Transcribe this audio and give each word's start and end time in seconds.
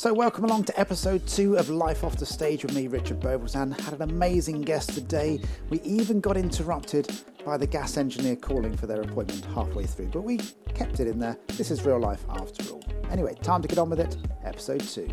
So, 0.00 0.14
welcome 0.14 0.44
along 0.44 0.64
to 0.64 0.80
episode 0.80 1.26
two 1.26 1.58
of 1.58 1.68
Life 1.68 2.04
Off 2.04 2.16
the 2.16 2.24
Stage 2.24 2.64
with 2.64 2.74
me, 2.74 2.86
Richard 2.86 3.20
Beauvoisin. 3.20 3.78
Had 3.80 3.92
an 3.92 4.10
amazing 4.10 4.62
guest 4.62 4.94
today. 4.94 5.42
We 5.68 5.78
even 5.82 6.22
got 6.22 6.38
interrupted 6.38 7.12
by 7.44 7.58
the 7.58 7.66
gas 7.66 7.98
engineer 7.98 8.36
calling 8.36 8.74
for 8.74 8.86
their 8.86 9.02
appointment 9.02 9.44
halfway 9.54 9.84
through, 9.84 10.06
but 10.06 10.22
we 10.22 10.38
kept 10.72 11.00
it 11.00 11.06
in 11.06 11.18
there. 11.18 11.36
This 11.48 11.70
is 11.70 11.84
real 11.84 11.98
life 11.98 12.24
after 12.30 12.72
all. 12.72 12.82
Anyway, 13.10 13.34
time 13.42 13.60
to 13.60 13.68
get 13.68 13.76
on 13.76 13.90
with 13.90 14.00
it. 14.00 14.16
Episode 14.42 14.80
two. 14.80 15.06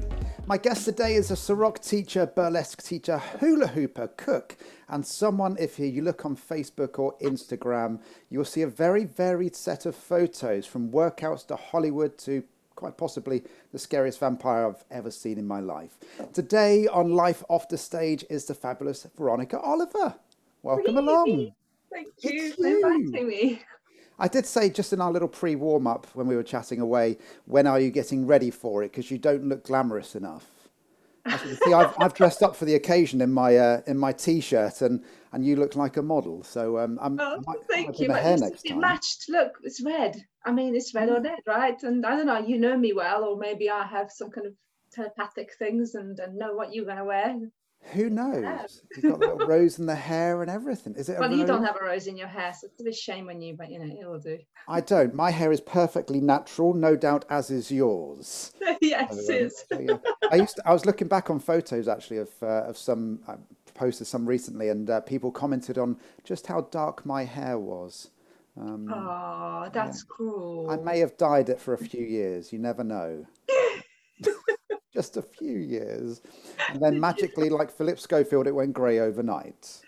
My 0.46 0.58
guest 0.58 0.86
today 0.86 1.16
is 1.16 1.32
a 1.32 1.34
Ceroc 1.34 1.86
teacher, 1.86 2.26
burlesque 2.26 2.82
teacher, 2.82 3.18
hula 3.42 3.68
hooper, 3.68 4.08
cook, 4.16 4.56
and 4.88 5.06
someone, 5.06 5.58
if 5.60 5.78
you 5.80 6.02
look 6.02 6.26
on 6.26 6.38
Facebook 6.38 6.98
or 6.98 7.18
Instagram, 7.18 8.00
you'll 8.30 8.46
see 8.46 8.62
a 8.62 8.68
very 8.68 9.04
varied 9.04 9.54
set 9.54 9.86
of 9.86 9.98
photos 9.98 10.66
from 10.66 10.92
workouts 10.92 11.46
to 11.48 11.58
Hollywood 11.58 12.18
to 12.20 12.44
quite 12.78 12.96
possibly 12.96 13.44
the 13.74 13.80
scariest 13.80 14.20
vampire 14.20 14.68
I've 14.68 14.86
ever 14.90 15.12
seen 15.12 15.38
in 15.38 15.46
my 15.48 15.60
life. 15.60 15.98
Today 16.32 16.88
on 16.88 17.12
Life 17.12 17.44
Off 17.50 17.68
the 17.68 17.78
Stage 17.78 18.24
is 18.30 18.46
the 18.46 18.54
fabulous 18.54 19.06
Veronika 19.18 19.60
Oliver. 19.60 20.16
Welcome 20.62 20.96
Really? 20.96 21.10
along. 21.10 21.52
Thank 21.92 22.08
you 22.20 22.54
for 22.54 22.68
inviting 22.68 23.28
me. 23.28 23.62
I 24.20 24.28
did 24.28 24.46
say 24.46 24.70
just 24.70 24.94
in 24.94 25.02
our 25.02 25.12
little 25.12 25.28
pre 25.28 25.56
warm 25.56 25.88
up 25.88 26.08
when 26.14 26.28
we 26.28 26.36
were 26.36 26.44
chatting 26.44 26.80
away, 26.80 27.18
when 27.46 27.68
are 27.68 27.80
you 27.80 27.92
getting 27.92 28.26
ready 28.26 28.50
for 28.52 28.84
it? 28.84 28.92
Because 28.92 29.12
you 29.12 29.18
don't 29.18 29.46
look 29.46 29.66
glamorous 29.66 30.16
enough. 30.16 30.50
As 31.28 31.44
you 31.44 31.50
can 31.50 31.58
see, 31.58 31.74
I've, 31.74 31.94
I've 32.00 32.14
dressed 32.14 32.42
up 32.44 32.56
for 32.56 32.66
the 32.66 32.76
occasion 32.76 33.22
in 33.22 33.32
my 33.32 33.58
uh, 33.58 33.82
in 33.88 33.98
my 33.98 34.12
t-shirt, 34.12 34.82
and 34.82 35.04
and 35.34 35.46
you 35.46 35.56
look 35.58 35.76
like 35.76 35.98
a 35.98 36.02
model. 36.02 36.44
So 36.44 36.78
um, 36.80 36.98
I'm, 37.02 37.20
I 37.20 37.36
Oh, 37.36 37.44
might, 37.46 37.58
thank 37.70 38.00
you. 38.00 38.08
my 38.08 38.20
hair 38.20 38.38
next 38.38 38.66
it 38.66 38.70
time. 38.70 38.80
matched. 38.80 39.26
Look, 39.30 39.54
it's 39.64 39.82
red. 39.84 40.16
I 40.46 40.52
mean, 40.52 40.76
it's 40.76 40.94
red 40.96 41.10
or 41.10 41.22
red, 41.22 41.40
right? 41.46 41.82
And 41.84 42.06
I 42.06 42.16
don't 42.16 42.26
know. 42.28 42.40
You 42.40 42.58
know 42.58 42.78
me 42.78 42.94
well, 42.94 43.24
or 43.26 43.38
maybe 43.38 43.70
I 43.70 43.86
have 43.86 44.10
some 44.12 44.30
kind 44.32 44.48
of 44.48 44.54
telepathic 44.94 45.50
things 45.60 45.96
and, 45.96 46.18
and 46.20 46.38
know 46.38 46.54
what 46.54 46.74
you're 46.74 46.86
gonna 46.86 47.06
wear. 47.06 47.36
Who 47.94 48.10
knows? 48.10 48.82
You've 48.96 49.06
got 49.14 49.20
little 49.20 49.38
rose 49.48 49.80
in 49.80 49.86
the 49.86 49.96
hair 49.96 50.42
and 50.42 50.52
everything. 50.52 50.94
Is 50.96 51.08
it 51.08 51.18
a 51.18 51.20
Well, 51.22 51.32
you 51.32 51.46
don't 51.46 51.62
rose? 51.62 51.68
have 51.68 51.78
a 51.82 51.86
rose 51.86 52.08
in 52.08 52.18
your 52.18 52.28
hair, 52.28 52.54
so 52.54 52.68
it's 52.68 52.82
a 52.82 52.84
bit 52.84 52.96
shame 52.96 53.30
on 53.30 53.42
you, 53.42 53.56
but 53.56 53.72
you 53.72 53.80
know 53.80 53.86
it 53.86 54.06
will 54.06 54.20
do. 54.20 54.38
I 54.68 54.82
don't. 54.82 55.14
My 55.14 55.32
hair 55.32 55.52
is 55.54 55.62
perfectly 55.62 56.20
natural, 56.20 56.74
no 56.74 56.98
doubt, 56.98 57.24
as 57.30 57.50
is 57.50 57.72
yours. 57.72 58.52
yes, 58.82 59.26
So, 59.26 59.34
it 59.34 59.44
um, 59.44 59.50
so, 59.50 59.80
yeah. 59.80 60.30
I 60.32 60.36
used 60.36 60.58
to, 60.58 60.68
I 60.68 60.74
was 60.74 60.86
looking 60.86 61.08
back 61.08 61.30
on 61.30 61.40
photos 61.40 61.88
actually 61.88 62.18
of 62.18 62.30
uh, 62.44 62.64
of 62.66 62.78
some 62.78 63.20
I 63.28 63.36
posted 63.74 64.08
some 64.08 64.26
recently, 64.26 64.68
and 64.68 64.90
uh, 64.90 65.00
people 65.02 65.32
commented 65.32 65.78
on 65.78 65.98
just 66.26 66.48
how 66.48 66.62
dark 66.62 67.06
my 67.06 67.24
hair 67.24 67.58
was. 67.58 68.10
Um, 68.60 68.92
Oh, 68.94 69.70
that's 69.72 70.04
cruel. 70.04 70.70
I 70.70 70.76
may 70.78 71.00
have 71.00 71.16
dyed 71.16 71.48
it 71.48 71.60
for 71.62 71.74
a 71.74 71.78
few 71.78 72.04
years. 72.04 72.52
You 72.52 72.60
never 72.60 72.84
know. 72.84 73.26
just 74.98 75.16
a 75.16 75.22
few 75.22 75.58
years, 75.60 76.22
and 76.70 76.82
then 76.82 77.00
magically, 77.00 77.50
like 77.50 77.70
Philip 77.72 78.00
Schofield, 78.00 78.48
it 78.48 78.52
went 78.52 78.74
grey 78.74 78.98
overnight. 79.00 79.82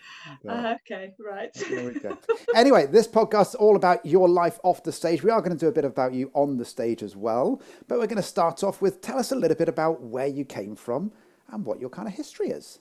But- 0.43 0.55
Ah, 0.55 0.75
okay, 0.75 1.13
right. 1.19 1.51
there 1.69 1.85
we 1.91 1.99
go. 1.99 2.15
Anyway, 2.53 2.85
this 2.85 3.07
podcast 3.07 3.49
is 3.49 3.55
all 3.55 3.75
about 3.75 4.05
your 4.05 4.29
life 4.29 4.59
off 4.63 4.83
the 4.83 4.91
stage. 4.91 5.23
We 5.23 5.31
are 5.31 5.41
going 5.41 5.57
to 5.57 5.65
do 5.65 5.67
a 5.67 5.71
bit 5.71 5.85
about 5.85 6.13
you 6.13 6.29
on 6.35 6.57
the 6.57 6.65
stage 6.65 7.01
as 7.01 7.15
well, 7.15 7.59
but 7.87 7.97
we're 7.97 8.05
going 8.13 8.17
to 8.27 8.33
start 8.37 8.63
off 8.63 8.81
with 8.83 9.01
tell 9.01 9.17
us 9.17 9.31
a 9.31 9.35
little 9.35 9.57
bit 9.57 9.67
about 9.69 10.01
where 10.03 10.27
you 10.27 10.45
came 10.45 10.75
from 10.75 11.11
and 11.51 11.65
what 11.65 11.79
your 11.79 11.89
kind 11.89 12.07
of 12.07 12.13
history 12.13 12.49
is. 12.49 12.79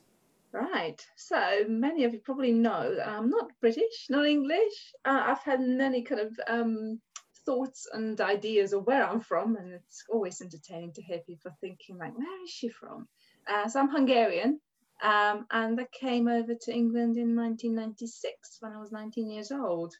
Right. 0.52 1.00
So 1.16 1.64
many 1.68 2.04
of 2.04 2.12
you 2.12 2.20
probably 2.20 2.52
know 2.52 2.94
that 2.96 3.08
I'm 3.08 3.30
not 3.30 3.50
British, 3.62 4.06
not 4.10 4.26
English. 4.26 4.76
Uh, 5.06 5.22
I've 5.28 5.42
had 5.42 5.60
many 5.60 6.02
kind 6.02 6.20
of 6.20 6.32
um, 6.48 7.00
thoughts 7.48 7.86
and 7.92 8.20
ideas 8.20 8.72
of 8.72 8.86
where 8.86 9.04
I'm 9.08 9.20
from, 9.20 9.56
and 9.56 9.72
it's 9.72 10.04
always 10.12 10.40
entertaining 10.42 10.92
to 10.94 11.02
hear 11.02 11.20
people 11.20 11.50
thinking 11.60 11.96
like, 11.96 12.16
"Where 12.16 12.42
is 12.44 12.50
she 12.50 12.68
from?" 12.68 13.08
Uh, 13.50 13.66
so 13.68 13.80
I'm 13.80 13.88
Hungarian, 13.88 14.60
um, 15.02 15.46
and 15.50 15.80
I 15.80 15.86
came 15.92 16.28
over 16.28 16.54
to 16.54 16.72
England 16.72 17.16
in 17.16 17.34
1996 17.34 18.58
when 18.60 18.72
I 18.72 18.80
was 18.80 18.92
19 18.92 19.30
years 19.30 19.50
old. 19.50 19.94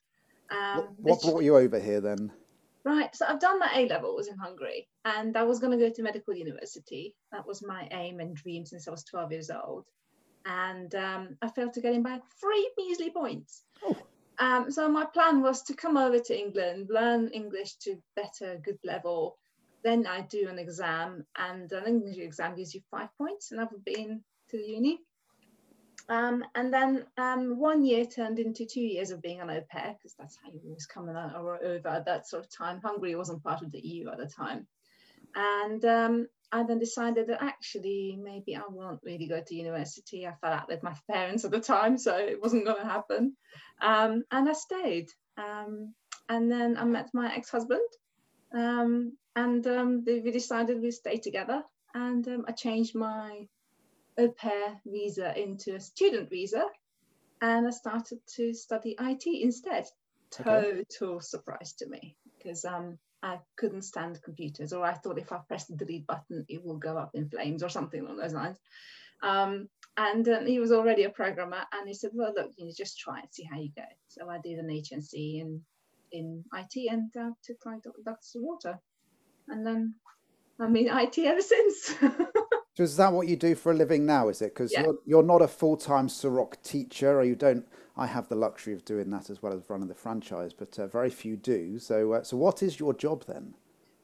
Um, 0.50 0.78
What, 0.78 1.20
what 1.20 1.22
brought 1.22 1.44
you 1.44 1.56
over 1.56 1.78
here 1.78 2.00
then? 2.00 2.32
Right, 2.84 3.14
so 3.14 3.26
I've 3.26 3.40
done 3.40 3.58
my 3.58 3.70
A 3.74 3.86
levels 3.86 4.28
in 4.28 4.38
Hungary 4.38 4.88
and 5.04 5.36
I 5.36 5.42
was 5.42 5.58
going 5.58 5.78
to 5.78 5.84
go 5.84 5.92
to 5.92 6.02
medical 6.02 6.34
university. 6.34 7.14
That 7.32 7.46
was 7.46 7.62
my 7.62 7.88
aim 7.92 8.20
and 8.20 8.34
dream 8.34 8.64
since 8.64 8.88
I 8.88 8.90
was 8.90 9.04
12 9.04 9.32
years 9.32 9.50
old. 9.50 9.84
And 10.46 10.94
um, 10.94 11.36
I 11.42 11.48
failed 11.48 11.74
to 11.74 11.82
get 11.82 11.92
in 11.92 12.02
by 12.02 12.20
three 12.40 12.70
measly 12.78 13.10
points. 13.10 13.64
Oh. 13.84 13.96
Um, 14.38 14.70
so 14.70 14.88
my 14.88 15.04
plan 15.04 15.42
was 15.42 15.62
to 15.64 15.74
come 15.74 15.96
over 15.96 16.18
to 16.18 16.38
England, 16.38 16.88
learn 16.90 17.28
English 17.28 17.76
to 17.78 17.96
better, 18.14 18.60
good 18.62 18.78
level. 18.84 19.36
Then 19.82 20.06
I 20.06 20.22
do 20.22 20.48
an 20.48 20.58
exam, 20.58 21.24
and 21.36 21.70
an 21.72 21.86
English 21.86 22.18
exam 22.18 22.56
gives 22.56 22.74
you 22.74 22.80
five 22.90 23.08
points, 23.16 23.50
and 23.50 23.60
I've 23.60 23.84
been 23.84 24.22
to 24.50 24.56
uni. 24.56 25.00
Um, 26.08 26.44
and 26.54 26.72
then 26.72 27.04
um, 27.18 27.58
one 27.58 27.84
year 27.84 28.06
turned 28.06 28.38
into 28.38 28.64
two 28.64 28.80
years 28.80 29.10
of 29.10 29.20
being 29.20 29.40
an 29.40 29.50
au 29.50 29.60
pair, 29.68 29.94
because 29.96 30.14
that's 30.18 30.38
how 30.42 30.50
you 30.50 30.60
o- 30.96 31.58
o- 31.62 31.66
over 31.66 31.88
at 31.88 32.06
that 32.06 32.26
sort 32.26 32.44
of 32.44 32.50
time. 32.50 32.80
Hungary 32.82 33.14
wasn't 33.14 33.42
part 33.42 33.62
of 33.62 33.70
the 33.72 33.80
EU 33.80 34.08
at 34.08 34.18
the 34.18 34.26
time. 34.26 34.66
And 35.34 35.84
um, 35.84 36.28
I 36.50 36.62
then 36.62 36.78
decided 36.78 37.26
that 37.28 37.42
actually 37.42 38.18
maybe 38.20 38.56
I 38.56 38.62
won't 38.68 39.00
really 39.02 39.26
go 39.26 39.40
to 39.40 39.54
university. 39.54 40.26
I 40.26 40.34
fell 40.40 40.52
out 40.52 40.68
with 40.68 40.82
my 40.82 40.94
parents 41.10 41.44
at 41.44 41.50
the 41.50 41.60
time, 41.60 41.98
so 41.98 42.16
it 42.16 42.40
wasn't 42.40 42.64
going 42.64 42.80
to 42.80 42.88
happen. 42.88 43.36
Um, 43.80 44.24
and 44.30 44.48
I 44.48 44.52
stayed. 44.52 45.08
Um, 45.36 45.94
and 46.28 46.50
then 46.50 46.76
I 46.76 46.84
met 46.84 47.10
my 47.14 47.34
ex 47.34 47.50
husband, 47.50 47.88
um, 48.54 49.16
and 49.36 49.66
um, 49.66 50.04
we 50.06 50.30
decided 50.30 50.80
we'd 50.80 50.92
stay 50.92 51.16
together. 51.18 51.62
And 51.94 52.26
um, 52.28 52.44
I 52.46 52.52
changed 52.52 52.94
my 52.94 53.46
au 54.18 54.28
pair 54.28 54.80
visa 54.84 55.38
into 55.38 55.74
a 55.74 55.80
student 55.80 56.28
visa, 56.28 56.66
and 57.40 57.66
I 57.66 57.70
started 57.70 58.18
to 58.36 58.52
study 58.52 58.96
IT 58.98 59.26
instead. 59.26 59.86
Okay. 60.40 60.84
Total 60.98 61.20
surprise 61.20 61.72
to 61.74 61.88
me 61.88 62.16
because 62.36 62.64
um, 62.64 62.98
I 63.22 63.38
couldn't 63.56 63.82
stand 63.82 64.22
computers, 64.22 64.72
or 64.72 64.84
I 64.84 64.94
thought 64.94 65.18
if 65.18 65.32
I 65.32 65.38
press 65.48 65.66
the 65.66 65.76
delete 65.76 66.06
button, 66.06 66.44
it 66.48 66.64
will 66.64 66.78
go 66.78 66.96
up 66.96 67.10
in 67.14 67.28
flames 67.28 67.62
or 67.62 67.68
something 67.68 68.00
along 68.00 68.18
those 68.18 68.34
lines. 68.34 68.58
Um, 69.22 69.68
and 69.96 70.28
um, 70.28 70.46
he 70.46 70.60
was 70.60 70.70
already 70.70 71.04
a 71.04 71.10
programmer, 71.10 71.62
and 71.72 71.88
he 71.88 71.94
said, 71.94 72.10
"Well, 72.14 72.32
look, 72.34 72.52
you 72.56 72.66
know, 72.66 72.72
just 72.76 72.98
try 72.98 73.18
and 73.18 73.28
see 73.32 73.44
how 73.50 73.58
you 73.58 73.70
go." 73.74 73.82
So 74.08 74.28
I 74.30 74.38
did 74.38 74.58
an 74.58 74.68
HNC 74.68 75.40
in 75.40 75.60
in 76.12 76.44
IT 76.54 76.90
and 76.90 77.10
uh, 77.16 77.30
took 77.42 77.66
like 77.66 77.80
ducks 78.04 78.32
to 78.32 78.40
water, 78.40 78.78
and 79.48 79.66
then 79.66 79.94
I'm 80.60 80.76
in 80.76 80.86
IT 80.86 81.18
ever 81.18 81.40
since. 81.40 81.94
So 82.78 82.84
is 82.84 82.96
that 82.98 83.12
what 83.12 83.26
you 83.26 83.34
do 83.34 83.56
for 83.56 83.72
a 83.72 83.74
living 83.74 84.06
now? 84.06 84.28
Is 84.28 84.40
it 84.40 84.54
because 84.54 84.70
Yeah. 84.70 84.82
you're, 84.84 84.98
you're 85.04 85.22
not 85.24 85.42
a 85.42 85.48
full 85.48 85.76
time 85.76 86.06
Ceroc 86.06 86.62
teacher, 86.62 87.18
or 87.18 87.24
you 87.24 87.34
don't? 87.34 87.66
I 87.96 88.06
have 88.06 88.28
the 88.28 88.36
luxury 88.36 88.72
of 88.72 88.84
doing 88.84 89.10
that 89.10 89.30
as 89.30 89.42
well 89.42 89.52
as 89.52 89.68
running 89.68 89.88
the 89.88 89.96
franchise, 89.96 90.52
but 90.52 90.78
uh, 90.78 90.86
very 90.86 91.10
few 91.10 91.36
do. 91.36 91.80
So, 91.80 92.12
uh, 92.12 92.22
so 92.22 92.36
what 92.36 92.62
is 92.62 92.78
your 92.78 92.94
job 92.94 93.24
then? 93.26 93.54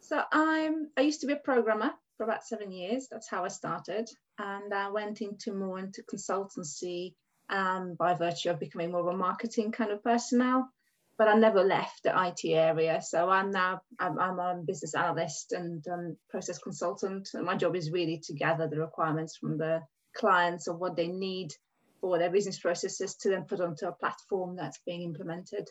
So 0.00 0.24
I'm 0.32 0.90
I 0.96 1.02
used 1.02 1.20
to 1.20 1.28
be 1.28 1.34
a 1.34 1.36
programmer 1.36 1.92
for 2.16 2.24
about 2.24 2.44
seven 2.44 2.72
years. 2.72 3.06
That's 3.08 3.28
how 3.28 3.44
I 3.44 3.48
started, 3.48 4.10
and 4.40 4.74
I 4.74 4.90
went 4.90 5.20
into 5.20 5.54
more 5.54 5.78
into 5.78 6.02
consultancy 6.12 7.14
um, 7.50 7.94
by 7.94 8.14
virtue 8.14 8.50
of 8.50 8.58
becoming 8.58 8.90
more 8.90 9.02
of 9.02 9.14
a 9.14 9.16
marketing 9.16 9.70
kind 9.70 9.92
of 9.92 10.02
personnel. 10.02 10.68
But 11.16 11.28
I 11.28 11.34
never 11.34 11.62
left 11.62 12.02
the 12.02 12.12
IT 12.26 12.40
area. 12.44 13.00
So 13.00 13.28
I'm 13.28 13.50
now 13.50 13.82
I'm, 14.00 14.18
I'm 14.18 14.38
a 14.38 14.60
business 14.66 14.94
analyst 14.94 15.52
and 15.52 15.86
um, 15.88 16.16
process 16.28 16.58
consultant. 16.58 17.28
And 17.34 17.46
my 17.46 17.56
job 17.56 17.76
is 17.76 17.92
really 17.92 18.20
to 18.24 18.34
gather 18.34 18.66
the 18.66 18.80
requirements 18.80 19.36
from 19.36 19.56
the 19.58 19.80
clients 20.16 20.66
of 20.66 20.78
what 20.78 20.96
they 20.96 21.08
need 21.08 21.52
for 22.00 22.18
their 22.18 22.30
business 22.30 22.58
processes 22.58 23.14
to 23.16 23.30
then 23.30 23.44
put 23.44 23.60
onto 23.60 23.86
a 23.86 23.92
platform 23.92 24.56
that's 24.56 24.80
being 24.84 25.02
implemented. 25.02 25.70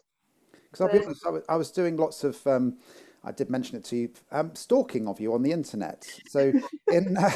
Because 0.71 0.81
I'll 0.81 0.91
be 0.91 0.99
So- 0.99 1.05
honest, 1.05 1.25
I 1.25 1.29
was, 1.29 1.43
I 1.49 1.55
was 1.57 1.71
doing 1.71 1.97
lots 1.97 2.23
of, 2.23 2.45
um, 2.47 2.77
I 3.23 3.31
did 3.31 3.49
mention 3.49 3.77
it 3.77 3.85
to 3.85 3.95
you, 3.95 4.09
um, 4.31 4.53
stalking 4.55 5.07
of 5.07 5.19
you 5.19 5.33
on 5.33 5.43
the 5.43 5.51
internet. 5.51 6.07
So 6.27 6.51
in 6.91 7.17
uh, 7.17 7.31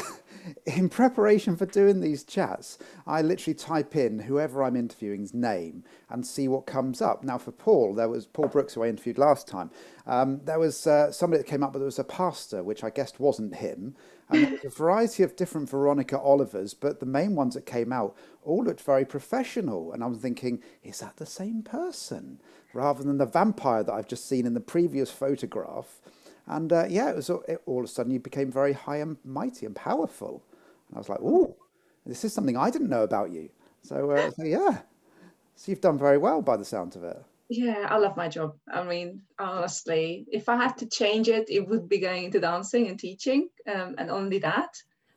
in 0.66 0.88
preparation 0.88 1.56
for 1.56 1.66
doing 1.66 2.00
these 2.00 2.24
chats, 2.24 2.78
I 3.06 3.22
literally 3.22 3.54
type 3.54 3.96
in 3.96 4.20
whoever 4.20 4.62
I'm 4.62 4.76
interviewing's 4.76 5.34
name 5.34 5.84
and 6.10 6.26
see 6.26 6.48
what 6.48 6.66
comes 6.66 7.00
up. 7.02 7.24
Now 7.24 7.38
for 7.38 7.52
Paul, 7.52 7.94
there 7.94 8.08
was 8.08 8.26
Paul 8.26 8.48
Brooks 8.48 8.74
who 8.74 8.82
I 8.82 8.88
interviewed 8.88 9.18
last 9.18 9.46
time. 9.48 9.70
Um, 10.08 10.40
there 10.44 10.58
was 10.58 10.86
uh, 10.86 11.12
somebody 11.12 11.42
that 11.42 11.48
came 11.48 11.62
up, 11.62 11.74
but 11.74 11.80
there 11.80 11.86
was 11.86 11.98
a 11.98 12.04
pastor, 12.04 12.62
which 12.62 12.82
I 12.82 12.88
guessed 12.88 13.20
wasn't 13.20 13.56
him. 13.56 13.94
And 14.30 14.42
there 14.42 14.50
was 14.52 14.64
a 14.64 14.70
variety 14.70 15.22
of 15.22 15.36
different 15.36 15.68
Veronika 15.68 16.18
Olivers, 16.18 16.72
but 16.72 16.98
the 16.98 17.06
main 17.06 17.34
ones 17.34 17.54
that 17.54 17.66
came 17.66 17.92
out 17.92 18.16
all 18.42 18.64
looked 18.64 18.80
very 18.80 19.04
professional. 19.04 19.92
And 19.92 20.02
I'm 20.02 20.14
thinking, 20.14 20.62
is 20.82 21.00
that 21.00 21.18
the 21.18 21.26
same 21.26 21.62
person? 21.62 22.40
Rather 22.72 23.04
than 23.04 23.18
the 23.18 23.26
vampire 23.26 23.82
that 23.82 23.92
I've 23.92 24.08
just 24.08 24.26
seen 24.26 24.46
in 24.46 24.54
the 24.54 24.60
previous 24.60 25.10
photograph. 25.10 26.00
And 26.46 26.72
uh, 26.72 26.86
yeah, 26.88 27.10
it 27.10 27.16
was 27.16 27.28
it, 27.28 27.60
all 27.66 27.80
of 27.80 27.84
a 27.84 27.88
sudden 27.88 28.12
you 28.12 28.18
became 28.18 28.50
very 28.50 28.72
high 28.72 28.96
and 28.96 29.18
mighty 29.24 29.66
and 29.66 29.76
powerful. 29.76 30.42
And 30.88 30.96
I 30.96 31.00
was 31.00 31.10
like, 31.10 31.20
ooh, 31.20 31.54
this 32.06 32.24
is 32.24 32.32
something 32.32 32.56
I 32.56 32.70
didn't 32.70 32.88
know 32.88 33.02
about 33.02 33.30
you. 33.30 33.50
So, 33.82 34.10
uh, 34.10 34.30
so 34.30 34.44
yeah, 34.44 34.78
so 35.54 35.70
you've 35.70 35.82
done 35.82 35.98
very 35.98 36.16
well 36.16 36.40
by 36.40 36.56
the 36.56 36.64
sound 36.64 36.96
of 36.96 37.04
it. 37.04 37.22
Yeah, 37.48 37.86
I 37.88 37.96
love 37.96 38.16
my 38.16 38.28
job. 38.28 38.56
I 38.70 38.84
mean, 38.84 39.22
honestly, 39.38 40.26
if 40.30 40.48
I 40.48 40.56
had 40.56 40.76
to 40.78 40.88
change 40.88 41.28
it, 41.28 41.48
it 41.48 41.66
would 41.66 41.88
be 41.88 41.98
going 41.98 42.24
into 42.24 42.40
dancing 42.40 42.88
and 42.88 42.98
teaching, 42.98 43.48
um, 43.66 43.94
and 43.96 44.10
only 44.10 44.38
that. 44.40 44.74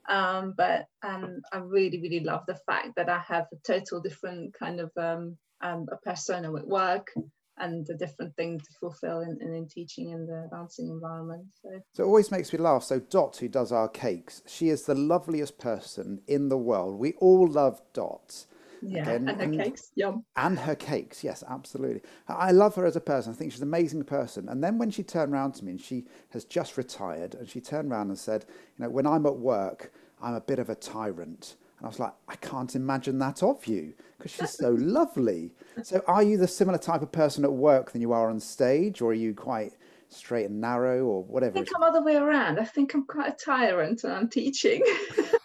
Um, 0.09 0.53
but 0.55 0.85
um, 1.03 1.41
I 1.51 1.57
really, 1.57 2.01
really 2.01 2.21
love 2.21 2.43
the 2.47 2.59
fact 2.65 2.95
that 2.95 3.09
I 3.09 3.19
have 3.19 3.47
a 3.51 3.57
total 3.65 3.99
different 3.99 4.53
kind 4.53 4.79
of 4.79 4.91
um, 4.97 5.37
um, 5.61 5.87
a 5.91 5.97
persona 5.97 6.51
with 6.51 6.63
work 6.63 7.11
and 7.57 7.87
a 7.89 7.93
different 7.93 8.35
thing 8.35 8.59
to 8.59 8.65
fulfill 8.79 9.21
in, 9.21 9.37
in, 9.41 9.53
in, 9.53 9.67
teaching 9.67 10.09
in 10.09 10.25
the 10.25 10.47
dancing 10.51 10.87
environment. 10.87 11.45
So. 11.61 11.69
so 11.93 12.03
it 12.03 12.07
always 12.07 12.31
makes 12.31 12.51
me 12.51 12.59
laugh. 12.59 12.83
So 12.83 12.99
Dot, 12.99 13.37
who 13.37 13.47
does 13.47 13.71
our 13.71 13.87
cakes, 13.87 14.41
she 14.47 14.69
is 14.69 14.83
the 14.83 14.95
loveliest 14.95 15.59
person 15.59 16.21
in 16.27 16.49
the 16.49 16.57
world. 16.57 16.97
We 16.97 17.13
all 17.13 17.47
love 17.47 17.81
Dot. 17.93 18.45
Yeah, 18.81 19.09
and, 19.09 19.29
and 19.29 19.37
her 19.37 19.43
and, 19.43 19.57
cakes, 19.59 19.91
yum. 19.95 20.25
And 20.35 20.57
her 20.59 20.75
cakes, 20.75 21.23
yes, 21.23 21.43
absolutely. 21.47 22.01
I 22.27 22.51
love 22.51 22.75
her 22.75 22.85
as 22.85 22.95
a 22.95 23.01
person. 23.01 23.31
I 23.31 23.35
think 23.35 23.51
she's 23.51 23.61
an 23.61 23.67
amazing 23.67 24.03
person. 24.03 24.49
And 24.49 24.63
then 24.63 24.77
when 24.77 24.89
she 24.89 25.03
turned 25.03 25.33
around 25.33 25.53
to 25.55 25.65
me, 25.65 25.71
and 25.71 25.81
she 25.81 26.05
has 26.29 26.45
just 26.45 26.77
retired, 26.77 27.35
and 27.35 27.47
she 27.47 27.61
turned 27.61 27.91
around 27.91 28.09
and 28.09 28.17
said, 28.17 28.45
you 28.77 28.83
know, 28.83 28.89
when 28.89 29.05
I'm 29.05 29.25
at 29.25 29.37
work, 29.37 29.91
I'm 30.21 30.33
a 30.33 30.41
bit 30.41 30.59
of 30.59 30.69
a 30.69 30.75
tyrant. 30.75 31.55
And 31.77 31.85
I 31.85 31.89
was 31.89 31.99
like, 31.99 32.13
I 32.27 32.35
can't 32.35 32.75
imagine 32.75 33.17
that 33.19 33.41
of 33.41 33.65
you 33.65 33.93
because 34.17 34.31
she's 34.31 34.51
so 34.51 34.69
lovely. 34.79 35.51
So, 35.83 36.03
are 36.07 36.21
you 36.21 36.37
the 36.37 36.47
similar 36.47 36.77
type 36.77 37.01
of 37.01 37.11
person 37.11 37.43
at 37.43 37.51
work 37.51 37.91
than 37.91 38.01
you 38.01 38.13
are 38.13 38.29
on 38.29 38.39
stage, 38.39 39.01
or 39.01 39.11
are 39.11 39.15
you 39.15 39.33
quite 39.33 39.73
straight 40.09 40.45
and 40.45 40.61
narrow, 40.61 41.03
or 41.03 41.23
whatever? 41.23 41.57
I 41.57 41.63
think 41.63 41.75
I'm 41.75 41.83
other 41.83 42.03
way 42.03 42.15
around. 42.15 42.59
I 42.59 42.65
think 42.65 42.93
I'm 42.93 43.05
quite 43.05 43.33
a 43.33 43.35
tyrant 43.35 44.03
and 44.03 44.13
I'm 44.13 44.29
teaching. 44.29 44.83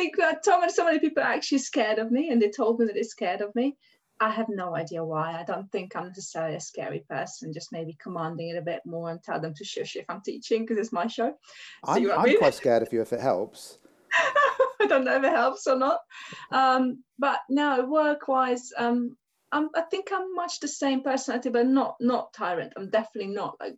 I 0.00 0.04
think 0.04 0.18
uh, 0.18 0.34
so, 0.42 0.58
many, 0.58 0.72
so 0.72 0.84
many 0.86 0.98
people 0.98 1.22
are 1.22 1.26
actually 1.26 1.58
scared 1.58 1.98
of 1.98 2.10
me, 2.10 2.30
and 2.30 2.40
they 2.40 2.48
told 2.48 2.80
me 2.80 2.86
that 2.86 2.94
they're 2.94 3.04
scared 3.04 3.42
of 3.42 3.54
me. 3.54 3.76
I 4.18 4.30
have 4.30 4.48
no 4.48 4.74
idea 4.74 5.04
why. 5.04 5.38
I 5.38 5.42
don't 5.44 5.70
think 5.70 5.94
I'm 5.94 6.06
necessarily 6.06 6.56
a 6.56 6.60
scary 6.60 7.04
person, 7.08 7.52
just 7.52 7.70
maybe 7.70 7.98
commanding 8.02 8.48
it 8.48 8.56
a 8.56 8.62
bit 8.62 8.80
more 8.86 9.10
and 9.10 9.22
tell 9.22 9.40
them 9.40 9.52
to 9.54 9.64
shush 9.64 9.96
if 9.96 10.06
I'm 10.08 10.22
teaching 10.22 10.62
because 10.62 10.78
it's 10.78 10.92
my 10.92 11.06
show. 11.06 11.34
I'm, 11.84 12.10
I'm 12.10 12.38
quite 12.38 12.54
scared 12.54 12.82
of 12.82 12.92
you 12.94 13.02
if 13.02 13.12
it 13.12 13.20
helps. 13.20 13.76
I 14.80 14.86
don't 14.88 15.04
know 15.04 15.16
if 15.16 15.24
it 15.24 15.32
helps 15.32 15.66
or 15.66 15.76
not. 15.76 16.00
Um, 16.50 17.04
but 17.18 17.40
no, 17.50 17.84
work 17.84 18.26
wise, 18.26 18.72
um, 18.78 19.18
I'm, 19.52 19.68
I 19.74 19.82
think 19.82 20.08
I'm 20.12 20.34
much 20.34 20.60
the 20.60 20.68
same 20.68 21.02
personality, 21.02 21.50
but 21.50 21.66
not 21.66 21.96
not 22.00 22.32
tyrant. 22.32 22.72
I'm 22.76 22.88
definitely 22.88 23.34
not 23.34 23.56
like 23.60 23.76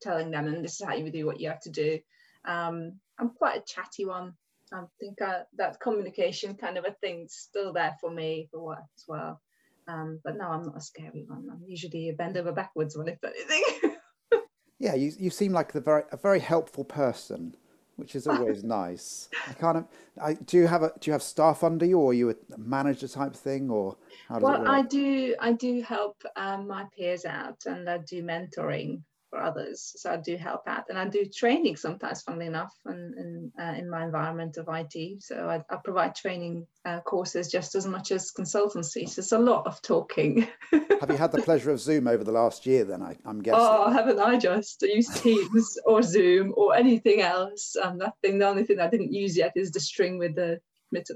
telling 0.00 0.32
them, 0.32 0.48
and 0.48 0.64
this 0.64 0.80
is 0.80 0.86
how 0.86 0.94
you 0.94 1.08
do 1.10 1.26
what 1.26 1.38
you 1.38 1.48
have 1.50 1.60
to 1.60 1.70
do. 1.70 2.00
Um, 2.44 2.98
I'm 3.18 3.30
quite 3.30 3.60
a 3.60 3.64
chatty 3.64 4.04
one. 4.04 4.34
I 4.72 4.82
think 4.98 5.22
I, 5.22 5.42
that 5.58 5.80
communication 5.80 6.56
kind 6.56 6.76
of 6.76 6.84
a 6.84 6.92
thing 7.00 7.26
still 7.28 7.72
there 7.72 7.96
for 8.00 8.10
me 8.10 8.48
for 8.50 8.62
work 8.62 8.84
as 8.96 9.04
well. 9.06 9.40
Um, 9.88 10.20
but 10.24 10.36
no, 10.36 10.48
I'm 10.48 10.64
not 10.64 10.76
a 10.76 10.80
scary 10.80 11.24
one. 11.28 11.46
I'm 11.50 11.62
usually 11.66 12.08
a 12.08 12.14
bend 12.14 12.36
over 12.36 12.52
backwards 12.52 12.96
one, 12.96 13.08
if 13.08 13.18
anything. 13.22 13.96
yeah, 14.78 14.94
you, 14.94 15.12
you 15.18 15.30
seem 15.30 15.52
like 15.52 15.74
a 15.74 15.80
very 15.80 16.02
a 16.10 16.16
very 16.16 16.40
helpful 16.40 16.84
person, 16.84 17.54
which 17.94 18.16
is 18.16 18.26
always 18.26 18.64
nice. 18.80 19.28
I 19.48 19.52
kind 19.52 19.78
of. 19.78 20.46
do 20.46 20.56
you 20.56 20.66
have 20.66 20.82
a 20.82 20.92
do 20.98 21.08
you 21.08 21.12
have 21.12 21.22
staff 21.22 21.62
under 21.62 21.86
you, 21.86 22.00
or 22.00 22.10
are 22.10 22.14
you 22.14 22.30
a 22.30 22.34
manager 22.58 23.06
type 23.06 23.34
thing, 23.34 23.70
or 23.70 23.96
how 24.28 24.40
does 24.40 24.42
well, 24.42 24.54
it 24.56 24.60
work? 24.60 24.68
I 24.68 24.82
do 24.82 25.36
I 25.38 25.52
do 25.52 25.82
help 25.82 26.20
um, 26.34 26.66
my 26.66 26.86
peers 26.96 27.24
out, 27.24 27.62
and 27.66 27.88
I 27.88 27.98
do 27.98 28.24
mentoring 28.24 29.02
for 29.36 29.42
others. 29.42 29.92
So 29.96 30.10
I 30.12 30.16
do 30.16 30.36
help 30.36 30.62
out, 30.66 30.84
and 30.88 30.98
I 30.98 31.06
do 31.06 31.24
training 31.24 31.76
sometimes, 31.76 32.22
funnily 32.22 32.46
enough, 32.46 32.74
in 32.86 33.14
in, 33.18 33.52
uh, 33.62 33.74
in 33.74 33.90
my 33.90 34.04
environment 34.04 34.56
of 34.56 34.68
IT. 34.68 35.22
So 35.22 35.48
I, 35.48 35.62
I 35.72 35.76
provide 35.84 36.14
training 36.14 36.66
uh, 36.84 37.00
courses 37.00 37.50
just 37.50 37.74
as 37.74 37.86
much 37.86 38.12
as 38.12 38.32
consultancy. 38.32 39.08
So 39.08 39.20
it's 39.20 39.32
a 39.32 39.38
lot 39.38 39.66
of 39.66 39.82
talking. 39.82 40.48
Have 41.00 41.10
you 41.10 41.18
had 41.18 41.32
the 41.32 41.42
pleasure 41.42 41.70
of 41.70 41.80
Zoom 41.80 42.08
over 42.08 42.24
the 42.24 42.32
last 42.32 42.64
year? 42.66 42.84
Then 42.84 43.02
I, 43.02 43.16
am 43.28 43.42
guessing. 43.42 43.60
Oh, 43.62 43.90
haven't 43.90 44.18
I 44.18 44.38
just 44.38 44.82
used 44.82 45.16
Teams 45.16 45.78
or 45.84 46.02
Zoom 46.02 46.54
or 46.56 46.74
anything 46.74 47.20
else? 47.20 47.76
And 47.82 48.02
um, 48.02 48.12
thing, 48.22 48.38
the 48.38 48.48
only 48.48 48.64
thing 48.64 48.80
I 48.80 48.88
didn't 48.88 49.12
use 49.12 49.36
yet 49.36 49.52
is 49.54 49.70
the 49.70 49.80
string 49.80 50.18
with 50.18 50.34
the 50.34 50.60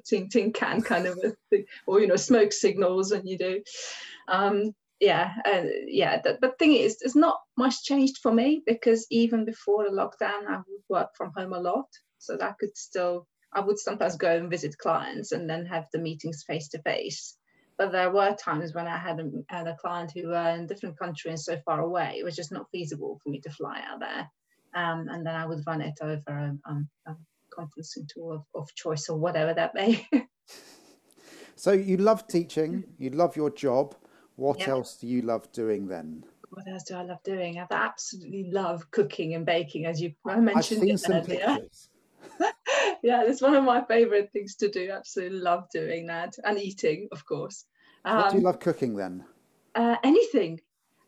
tin 0.04 0.28
tin 0.28 0.52
can 0.52 0.82
kind 0.82 1.06
of 1.06 1.18
a 1.24 1.32
thing, 1.48 1.64
or 1.86 2.00
you 2.00 2.06
know 2.06 2.16
smoke 2.16 2.52
signals 2.52 3.12
and 3.12 3.26
you 3.26 3.38
do 3.38 3.62
um, 4.28 4.74
yeah, 5.00 5.32
uh, 5.46 5.62
yeah. 5.86 6.20
The, 6.22 6.38
the 6.40 6.52
thing 6.58 6.74
is, 6.74 6.98
it's 7.00 7.16
not 7.16 7.38
much 7.56 7.82
changed 7.82 8.18
for 8.18 8.32
me 8.32 8.62
because 8.66 9.06
even 9.10 9.44
before 9.44 9.84
the 9.84 9.96
lockdown, 9.96 10.46
I 10.48 10.56
would 10.58 10.82
work 10.88 11.08
from 11.16 11.32
home 11.34 11.52
a 11.52 11.60
lot, 11.60 11.86
so 12.18 12.36
that 12.36 12.50
I 12.50 12.54
could 12.58 12.76
still. 12.76 13.26
I 13.52 13.60
would 13.60 13.80
sometimes 13.80 14.16
go 14.16 14.36
and 14.36 14.48
visit 14.48 14.78
clients 14.78 15.32
and 15.32 15.50
then 15.50 15.66
have 15.66 15.86
the 15.92 15.98
meetings 15.98 16.44
face 16.46 16.68
to 16.68 16.82
face. 16.82 17.36
But 17.76 17.90
there 17.90 18.12
were 18.12 18.36
times 18.36 18.74
when 18.74 18.86
I 18.86 18.96
had 18.96 19.18
a, 19.18 19.28
had 19.48 19.66
a 19.66 19.76
client 19.76 20.12
who 20.14 20.28
were 20.28 20.50
in 20.50 20.60
a 20.60 20.66
different 20.66 20.98
country 20.98 21.30
and 21.30 21.40
so 21.40 21.56
far 21.64 21.80
away, 21.80 22.16
it 22.18 22.24
was 22.24 22.36
just 22.36 22.52
not 22.52 22.66
feasible 22.70 23.18
for 23.24 23.30
me 23.30 23.40
to 23.40 23.50
fly 23.50 23.82
out 23.90 23.98
there. 23.98 24.30
Um, 24.74 25.08
and 25.08 25.26
then 25.26 25.34
I 25.34 25.46
would 25.46 25.66
run 25.66 25.80
it 25.80 25.94
over 26.00 26.20
a, 26.28 26.70
um, 26.70 26.88
a 27.06 27.14
conferencing 27.58 28.06
tool 28.12 28.32
of, 28.32 28.42
of 28.54 28.74
choice 28.74 29.08
or 29.08 29.18
whatever 29.18 29.54
that 29.54 29.74
may. 29.74 30.06
so 31.56 31.72
you 31.72 31.96
love 31.96 32.28
teaching, 32.28 32.84
you 32.98 33.10
love 33.10 33.34
your 33.34 33.50
job. 33.50 33.96
What 34.40 34.66
else 34.66 34.94
do 34.94 35.06
you 35.06 35.20
love 35.20 35.52
doing 35.52 35.86
then? 35.86 36.24
What 36.48 36.66
else 36.66 36.84
do 36.84 36.94
I 36.94 37.02
love 37.02 37.22
doing? 37.22 37.58
I 37.58 37.66
absolutely 37.70 38.50
love 38.50 38.90
cooking 38.90 39.34
and 39.34 39.44
baking, 39.44 39.84
as 39.84 40.00
you 40.00 40.14
mentioned 40.24 40.90
I've 40.90 40.98
seen 40.98 41.14
earlier. 41.14 41.58
yeah, 43.02 43.22
it's 43.24 43.42
one 43.42 43.54
of 43.54 43.64
my 43.64 43.84
favorite 43.84 44.30
things 44.32 44.56
to 44.56 44.70
do. 44.70 44.90
Absolutely 44.92 45.40
love 45.40 45.66
doing 45.70 46.06
that 46.06 46.36
and 46.42 46.58
eating, 46.58 47.08
of 47.12 47.26
course. 47.26 47.66
Um, 48.06 48.16
what 48.16 48.30
do 48.30 48.36
you 48.36 48.40
um, 48.40 48.44
love 48.44 48.60
cooking 48.60 48.96
then? 48.96 49.24
Uh, 49.74 49.96
anything. 50.02 50.58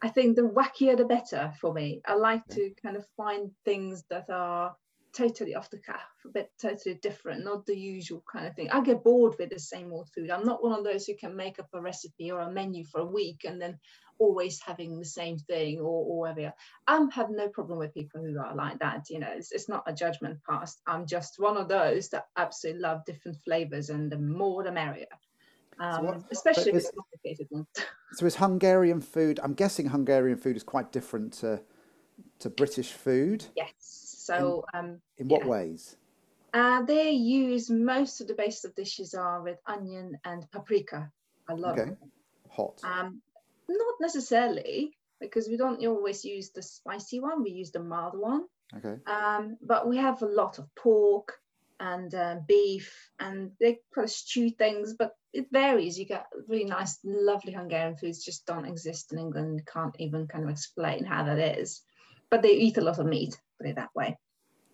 I 0.03 0.11
think 0.11 0.37
the 0.37 0.43
wackier 0.43 0.99
the 0.99 1.07
better 1.07 1.55
for 1.59 1.73
me. 1.73 2.03
I 2.05 2.17
like 2.17 2.47
to 2.49 2.71
kind 2.83 2.99
of 2.99 3.07
find 3.17 3.51
things 3.65 4.05
that 4.11 4.29
are 4.29 4.77
totally 5.13 5.55
off 5.55 5.71
the 5.71 5.79
cuff, 5.79 6.01
a 6.25 6.29
bit 6.29 6.51
totally 6.61 6.95
different, 6.97 7.45
not 7.45 7.67
the 7.67 7.79
usual 7.79 8.23
kind 8.31 8.47
of 8.47 8.55
thing. 8.55 8.71
I 8.71 8.81
get 8.83 9.05
bored 9.05 9.35
with 9.39 9.51
the 9.51 9.59
same 9.59 9.93
old 9.93 10.09
food. 10.11 10.31
I'm 10.31 10.47
not 10.47 10.63
one 10.63 10.79
of 10.79 10.85
those 10.85 11.07
who 11.07 11.17
can 11.17 11.37
make 11.37 11.59
up 11.59 11.69
a 11.73 11.81
recipe 11.81 12.31
or 12.31 12.41
a 12.41 12.51
menu 12.51 12.85
for 12.85 13.01
a 13.01 13.07
week 13.07 13.45
and 13.45 13.61
then 13.61 13.79
always 14.19 14.61
having 14.61 14.99
the 14.99 15.05
same 15.05 15.39
thing 15.39 15.81
or, 15.81 15.85
or 15.85 16.19
whatever. 16.21 16.55
I 16.87 17.07
have 17.13 17.31
no 17.31 17.49
problem 17.49 17.79
with 17.79 17.95
people 17.95 18.23
who 18.23 18.39
are 18.39 18.55
like 18.55 18.79
that. 18.79 19.11
You 19.11 19.19
know, 19.19 19.31
it's, 19.35 19.53
it's 19.53 19.69
not 19.69 19.85
a 19.87 19.93
judgment 19.93 20.39
past. 20.49 20.81
I'm 20.87 21.07
just 21.07 21.39
one 21.39 21.57
of 21.57 21.69
those 21.69 22.09
that 22.11 22.27
absolutely 22.37 22.83
love 22.83 23.05
different 23.05 23.39
flavors 23.45 23.91
and 23.91 24.11
the 24.11 24.19
more 24.19 24.63
the 24.63 24.73
merrier. 24.73 25.07
Um, 25.79 25.95
so 25.95 26.03
what, 26.03 26.23
especially 26.31 26.71
if 26.71 26.77
it's 26.77 26.91
complicated 26.91 27.49
ones. 27.51 27.67
So 28.15 28.27
is 28.27 28.37
Hungarian 28.37 29.01
food, 29.01 29.41
I'm 29.43 29.55
guessing 29.55 29.87
Hungarian 29.87 30.37
food 30.37 30.55
is 30.55 30.63
quite 30.63 30.93
different 30.93 31.33
to, 31.41 31.63
to 32.41 32.51
British 32.51 32.93
food? 32.93 33.47
Yes 33.57 34.12
so, 34.25 34.65
in, 34.73 34.79
um, 34.79 35.01
in 35.19 35.29
what 35.29 35.43
yeah. 35.43 35.49
ways? 35.49 35.97
Uh, 36.55 36.83
they 36.83 37.11
use 37.11 37.71
most 37.71 38.21
of 38.21 38.29
the 38.29 38.35
base 38.35 38.65
of 38.65 38.75
dishes 38.75 39.15
are 39.15 39.43
with 39.43 39.59
onion 39.67 40.19
and 40.25 40.51
paprika. 40.51 41.11
I 41.49 41.55
love 41.55 41.79
okay. 41.79 41.93
Hot. 42.51 42.81
Um, 42.85 43.23
not 43.69 43.95
necessarily 44.01 44.97
because 45.21 45.49
we 45.49 45.57
don't 45.57 45.85
always 45.87 46.25
use 46.25 46.51
the 46.51 46.63
spicy 46.63 47.21
one. 47.21 47.43
We 47.43 47.51
use 47.51 47.71
the 47.71 47.83
mild 47.83 48.19
one. 48.19 48.45
Okay. 48.77 48.97
Um, 49.07 49.57
but 49.63 49.89
we 49.89 49.97
have 49.99 50.23
a 50.23 50.27
lot 50.27 50.59
of 50.59 50.75
pork 50.75 51.39
and 51.81 52.15
uh, 52.15 52.37
beef, 52.47 53.11
and 53.19 53.53
they 53.59 53.81
kind 53.95 54.05
of 54.05 54.11
stew 54.11 54.51
things, 54.51 54.95
but 54.95 55.17
it 55.33 55.47
varies. 55.51 55.99
You 55.99 56.05
get 56.07 56.27
really 56.47 56.65
nice, 56.65 56.99
lovely 57.03 57.53
Hungarian 57.53 57.97
foods 57.97 58.25
just 58.25 58.47
don't 58.47 58.67
exist 58.67 59.13
in 59.13 59.19
England. 59.19 59.63
Can't 59.67 59.97
even 59.99 60.27
kind 60.27 60.45
of 60.45 60.51
explain 60.51 61.05
how 61.05 61.25
that 61.25 61.59
is. 61.59 61.83
But 62.31 62.43
they 62.43 62.53
eat 62.53 62.79
a 62.79 62.83
lot 62.83 62.99
of 62.99 63.07
meat 63.07 63.39
put 63.63 63.71
it 63.71 63.77
that 63.77 63.95
way. 63.95 64.19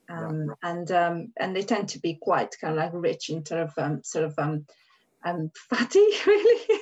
Um. 0.08 0.54
And 0.62 0.90
um, 0.90 1.32
and 1.36 1.54
they 1.54 1.62
tend 1.62 1.90
to 1.90 2.00
be 2.00 2.14
quite 2.14 2.56
kind 2.60 2.72
of 2.72 2.78
like 2.78 2.92
rich 2.94 3.28
in 3.30 3.44
sort 3.44 3.60
of 3.62 3.72
um, 3.76 4.02
sort 4.02 4.24
of 4.24 4.38
um, 4.38 4.64
um, 5.24 5.50
fatty, 5.68 6.06
really, 6.26 6.80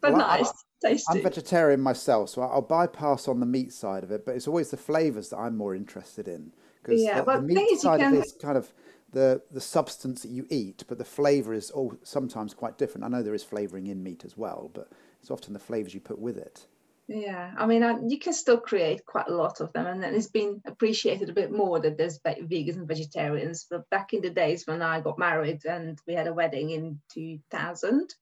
but 0.00 0.12
well, 0.12 0.18
nice. 0.18 0.48
I, 0.48 0.52
Tasty. 0.82 1.18
I'm 1.18 1.22
vegetarian 1.22 1.80
myself, 1.80 2.30
so 2.30 2.42
I'll 2.42 2.60
bypass 2.60 3.28
on 3.28 3.38
the 3.38 3.46
meat 3.46 3.72
side 3.72 4.02
of 4.02 4.10
it, 4.10 4.26
but 4.26 4.34
it's 4.34 4.48
always 4.48 4.70
the 4.70 4.76
flavors 4.76 5.28
that 5.28 5.36
I'm 5.36 5.56
more 5.56 5.76
interested 5.76 6.26
in 6.26 6.52
because 6.82 7.00
yeah, 7.00 7.20
the, 7.20 7.34
the 7.34 7.42
meat 7.42 7.78
side 7.78 8.00
can... 8.00 8.14
of 8.14 8.18
it 8.18 8.26
is 8.26 8.32
kind 8.32 8.56
of 8.56 8.72
the 9.12 9.42
the 9.50 9.60
substance 9.60 10.22
that 10.22 10.30
you 10.30 10.46
eat, 10.50 10.84
but 10.88 10.98
the 10.98 11.04
flavor 11.04 11.54
is 11.54 11.70
all 11.70 11.94
sometimes 12.02 12.52
quite 12.52 12.78
different. 12.78 13.04
I 13.04 13.08
know 13.08 13.22
there 13.22 13.34
is 13.34 13.44
flavoring 13.44 13.86
in 13.86 14.02
meat 14.02 14.24
as 14.24 14.36
well, 14.36 14.70
but 14.74 14.90
it's 15.20 15.30
often 15.30 15.52
the 15.52 15.58
flavors 15.58 15.94
you 15.94 16.00
put 16.00 16.18
with 16.18 16.36
it. 16.36 16.66
Yeah, 17.14 17.52
I 17.58 17.66
mean, 17.66 17.82
I, 17.82 17.98
you 18.08 18.18
can 18.18 18.32
still 18.32 18.56
create 18.56 19.04
quite 19.04 19.28
a 19.28 19.34
lot 19.34 19.60
of 19.60 19.70
them, 19.74 19.86
and 19.86 20.02
it's 20.02 20.28
been 20.28 20.62
appreciated 20.64 21.28
a 21.28 21.34
bit 21.34 21.52
more 21.52 21.78
that 21.78 21.98
there's 21.98 22.18
vegans 22.20 22.76
and 22.76 22.88
vegetarians. 22.88 23.66
But 23.68 23.88
back 23.90 24.14
in 24.14 24.22
the 24.22 24.30
days 24.30 24.66
when 24.66 24.80
I 24.80 25.02
got 25.02 25.18
married 25.18 25.66
and 25.66 25.98
we 26.06 26.14
had 26.14 26.26
a 26.26 26.32
wedding 26.32 26.70
in 26.70 27.00
2000, 27.12 28.14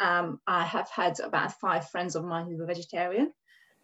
um, 0.00 0.40
I 0.44 0.64
have 0.64 0.90
had 0.90 1.20
about 1.20 1.60
five 1.60 1.88
friends 1.88 2.16
of 2.16 2.24
mine 2.24 2.46
who 2.46 2.56
were 2.56 2.66
vegetarian, 2.66 3.32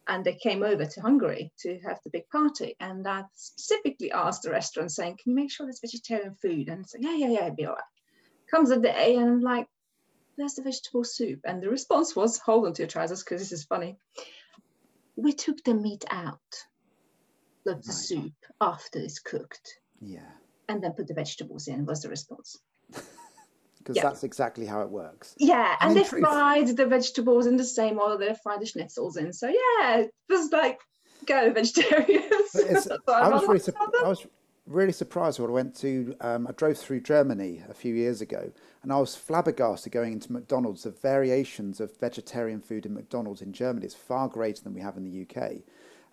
and 0.08 0.24
they 0.24 0.34
came 0.34 0.64
over 0.64 0.86
to 0.86 1.00
Hungary 1.00 1.52
to 1.60 1.78
have 1.86 2.00
the 2.02 2.10
big 2.10 2.28
party. 2.28 2.74
And 2.80 3.06
I 3.06 3.22
specifically 3.36 4.10
asked 4.10 4.42
the 4.42 4.50
restaurant, 4.50 4.90
saying, 4.90 5.18
"Can 5.22 5.30
you 5.30 5.36
make 5.36 5.52
sure 5.52 5.66
there's 5.66 5.80
vegetarian 5.80 6.34
food?" 6.34 6.68
And 6.68 6.80
it's 6.80 6.94
like, 6.94 7.04
"Yeah, 7.04 7.14
yeah, 7.14 7.28
yeah, 7.28 7.44
it'd 7.44 7.56
be 7.56 7.66
all 7.66 7.74
right." 7.74 7.84
Comes 8.50 8.72
a 8.72 8.80
day, 8.80 9.14
and 9.14 9.28
I'm 9.30 9.40
like, 9.40 9.68
there's 10.36 10.54
the 10.54 10.62
vegetable 10.62 11.04
soup. 11.04 11.40
And 11.44 11.62
the 11.62 11.68
response 11.68 12.14
was, 12.16 12.38
hold 12.38 12.66
on 12.66 12.72
to 12.74 12.82
your 12.82 12.88
trousers 12.88 13.22
because 13.22 13.40
this 13.40 13.52
is 13.52 13.64
funny. 13.64 13.96
We 15.16 15.32
took 15.32 15.62
the 15.64 15.74
meat 15.74 16.04
out. 16.10 16.38
of 17.64 17.74
Right. 17.76 17.84
soup 17.84 18.32
after 18.60 18.98
it's 18.98 19.20
cooked, 19.20 19.78
Yeah. 20.00 20.28
and 20.68 20.82
then 20.82 20.94
put 20.94 21.06
the 21.06 21.14
vegetables 21.14 21.68
in. 21.68 21.86
Was 21.86 22.02
the 22.02 22.08
response? 22.08 22.58
Because 23.78 23.96
Yeah. 23.96 24.02
that's 24.04 24.22
exactly 24.24 24.64
how 24.66 24.80
it 24.82 24.90
works. 24.90 25.34
Yeah, 25.38 25.76
And 25.80 25.90
and, 25.90 25.96
they 25.98 26.04
truth- 26.08 26.22
fried 26.22 26.68
the 26.76 26.86
vegetables 26.86 27.46
in 27.46 27.56
the 27.56 27.64
same 27.64 27.98
oil 28.00 28.16
they 28.16 28.32
fried 28.42 28.60
the 28.60 28.64
schnitzels 28.66 29.16
in. 29.16 29.32
So 29.32 29.48
yeah, 29.48 29.98
it 29.98 30.10
was 30.28 30.50
like 30.52 30.80
go 31.26 31.52
vegetarians. 31.60 32.50
But 32.54 32.62
it's, 32.66 32.84
That's 32.86 33.02
I 33.08 33.28
was 33.28 33.42
really, 33.42 33.54
about 33.56 33.62
sup- 33.62 33.74
them. 33.92 34.04
I 34.04 34.08
was 34.08 34.26
really 34.72 34.92
surprised 34.92 35.38
when 35.38 35.50
I 35.50 35.52
went 35.52 35.76
to. 35.76 36.16
Um, 36.20 36.46
I 36.46 36.52
drove 36.52 36.78
through 36.78 37.00
Germany 37.00 37.62
a 37.68 37.74
few 37.74 37.94
years 37.94 38.20
ago, 38.20 38.52
and 38.82 38.92
I 38.92 38.98
was 38.98 39.14
flabbergasted 39.14 39.92
going 39.92 40.12
into 40.12 40.32
McDonald's. 40.32 40.82
The 40.82 40.90
variations 40.90 41.80
of 41.80 41.96
vegetarian 41.98 42.60
food 42.60 42.86
in 42.86 42.94
McDonald's 42.94 43.42
in 43.42 43.52
Germany 43.52 43.86
is 43.86 43.94
far 43.94 44.28
greater 44.28 44.62
than 44.62 44.74
we 44.74 44.80
have 44.80 44.96
in 44.96 45.04
the 45.04 45.22
UK, 45.22 45.62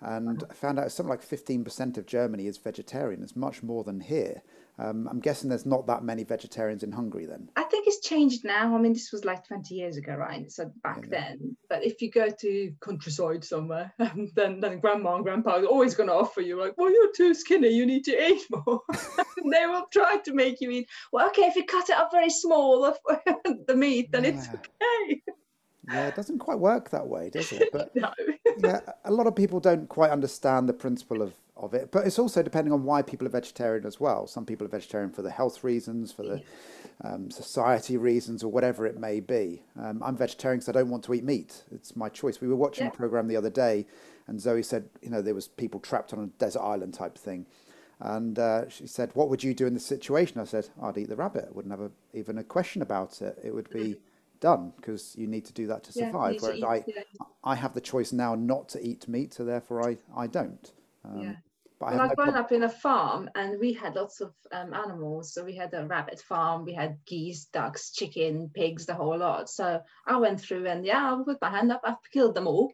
and 0.01 0.43
I 0.49 0.53
found 0.53 0.79
out 0.79 0.91
something 0.91 1.09
like 1.09 1.21
fifteen 1.21 1.63
percent 1.63 1.97
of 1.97 2.05
Germany 2.05 2.47
is 2.47 2.57
vegetarian. 2.57 3.23
It's 3.23 3.35
much 3.35 3.63
more 3.63 3.83
than 3.83 4.01
here. 4.01 4.41
Um, 4.79 5.07
I'm 5.11 5.19
guessing 5.19 5.49
there's 5.49 5.65
not 5.65 5.87
that 5.87 6.03
many 6.03 6.23
vegetarians 6.23 6.83
in 6.83 6.91
Hungary 6.91 7.25
then. 7.25 7.49
I 7.57 7.63
think 7.63 7.85
it's 7.85 7.99
changed 8.07 8.45
now. 8.45 8.73
I 8.73 8.79
mean, 8.79 8.93
this 8.93 9.11
was 9.11 9.25
like 9.25 9.45
20 9.45 9.75
years 9.75 9.97
ago, 9.97 10.15
right? 10.15 10.49
So 10.49 10.71
back 10.83 11.01
Yeah. 11.03 11.09
then. 11.19 11.57
But 11.69 11.83
if 11.85 12.01
you 12.01 12.09
go 12.09 12.29
to 12.29 12.71
countryside 12.79 13.43
somewhere, 13.43 13.93
then 14.35 14.59
then 14.61 14.79
grandma 14.79 15.15
and 15.15 15.23
grandpa 15.23 15.57
are 15.57 15.65
always 15.65 15.95
going 15.95 16.07
to 16.07 16.15
offer 16.15 16.39
you 16.41 16.57
like, 16.59 16.75
well, 16.77 16.91
you're 16.91 17.11
too 17.11 17.33
skinny, 17.33 17.69
you 17.69 17.85
need 17.85 18.05
to 18.05 18.27
eat 18.27 18.43
more. 18.49 18.81
and 19.37 19.51
they 19.53 19.65
will 19.65 19.85
try 19.91 20.17
to 20.17 20.33
make 20.33 20.61
you 20.61 20.69
eat. 20.71 20.87
Well, 21.11 21.27
okay, 21.27 21.43
if 21.43 21.55
you 21.57 21.65
cut 21.65 21.89
it 21.89 21.97
up 21.97 22.09
very 22.11 22.29
small, 22.29 22.95
the 23.67 23.75
meat, 23.75 24.11
then 24.13 24.23
it's 24.25 24.47
okay. 24.47 25.21
Yeah, 25.91 26.07
it 26.07 26.15
doesn't 26.15 26.39
quite 26.39 26.59
work 26.59 26.89
that 26.91 27.07
way, 27.07 27.29
does 27.31 27.51
it? 27.51 27.69
But 27.73 27.95
No. 27.95 28.11
yeah, 28.59 28.79
a 29.05 29.11
lot 29.11 29.27
of 29.27 29.35
people 29.35 29.59
don't 29.59 29.89
quite 29.89 30.11
understand 30.11 30.69
the 30.69 30.73
principle 30.73 31.21
of, 31.21 31.33
of 31.59 31.73
it, 31.73 31.91
but 31.91 32.05
it's 32.07 32.17
also 32.19 32.41
depending 32.41 32.73
on 32.73 32.83
why 32.83 33.01
people 33.01 33.27
are 33.27 33.31
vegetarian 33.31 33.85
as 33.85 33.99
well. 33.99 34.27
Some 34.27 34.45
people 34.45 34.65
are 34.65 34.69
vegetarian 34.69 35.11
for 35.11 35.21
the 35.21 35.31
health 35.31 35.63
reasons, 35.63 36.11
for 36.11 36.23
the 36.23 36.41
um, 37.03 37.29
society 37.31 37.97
reasons, 37.97 38.43
or 38.43 38.51
whatever 38.51 38.85
it 38.85 38.97
may 38.99 39.19
be. 39.19 39.63
Um, 39.79 40.01
I'm 40.03 40.15
vegetarian 40.17 40.59
because 40.59 40.69
I 40.69 40.79
don't 40.79 40.89
want 40.89 41.03
to 41.05 41.13
eat 41.13 41.23
meat. 41.23 41.63
It's 41.71 41.95
my 41.95 42.09
choice. 42.09 42.41
We 42.41 42.47
were 42.47 42.55
watching 42.55 42.85
Yeah. 42.85 42.91
a 42.91 42.95
program 42.95 43.27
the 43.27 43.35
other 43.37 43.49
day, 43.49 43.85
and 44.27 44.39
Zoe 44.39 44.63
said, 44.63 44.89
you 45.01 45.09
know, 45.09 45.21
there 45.21 45.35
was 45.35 45.47
people 45.47 45.79
trapped 45.79 46.13
on 46.13 46.19
a 46.23 46.27
desert 46.27 46.61
island 46.61 46.93
type 46.93 47.17
thing. 47.17 47.45
And 48.01 48.39
uh, 48.39 48.69
she 48.69 48.87
said, 48.87 49.11
"What 49.13 49.27
would 49.29 49.43
you 49.43 49.53
do 49.53 49.67
in 49.67 49.73
this 49.73 49.85
situation?" 49.85 50.39
I 50.39 50.45
said, 50.45 50.69
"I'd 50.81 50.97
eat 50.97 51.09
the 51.09 51.17
rabbit. 51.17 51.47
I 51.49 51.51
wouldn't 51.51 51.71
have 51.73 51.81
a, 51.81 51.91
even 52.13 52.37
a 52.37 52.43
question 52.45 52.81
about 52.81 53.21
it. 53.21 53.37
It 53.43 53.53
would 53.53 53.69
be 53.69 53.97
done 54.39 54.71
because 54.77 55.15
you 55.17 55.27
need 55.27 55.43
to 55.45 55.53
do 55.53 55.67
that 55.67 55.83
to 55.83 55.91
survive." 55.91 56.37
to 56.37 56.45
Whereas 56.45 56.63
I. 56.63 56.85
I 57.43 57.55
have 57.55 57.73
the 57.73 57.81
choice 57.81 58.13
now 58.13 58.35
not 58.35 58.69
to 58.69 58.81
eat 58.81 59.07
meat, 59.09 59.33
so 59.33 59.43
therefore 59.43 59.85
I, 59.89 59.97
I 60.15 60.27
don't. 60.27 60.71
Um, 61.03 61.21
Yeah. 61.21 61.35
But 61.79 61.85
I 61.87 61.95
Well, 61.95 62.07
no 62.07 62.15
grown 62.15 62.33
prob- 62.33 62.45
up 62.45 62.51
in 62.51 62.63
a 62.63 62.69
farm 62.69 63.29
and 63.35 63.59
we 63.59 63.73
had 63.73 63.95
lots 63.95 64.21
of 64.21 64.33
um, 64.51 64.73
animals. 64.73 65.33
So 65.33 65.45
we 65.45 65.55
had 65.55 65.73
a 65.73 65.87
rabbit 65.87 66.19
farm, 66.19 66.65
we 66.65 66.73
had 66.73 66.97
geese, 67.05 67.45
ducks, 67.45 67.91
chicken, 67.91 68.49
pigs, 68.53 68.85
the 68.85 68.93
whole 68.93 69.17
lot. 69.17 69.49
So 69.49 69.81
I 70.05 70.17
went 70.17 70.41
through 70.41 70.67
and 70.67 70.85
yeah, 70.85 71.13
I 71.13 71.23
put 71.23 71.41
my 71.41 71.49
hand 71.49 71.71
up, 71.71 71.81
I've 71.83 71.95
killed 72.11 72.35
them 72.35 72.47
all. 72.47 72.73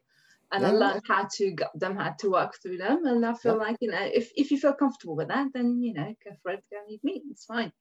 And 0.51 0.65
I 0.65 0.71
learned 0.71 1.01
how 1.07 1.27
to 1.37 1.51
gut 1.51 1.71
them, 1.75 1.97
how 1.97 2.11
to 2.19 2.31
work 2.31 2.55
through 2.61 2.77
them. 2.77 3.05
And 3.05 3.25
I 3.25 3.33
feel 3.33 3.57
like, 3.57 3.77
you 3.81 3.91
know, 3.91 3.99
if, 4.01 4.31
if 4.35 4.51
you 4.51 4.59
feel 4.59 4.73
comfortable 4.73 5.15
with 5.15 5.27
that, 5.27 5.47
then, 5.53 5.81
you 5.81 5.93
know, 5.93 6.13
go 6.23 6.31
for 6.41 6.51
it, 6.51 6.63
go 6.71 6.77
and 6.77 6.91
eat 6.91 7.03
meat. 7.03 7.23
It's 7.29 7.45
fine. 7.45 7.73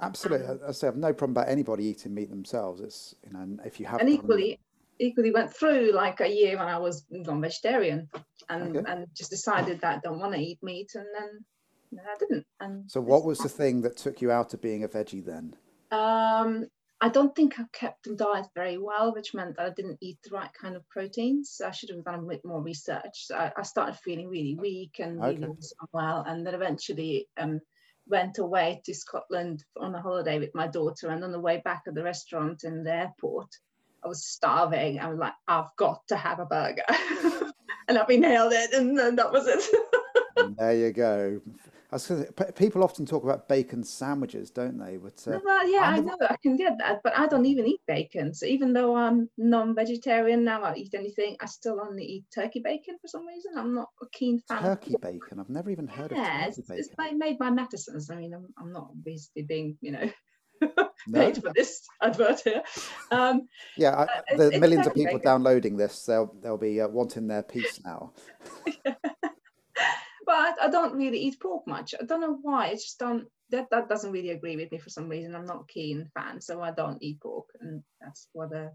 Absolutely. 0.00 0.46
I, 0.46 0.68
I 0.68 0.72
say 0.72 0.88
I've 0.88 0.96
no 0.96 1.12
problem 1.12 1.32
about 1.32 1.48
anybody 1.48 1.84
eating 1.84 2.14
meat 2.14 2.30
themselves. 2.30 2.80
It's, 2.80 3.14
you 3.26 3.32
know, 3.32 3.58
if 3.64 3.78
you 3.80 3.86
have 3.86 4.00
and 4.00 4.08
equally, 4.08 4.60
equally 5.02 5.32
went 5.32 5.52
through 5.52 5.92
like 5.92 6.20
a 6.20 6.28
year 6.28 6.56
when 6.58 6.68
I 6.68 6.78
was 6.78 7.04
non-vegetarian 7.10 8.08
and, 8.48 8.76
Okay. 8.76 8.90
and 8.90 9.06
just 9.14 9.30
decided 9.30 9.80
that 9.80 9.96
I 9.96 10.00
don't 10.00 10.20
want 10.20 10.34
to 10.34 10.40
eat 10.40 10.62
meat. 10.62 10.90
And 10.94 11.06
then 11.16 11.44
know, 11.92 12.02
I 12.04 12.16
didn't. 12.18 12.46
And 12.60 12.90
So 12.90 13.00
what 13.00 13.24
was 13.24 13.38
the 13.38 13.48
thing 13.48 13.82
that 13.82 13.96
took 13.96 14.22
you 14.22 14.30
out 14.30 14.54
of 14.54 14.60
being 14.60 14.84
a 14.84 14.88
veggie 14.88 15.24
then? 15.24 15.54
Um, 15.90 16.66
I 17.00 17.08
don't 17.08 17.34
think 17.34 17.58
I 17.58 17.64
kept 17.72 18.04
the 18.04 18.14
diet 18.14 18.46
very 18.54 18.78
well, 18.78 19.12
which 19.12 19.34
meant 19.34 19.56
that 19.56 19.66
I 19.66 19.70
didn't 19.70 19.98
eat 20.00 20.18
the 20.22 20.30
right 20.30 20.52
kind 20.54 20.76
of 20.76 20.88
proteins. 20.88 21.60
I 21.64 21.72
should 21.72 21.90
have 21.90 22.04
done 22.04 22.20
a 22.20 22.22
bit 22.22 22.44
more 22.44 22.62
research. 22.62 23.26
So 23.26 23.36
I, 23.36 23.52
I 23.56 23.62
started 23.62 23.96
feeling 23.96 24.28
really 24.28 24.54
weak 24.54 25.00
and 25.00 25.20
really 25.20 25.44
Okay. 25.44 25.46
And 26.26 26.46
then 26.46 26.54
eventually 26.54 27.28
went 28.08 28.38
away 28.38 28.80
to 28.84 28.94
Scotland 28.94 29.64
on 29.76 29.94
a 29.94 30.00
holiday 30.00 30.38
with 30.38 30.54
my 30.54 30.66
daughter, 30.66 31.08
and 31.08 31.22
on 31.24 31.32
the 31.32 31.40
way 31.40 31.60
back 31.64 31.82
at 31.86 31.94
the 31.94 32.02
restaurant 32.02 32.64
in 32.64 32.82
the 32.84 32.90
go. 32.92 33.48
I 34.04 34.08
was 34.08 34.24
starving. 34.24 34.98
I 34.98 35.08
was 35.08 35.18
like, 35.18 35.34
I've 35.48 35.74
got 35.76 36.06
to 36.08 36.16
have 36.16 36.40
a 36.40 36.46
burger. 36.46 36.82
and 37.88 37.98
I've 37.98 38.08
been 38.08 38.20
nailed 38.20 38.52
it. 38.52 38.72
And 38.72 38.98
then 38.98 39.16
that 39.16 39.32
was 39.32 39.46
it. 39.46 39.64
there 40.58 40.74
you 40.74 40.92
go. 40.92 41.40
say, 41.96 42.26
pe- 42.34 42.52
people 42.52 42.82
often 42.82 43.06
talk 43.06 43.22
about 43.22 43.48
bacon 43.48 43.84
sandwiches, 43.84 44.50
don't 44.50 44.78
they? 44.78 44.96
But 44.96 45.22
uh, 45.28 45.38
well, 45.44 45.68
yeah, 45.68 45.82
I 45.84 45.96
I 45.96 45.98
know 46.00 46.16
I 46.28 46.36
can 46.42 46.56
get 46.56 46.78
that, 46.78 47.00
but 47.04 47.16
I 47.16 47.26
don't 47.26 47.46
even 47.46 47.66
eat 47.66 47.80
bacon. 47.86 48.34
So 48.34 48.46
even 48.46 48.72
though 48.72 48.96
I'm 48.96 49.28
non-vegetarian 49.38 50.42
now, 50.44 50.62
I 50.62 50.74
eat 50.74 50.94
anything. 50.94 51.36
I 51.40 51.46
still 51.46 51.80
only 51.80 52.04
eat 52.04 52.24
turkey 52.34 52.60
bacon 52.60 52.96
for 53.00 53.08
some 53.08 53.26
reason. 53.26 53.52
I'm 53.56 53.74
not 53.74 53.88
a 54.02 54.06
keen 54.12 54.40
fan. 54.48 54.58
of 54.58 54.64
turkey 54.64 54.96
bacon, 55.00 55.38
I've 55.38 55.50
never 55.50 55.70
even 55.70 55.86
heard 55.86 56.12
Yeah, 56.12 56.42
of 56.42 56.48
it's, 56.48 56.56
turkey 56.56 56.78
it's 56.80 56.88
bacon. 56.88 57.04
like 57.04 57.16
made 57.16 57.38
by 57.38 57.50
Mattessons. 57.50 58.10
I 58.10 58.16
mean, 58.16 58.34
I'm, 58.34 58.48
I'm 58.58 58.72
not 58.72 58.88
obviously 58.90 59.42
being, 59.42 59.76
you 59.80 59.92
know, 59.92 60.10
No? 61.06 61.20
paid 61.20 61.42
for 61.42 61.52
this 61.54 61.82
advert 62.02 62.40
here. 62.40 62.62
Um, 63.10 63.48
Yeah, 63.76 64.06
I, 64.06 64.36
the 64.36 64.48
it's 64.48 64.58
millions 64.58 64.86
of 64.86 64.94
people 64.94 65.18
downloading 65.18 65.76
this, 65.76 66.04
they'll 66.04 66.34
they'll 66.42 66.58
be 66.58 66.80
uh, 66.80 66.88
wanting 66.88 67.26
their 67.28 67.42
piece 67.42 67.80
now. 67.84 68.12
but 68.84 70.54
I, 70.60 70.68
don't 70.70 70.94
really 70.94 71.18
eat 71.18 71.40
pork 71.40 71.66
much. 71.66 71.94
I 72.00 72.04
don't 72.04 72.20
know 72.20 72.38
why. 72.42 72.68
It's 72.68 72.84
just 72.84 72.98
don't. 72.98 73.26
That, 73.50 73.68
that 73.70 73.88
doesn't 73.88 74.12
really 74.12 74.30
agree 74.30 74.56
with 74.56 74.72
me 74.72 74.78
for 74.78 74.88
some 74.88 75.08
reason. 75.08 75.34
I'm 75.34 75.44
not 75.44 75.64
a 75.68 75.72
keen 75.72 76.08
fan, 76.14 76.40
so 76.40 76.62
I 76.62 76.70
don't 76.70 77.02
eat 77.02 77.20
pork, 77.20 77.48
and 77.60 77.82
that's 78.00 78.28
what 78.32 78.52
a 78.52 78.70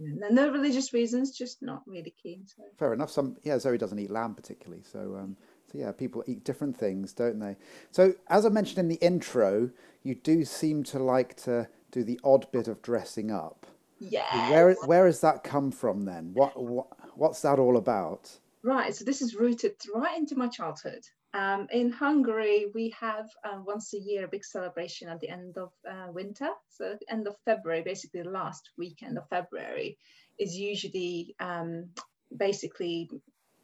no 0.00 0.50
religious 0.50 0.92
reasons, 0.92 1.36
just 1.36 1.62
not 1.62 1.82
really 1.86 2.14
keen. 2.22 2.46
So. 2.46 2.62
Fair 2.78 2.94
enough. 2.94 3.10
Some 3.10 3.36
yeah, 3.42 3.58
Zoe 3.58 3.78
doesn't 3.78 3.98
eat 3.98 4.10
lamb 4.10 4.34
particularly, 4.34 4.82
so 4.82 5.16
um, 5.20 5.36
so 5.70 5.78
yeah, 5.78 5.92
people 5.92 6.24
eat 6.26 6.44
different 6.44 6.76
things, 6.76 7.12
don't 7.12 7.38
they? 7.38 7.56
So 7.90 8.14
as 8.28 8.44
I 8.44 8.48
mentioned 8.48 8.78
in 8.78 8.88
the 8.88 8.96
intro, 8.96 9.70
you 10.02 10.14
do 10.14 10.44
seem 10.44 10.82
to 10.84 10.98
like 10.98 11.36
to 11.42 11.68
do 11.90 12.02
the 12.02 12.18
odd 12.24 12.50
bit 12.50 12.68
of 12.68 12.82
dressing 12.82 13.30
up. 13.30 13.66
Yeah. 13.98 14.50
Where 14.50 14.74
where 14.86 15.06
has 15.06 15.20
that 15.20 15.44
come 15.44 15.70
from 15.70 16.04
then? 16.04 16.32
What, 16.34 16.60
what 16.60 16.86
what's 17.14 17.42
that 17.42 17.58
all 17.58 17.76
about? 17.76 18.30
Right. 18.62 18.94
So 18.94 19.04
this 19.04 19.22
is 19.22 19.34
rooted 19.34 19.76
right 19.94 20.18
into 20.18 20.36
my 20.36 20.48
childhood. 20.48 21.04
Um, 21.32 21.68
in 21.70 21.92
Hungary, 21.92 22.66
we 22.74 22.92
have 22.98 23.28
uh, 23.44 23.60
once 23.64 23.94
a 23.94 23.98
year 23.98 24.24
a 24.24 24.28
big 24.28 24.44
celebration 24.44 25.08
at 25.08 25.20
the 25.20 25.28
end 25.28 25.56
of 25.56 25.70
uh, 25.88 26.10
winter. 26.10 26.48
So 26.68 26.96
end 27.08 27.28
of 27.28 27.36
February, 27.44 27.82
basically 27.82 28.22
the 28.22 28.30
last 28.30 28.70
weekend 28.76 29.16
of 29.16 29.28
February, 29.28 29.96
is 30.38 30.56
usually 30.56 31.36
um, 31.38 31.90
basically 32.36 33.10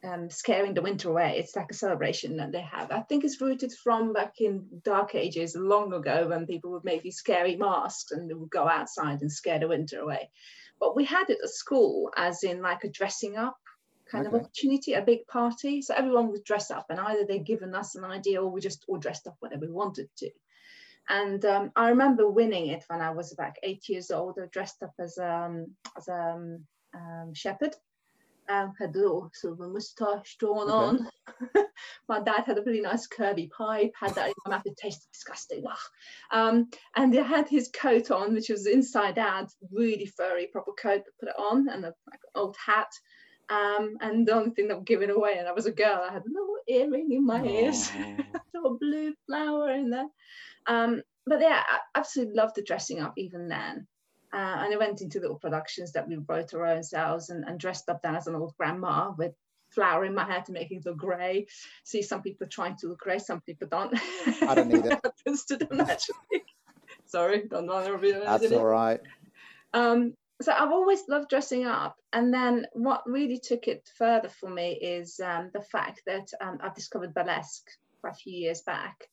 um, 0.03 0.29
scaring 0.29 0.73
the 0.73 0.81
winter 0.81 1.09
away. 1.09 1.37
It's 1.37 1.55
like 1.55 1.71
a 1.71 1.75
celebration 1.75 2.37
that 2.37 2.51
they 2.51 2.61
have. 2.61 2.91
I 2.91 3.01
think 3.01 3.23
it's 3.23 3.41
rooted 3.41 3.73
from 3.73 4.13
back 4.13 4.39
in 4.39 4.65
dark 4.83 5.15
ages, 5.15 5.55
long 5.55 5.93
ago, 5.93 6.27
when 6.27 6.45
people 6.45 6.71
would 6.71 6.83
make 6.83 7.03
these 7.03 7.17
scary 7.17 7.55
masks 7.55 8.11
and 8.11 8.29
they 8.29 8.33
would 8.33 8.49
go 8.49 8.67
outside 8.67 9.21
and 9.21 9.31
scare 9.31 9.59
the 9.59 9.67
winter 9.67 9.99
away. 9.99 10.29
But 10.79 10.95
we 10.95 11.05
had 11.05 11.29
it 11.29 11.39
at 11.43 11.49
school, 11.49 12.11
as 12.15 12.43
in 12.43 12.61
like 12.61 12.83
a 12.83 12.89
dressing 12.89 13.37
up 13.37 13.57
kind 14.09 14.25
of 14.25 14.33
opportunity, 14.33 14.93
a 14.93 15.01
big 15.01 15.27
party. 15.27 15.81
So 15.81 15.93
everyone 15.93 16.29
would 16.31 16.43
dress 16.43 16.71
up, 16.71 16.85
and 16.89 16.99
either 16.99 17.25
they'd 17.25 17.45
given 17.45 17.75
us 17.75 17.95
an 17.95 18.05
idea 18.05 18.41
or 18.41 18.49
we 18.49 18.61
just 18.61 18.85
all 18.87 18.97
dressed 18.97 19.27
up 19.27 19.35
whatever 19.39 19.65
we 19.65 19.71
wanted 19.71 20.09
to. 20.17 20.29
And 21.09 21.43
um, 21.45 21.71
I 21.75 21.89
remember 21.89 22.29
winning 22.29 22.67
it 22.67 22.83
when 22.87 23.01
I 23.01 23.11
was 23.11 23.31
about 23.31 23.55
eight 23.63 23.87
years 23.87 24.11
old. 24.11 24.37
I 24.41 24.45
dressed 24.47 24.83
up 24.83 24.93
as 24.99 25.17
um, 25.17 25.75
as 25.97 26.07
a 26.07 26.13
um, 26.13 26.65
um, 26.93 27.33
shepherd. 27.33 27.75
Um, 28.49 28.73
had 28.79 28.95
a 28.95 28.99
little 28.99 29.29
sort 29.33 29.53
of 29.53 29.59
a 29.59 29.67
moustache 29.67 30.37
drawn 30.37 30.69
Okay. 30.69 31.05
on. 31.53 31.65
My 32.09 32.21
dad 32.21 32.45
had 32.45 32.57
a 32.57 32.63
really 32.63 32.81
nice 32.81 33.07
curvy 33.07 33.49
pipe, 33.51 33.91
had 33.99 34.15
that 34.15 34.27
in 34.27 34.33
my 34.45 34.55
mouth, 34.55 34.65
it 34.65 34.77
tasted 34.77 35.07
disgusting. 35.11 35.63
Um, 36.31 36.69
and 36.95 37.13
he 37.13 37.19
had 37.19 37.49
his 37.49 37.69
coat 37.69 38.09
on, 38.09 38.33
which 38.33 38.49
was 38.49 38.65
inside 38.65 39.17
out, 39.19 39.51
really 39.71 40.05
furry, 40.05 40.47
proper 40.47 40.71
coat, 40.81 41.01
put 41.19 41.29
it 41.29 41.35
on, 41.37 41.67
and 41.69 41.85
an 41.85 41.93
like, 42.09 42.19
old 42.35 42.55
hat. 42.63 42.87
Um, 43.49 43.97
and 44.01 44.27
the 44.27 44.33
only 44.33 44.51
thing 44.51 44.67
that 44.69 44.85
give 44.85 45.01
it 45.01 45.09
away, 45.09 45.35
and 45.37 45.47
I 45.47 45.51
was 45.51 45.65
a 45.65 45.71
girl, 45.71 46.05
I 46.07 46.11
had 46.13 46.23
a 46.23 46.31
little 46.31 46.57
earring 46.67 47.11
in 47.11 47.25
my 47.25 47.43
ears, 47.43 47.89
little 48.53 48.77
blue 48.79 49.13
flower 49.25 49.71
in 49.71 49.89
there. 49.89 50.07
Um, 50.67 51.01
but 51.25 51.41
yeah, 51.41 51.63
I 51.67 51.79
absolutely 51.95 52.35
loved 52.35 52.55
the 52.55 52.63
dressing 52.63 52.99
up 53.01 53.13
even 53.17 53.47
then. 53.47 53.87
Uh, 54.33 54.57
and 54.59 54.73
I 54.73 54.77
went 54.77 55.01
into 55.01 55.19
little 55.19 55.39
productions 55.39 55.93
that 55.93 56.07
we 56.07 56.17
wrote 56.17 56.53
our 56.53 56.65
own 56.65 56.83
selves 56.83 57.29
and, 57.29 57.45
and 57.45 57.59
dressed 57.59 57.89
up 57.89 58.01
then 58.01 58.15
as 58.15 58.27
an 58.27 58.35
old 58.35 58.53
grandma 58.57 59.11
with 59.17 59.33
flower 59.69 60.05
in 60.05 60.13
my 60.13 60.25
hair 60.25 60.41
to 60.45 60.51
make 60.51 60.71
it 60.71 60.85
look 60.85 60.97
grey. 60.97 61.47
See, 61.83 62.01
some 62.01 62.21
people 62.21 62.45
are 62.45 62.49
trying 62.49 62.75
to 62.77 62.87
look 62.87 62.99
grey, 62.99 63.19
some 63.19 63.41
people 63.41 63.67
don't. 63.69 63.97
I 64.43 64.55
don't 64.55 64.67
need 64.67 64.85
it. 64.85 64.99
happens 65.03 65.45
to 65.45 65.57
them 65.57 65.77
naturally. 65.77 66.43
Sorry, 67.05 67.47
don't 67.47 67.67
want 67.67 67.85
to 67.85 67.93
reveal 67.93 68.23
That's 68.25 68.43
it. 68.43 68.53
all 68.53 68.65
right. 68.65 68.99
Um, 69.73 70.13
so 70.41 70.51
I've 70.51 70.71
always 70.71 71.07
loved 71.07 71.29
dressing 71.29 71.65
up. 71.65 71.95
And 72.13 72.33
then 72.33 72.67
what 72.73 73.09
really 73.09 73.39
took 73.39 73.67
it 73.67 73.89
further 73.97 74.29
for 74.29 74.49
me 74.49 74.73
is 74.73 75.19
um, 75.19 75.49
the 75.53 75.61
fact 75.61 76.01
that 76.05 76.27
um, 76.41 76.59
I've 76.61 76.75
discovered 76.75 77.13
burlesque 77.13 77.67
quite 78.01 78.13
a 78.13 78.15
few 78.15 78.33
years 78.33 78.61
back. 78.61 79.07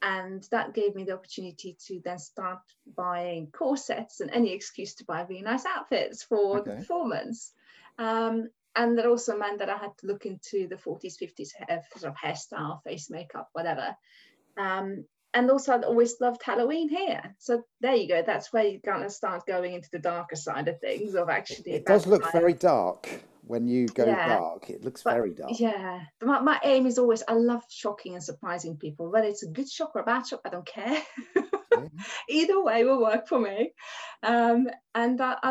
And 0.00 0.46
that 0.52 0.74
gave 0.74 0.94
me 0.94 1.04
the 1.04 1.14
opportunity 1.14 1.76
to 1.86 2.00
then 2.04 2.18
start 2.18 2.60
buying 2.96 3.48
corsets 3.50 4.20
and 4.20 4.30
any 4.30 4.52
excuse 4.52 4.94
to 4.96 5.04
buy 5.04 5.22
really 5.22 5.42
nice 5.42 5.66
outfits 5.66 6.22
for 6.22 6.60
Okay. 6.60 6.70
the 6.70 6.76
performance. 6.76 7.52
Um, 7.98 8.48
and 8.76 8.96
that 8.96 9.06
also 9.06 9.36
meant 9.36 9.58
that 9.58 9.68
I 9.70 9.76
had 9.76 9.96
to 9.98 10.06
look 10.06 10.24
into 10.24 10.68
the 10.68 10.76
40s, 10.76 11.16
50s 11.20 11.50
hair, 11.52 11.82
sort 11.96 12.12
of 12.12 12.16
hairstyle, 12.16 12.80
face 12.84 13.10
makeup, 13.10 13.48
whatever. 13.52 13.96
Um, 14.56 15.04
and 15.34 15.50
also, 15.50 15.74
I'd 15.74 15.84
always 15.84 16.20
loved 16.20 16.42
Halloween 16.42 16.88
here. 16.88 17.34
So 17.38 17.64
there 17.80 17.94
you 17.96 18.08
go. 18.08 18.22
That's 18.22 18.52
where 18.52 18.64
you're 18.64 18.80
going 18.80 19.02
to 19.02 19.10
start 19.10 19.46
going 19.46 19.74
into 19.74 19.88
the 19.90 19.98
darker 19.98 20.36
side 20.36 20.68
of 20.68 20.80
things, 20.80 21.14
of 21.14 21.28
actually. 21.28 21.72
It 21.72 21.86
does 21.86 22.06
look 22.06 22.22
vampire- 22.22 22.40
very 22.40 22.52
dark 22.54 23.08
when 23.48 23.66
you 23.66 23.86
go 23.88 24.04
Yeah. 24.04 24.38
dark. 24.38 24.70
It 24.70 24.84
looks 24.84 25.02
But- 25.02 25.14
very 25.14 25.32
dark. 25.34 25.58
Yeah, 25.58 26.00
but 26.20 26.26
my, 26.26 26.40
my 26.40 26.60
aim 26.64 26.86
is 26.86 26.98
always 26.98 27.22
I 27.26 27.32
love 27.32 27.62
shocking 27.70 28.14
and 28.14 28.22
surprising 28.22 28.76
people. 28.76 29.10
Whether 29.10 29.26
it's 29.28 29.42
a 29.42 29.48
good 29.48 29.68
shock 29.68 29.92
or 29.94 30.02
a 30.02 30.04
bad 30.04 30.26
shock, 30.26 30.42
I 30.44 30.50
don't 30.50 30.66
care. 30.66 31.02
Yeah. 31.34 31.42
Either 32.28 32.62
way 32.62 32.84
will 32.84 33.00
work 33.00 33.26
for 33.28 33.38
me. 33.38 33.72
Um, 34.22 34.68
and 34.94 35.20
I, 35.20 35.36
I, 35.42 35.50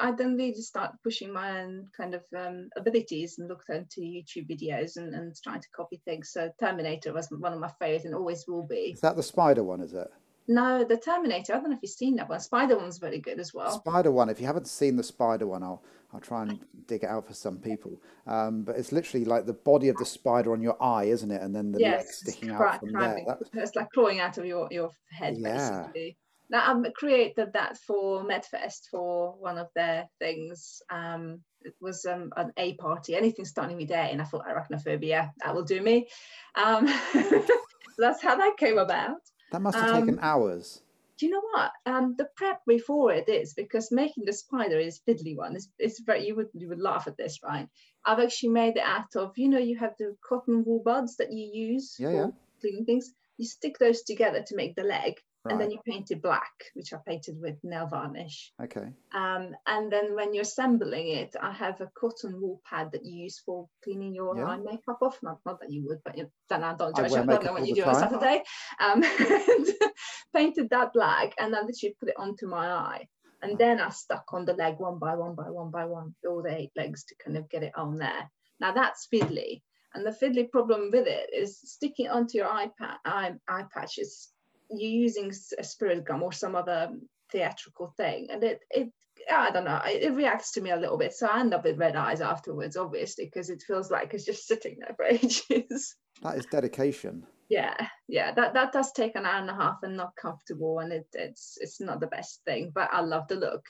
I, 0.00 0.08
I 0.08 0.12
then 0.12 0.36
really 0.36 0.54
start 0.54 0.92
pushing 1.04 1.32
my 1.32 1.60
own 1.60 1.86
kind 1.96 2.14
of 2.14 2.22
um, 2.36 2.70
abilities 2.76 3.38
and 3.38 3.48
looked 3.48 3.68
into 3.68 4.00
YouTube 4.00 4.48
videos 4.50 4.96
and, 4.96 5.14
and 5.14 5.34
trying 5.42 5.60
to 5.60 5.68
copy 5.76 6.00
things. 6.04 6.30
So 6.30 6.50
Terminator 6.58 7.12
was 7.12 7.28
one 7.30 7.52
of 7.52 7.60
my 7.60 7.70
favorites 7.78 8.06
and 8.06 8.14
always 8.14 8.46
will 8.48 8.66
be. 8.66 8.92
Is 8.94 9.00
that 9.02 9.16
the 9.16 9.22
spider 9.22 9.62
one? 9.62 9.80
Is 9.82 9.92
it? 9.92 10.08
No, 10.48 10.84
the 10.84 10.96
Terminator. 10.96 11.54
I 11.54 11.56
don't 11.60 11.70
know 11.70 11.76
if 11.76 11.82
you've 11.82 11.90
seen 11.90 12.16
that 12.16 12.28
one. 12.28 12.40
Spider 12.40 12.76
one's 12.78 12.98
very 12.98 13.18
good 13.18 13.38
as 13.40 13.52
well. 13.52 13.72
Spider 13.80 14.12
one. 14.12 14.28
If 14.28 14.40
you 14.40 14.46
haven't 14.46 14.68
seen 14.68 14.96
the 14.96 15.02
spider 15.02 15.46
one, 15.46 15.62
I'll 15.62 15.82
I'll 16.12 16.20
try 16.20 16.42
and 16.42 16.58
dig 16.86 17.02
it 17.04 17.10
out 17.10 17.26
for 17.26 17.34
some 17.34 17.58
people. 17.58 18.00
Um, 18.26 18.62
but 18.62 18.76
it's 18.76 18.92
literally 18.92 19.24
like 19.24 19.46
the 19.46 19.52
body 19.52 19.88
of 19.88 19.96
the 19.98 20.04
spider 20.04 20.52
on 20.52 20.62
your 20.62 20.80
eye, 20.82 21.04
isn't 21.04 21.30
it? 21.30 21.42
And 21.42 21.54
then 21.54 21.72
the 21.72 21.80
legs 21.80 22.04
it's 22.04 22.16
sticking 22.18 22.50
out 22.50 22.78
from 22.80 22.92
there. 22.92 23.20
That, 23.26 23.38
It's 23.54 23.74
like 23.74 23.90
crawling 23.92 24.20
out 24.20 24.38
of 24.38 24.46
your, 24.46 24.68
your 24.70 24.90
head, 25.10 25.36
Yeah. 25.38 25.82
basically. 25.82 26.16
Now, 26.48 26.72
I've 26.72 26.94
created 26.94 27.52
that 27.54 27.76
for 27.78 28.22
Medfest 28.24 28.86
for 28.90 29.34
one 29.40 29.58
of 29.58 29.66
their 29.74 30.06
things. 30.20 30.80
Um, 30.90 31.40
it 31.62 31.74
was 31.80 32.06
um, 32.06 32.30
an 32.36 32.52
A 32.56 32.74
party, 32.74 33.16
anything 33.16 33.44
starting 33.44 33.76
with 33.76 33.90
A, 33.90 33.96
and 33.96 34.22
I 34.22 34.24
thought 34.24 34.46
arachnophobia, 34.46 35.32
that 35.44 35.52
will 35.54 35.64
do 35.64 35.82
me. 35.82 36.06
Um, 36.54 36.86
that's 37.98 38.22
how 38.22 38.36
that 38.36 38.54
came 38.58 38.78
about. 38.78 39.16
that 39.50 39.60
must 39.60 39.76
have 39.76 39.90
taken 39.90 40.18
Um, 40.18 40.24
hours. 40.24 40.82
Do 41.18 41.26
you 41.26 41.32
know 41.32 41.42
what? 41.52 41.72
Um, 41.86 42.14
the 42.18 42.28
prep 42.36 42.60
before 42.66 43.12
it 43.12 43.28
is 43.28 43.54
because 43.54 43.90
making 43.90 44.24
the 44.26 44.32
spider 44.32 44.78
is 44.78 45.00
fiddly 45.08 45.36
one. 45.36 45.56
It's, 45.56 45.68
it's 45.78 46.00
very 46.00 46.26
you 46.26 46.36
would 46.36 46.48
you 46.52 46.68
would 46.68 46.80
laugh 46.80 47.06
at 47.06 47.16
this, 47.16 47.40
right? 47.42 47.68
I've 48.04 48.20
actually 48.20 48.50
made 48.50 48.76
it 48.76 48.82
out 48.84 49.16
of 49.16 49.32
you 49.36 49.48
know 49.48 49.58
you 49.58 49.78
have 49.78 49.94
the 49.98 50.16
cotton 50.26 50.62
wool 50.64 50.82
buds 50.84 51.16
that 51.16 51.32
you 51.32 51.44
use 51.72 51.96
Yeah, 51.98 52.10
for 52.10 52.16
yeah. 52.16 52.26
cleaning 52.60 52.84
things. 52.84 53.12
You 53.38 53.46
stick 53.46 53.78
those 53.78 54.02
together 54.02 54.42
to 54.46 54.56
make 54.56 54.76
the 54.76 54.82
leg, 54.84 55.14
and 55.50 55.60
then 55.60 55.70
you 55.70 55.78
paint 55.86 56.10
it 56.10 56.22
black, 56.22 56.52
which 56.74 56.92
I 56.92 56.98
painted 57.06 57.40
with 57.40 57.56
nail 57.62 57.86
varnish. 57.86 58.52
Okay. 58.62 58.88
Um, 59.14 59.54
and 59.66 59.92
then 59.92 60.14
when 60.14 60.34
you're 60.34 60.42
assembling 60.42 61.08
it, 61.08 61.34
I 61.40 61.52
have 61.52 61.80
a 61.80 61.90
cotton 61.98 62.40
wool 62.40 62.60
pad 62.68 62.90
that 62.92 63.04
you 63.04 63.24
use 63.24 63.38
for 63.44 63.68
cleaning 63.82 64.14
your 64.14 64.36
Yeah. 64.36 64.44
eye 64.44 64.56
makeup 64.58 64.98
off. 65.02 65.18
Not, 65.22 65.38
not 65.46 65.60
that 65.60 65.70
you 65.70 65.84
would, 65.86 66.00
but 66.04 66.16
you, 66.16 66.30
don't, 66.48 66.60
know, 66.60 66.74
don't 66.78 66.98
I 66.98 67.02
judge. 67.02 67.12
wear 67.12 67.22
I, 67.22 67.26
don't 67.26 67.44
know 67.44 67.52
what 67.52 67.66
you 67.66 67.74
do 67.74 67.84
on. 67.84 67.94
Saturday. 67.94 68.42
Um, 68.80 69.02
painted 70.34 70.70
that 70.70 70.92
black 70.92 71.34
and 71.38 71.52
then 71.52 71.66
literally 71.66 71.96
put 71.98 72.08
it 72.08 72.16
onto 72.18 72.46
my 72.46 72.70
eye. 72.70 73.08
And 73.42 73.58
then 73.58 73.80
I 73.80 73.90
stuck 73.90 74.24
on 74.32 74.44
the 74.44 74.54
leg 74.54 74.76
one 74.78 74.98
by 74.98 75.14
one 75.14 75.34
by 75.34 75.50
one 75.50 75.70
by 75.70 75.84
one, 75.84 76.14
all 76.26 76.42
the 76.42 76.56
eight 76.56 76.72
legs 76.76 77.04
to 77.04 77.14
kind 77.22 77.36
of 77.36 77.48
get 77.48 77.62
it 77.62 77.72
on 77.76 77.96
there. 77.98 78.30
Now 78.60 78.72
that's 78.72 79.06
fiddly. 79.12 79.62
And 79.94 80.04
the 80.04 80.10
fiddly 80.10 80.50
problem 80.50 80.90
with 80.92 81.06
it 81.06 81.30
is 81.32 81.58
sticking 81.58 82.06
it 82.06 82.10
onto 82.12 82.38
your 82.38 82.48
eye, 82.48 82.70
pa- 82.78 83.00
eye, 83.04 83.34
eye 83.48 83.64
patch 83.72 83.98
is 83.98 84.30
you're 84.70 85.02
using 85.02 85.32
a 85.58 85.64
spirit 85.64 86.04
gum 86.04 86.22
or 86.22 86.32
some 86.32 86.54
other 86.54 86.90
theatrical 87.30 87.92
thing. 87.96 88.28
And 88.30 88.42
it, 88.44 88.60
it 88.70 88.92
I 89.32 89.50
don't 89.50 89.64
know, 89.64 89.80
it, 89.84 90.02
it 90.02 90.14
reacts 90.14 90.52
to 90.52 90.60
me 90.60 90.70
a 90.70 90.76
little 90.76 90.98
bit. 90.98 91.12
So 91.14 91.26
I 91.26 91.40
end 91.40 91.54
up 91.54 91.64
with 91.64 91.78
red 91.78 91.96
eyes 91.96 92.20
afterwards, 92.20 92.76
obviously, 92.76 93.24
because 93.24 93.50
it 93.50 93.62
feels 93.66 93.90
like 93.90 94.14
it's 94.14 94.24
just 94.24 94.46
sitting 94.46 94.78
there 94.80 94.94
for 94.96 95.04
ages. 95.10 95.96
That 96.22 96.36
is 96.36 96.46
dedication. 96.46 97.26
yeah 97.48 97.74
yeah 98.08 98.32
that 98.34 98.54
that 98.54 98.72
does 98.72 98.92
take 98.92 99.14
an 99.16 99.24
hour 99.24 99.40
and 99.40 99.50
a 99.50 99.54
half 99.54 99.76
and 99.82 99.96
not 99.96 100.16
comfortable 100.20 100.80
and 100.80 100.92
it, 100.92 101.06
it's 101.12 101.56
it's 101.60 101.80
not 101.80 102.00
the 102.00 102.06
best 102.08 102.40
thing 102.44 102.72
but 102.74 102.88
i 102.92 103.00
love 103.00 103.26
the 103.28 103.36
look 103.36 103.64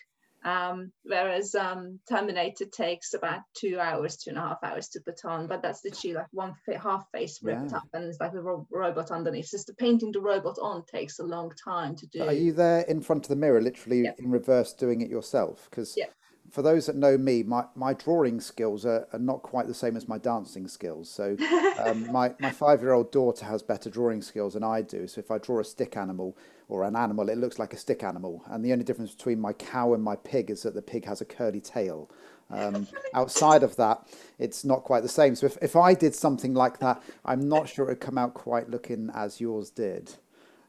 um 0.44 0.92
whereas 1.02 1.54
um 1.54 1.98
terminator 2.08 2.66
takes 2.66 3.14
about 3.14 3.40
two 3.54 3.78
hours 3.80 4.16
two 4.16 4.30
and 4.30 4.38
a 4.38 4.42
half 4.42 4.58
hours 4.62 4.88
to 4.88 5.00
put 5.00 5.24
on 5.24 5.46
but 5.46 5.62
that's 5.62 5.84
literally 5.84 6.14
like 6.14 6.26
one 6.32 6.54
fa- 6.64 6.78
half 6.78 7.04
face 7.12 7.40
ripped 7.42 7.72
Yeah. 7.72 7.78
up 7.78 7.84
and 7.94 8.04
it's 8.04 8.20
like 8.20 8.32
a 8.34 8.40
ro- 8.40 8.66
robot 8.70 9.10
underneath 9.10 9.44
It's 9.44 9.50
just 9.50 9.66
the 9.66 9.74
painting 9.74 10.12
the 10.12 10.20
robot 10.20 10.56
on 10.60 10.84
takes 10.84 11.18
a 11.18 11.24
long 11.24 11.50
time 11.64 11.96
to 11.96 12.06
do 12.06 12.22
Are 12.22 12.32
you 12.32 12.52
there 12.52 12.80
in 12.82 13.00
front 13.00 13.24
of 13.24 13.28
the 13.28 13.36
mirror, 13.36 13.60
literally 13.60 14.02
Yeah. 14.04 14.12
in 14.18 14.30
reverse, 14.30 14.72
doing 14.72 15.00
it 15.00 15.10
yourself? 15.10 15.68
Because 15.70 15.96
Yeah. 15.96 16.06
for 16.50 16.62
those 16.62 16.86
that 16.86 16.96
know 16.96 17.18
me, 17.18 17.42
my, 17.42 17.64
my 17.74 17.92
drawing 17.94 18.40
skills 18.40 18.86
are, 18.86 19.08
are 19.12 19.18
not 19.18 19.42
quite 19.42 19.66
the 19.66 19.74
same 19.74 19.96
as 19.96 20.06
my 20.06 20.18
dancing 20.18 20.68
skills. 20.68 21.10
So 21.10 21.36
um, 21.78 22.10
my, 22.12 22.34
my 22.38 22.50
five 22.50 22.82
year 22.82 22.92
old 22.92 23.10
daughter 23.10 23.44
has 23.46 23.62
better 23.62 23.90
drawing 23.90 24.22
skills 24.22 24.54
than 24.54 24.62
I 24.62 24.82
do. 24.82 25.06
So 25.08 25.18
if 25.18 25.30
I 25.30 25.38
draw 25.38 25.60
a 25.60 25.64
stick 25.64 25.96
animal 25.96 26.36
or 26.68 26.84
an 26.84 26.96
animal, 26.96 27.28
it 27.28 27.38
looks 27.38 27.58
like 27.58 27.72
a 27.72 27.76
stick 27.76 28.02
animal. 28.02 28.42
And 28.46 28.64
the 28.64 28.72
only 28.72 28.84
difference 28.84 29.14
between 29.14 29.40
my 29.40 29.52
cow 29.52 29.94
and 29.94 30.02
my 30.02 30.16
pig 30.16 30.50
is 30.50 30.62
that 30.62 30.74
the 30.74 30.82
pig 30.82 31.04
has 31.04 31.20
a 31.20 31.24
curly 31.24 31.60
tail. 31.60 32.10
Um, 32.50 32.86
outside 33.14 33.62
of 33.62 33.76
that, 33.76 34.06
it's 34.38 34.64
not 34.64 34.84
quite 34.84 35.02
the 35.02 35.08
same. 35.08 35.36
So 35.36 35.46
if, 35.46 35.58
if 35.62 35.76
I 35.76 35.94
did 35.94 36.14
something 36.14 36.54
like 36.54 36.78
that, 36.80 37.02
I'm 37.24 37.48
not 37.48 37.68
sure 37.68 37.86
it 37.86 37.88
would 37.88 38.00
come 38.00 38.18
out 38.18 38.34
quite 38.34 38.68
looking 38.68 39.10
as 39.14 39.40
yours 39.40 39.70
did. 39.70 40.12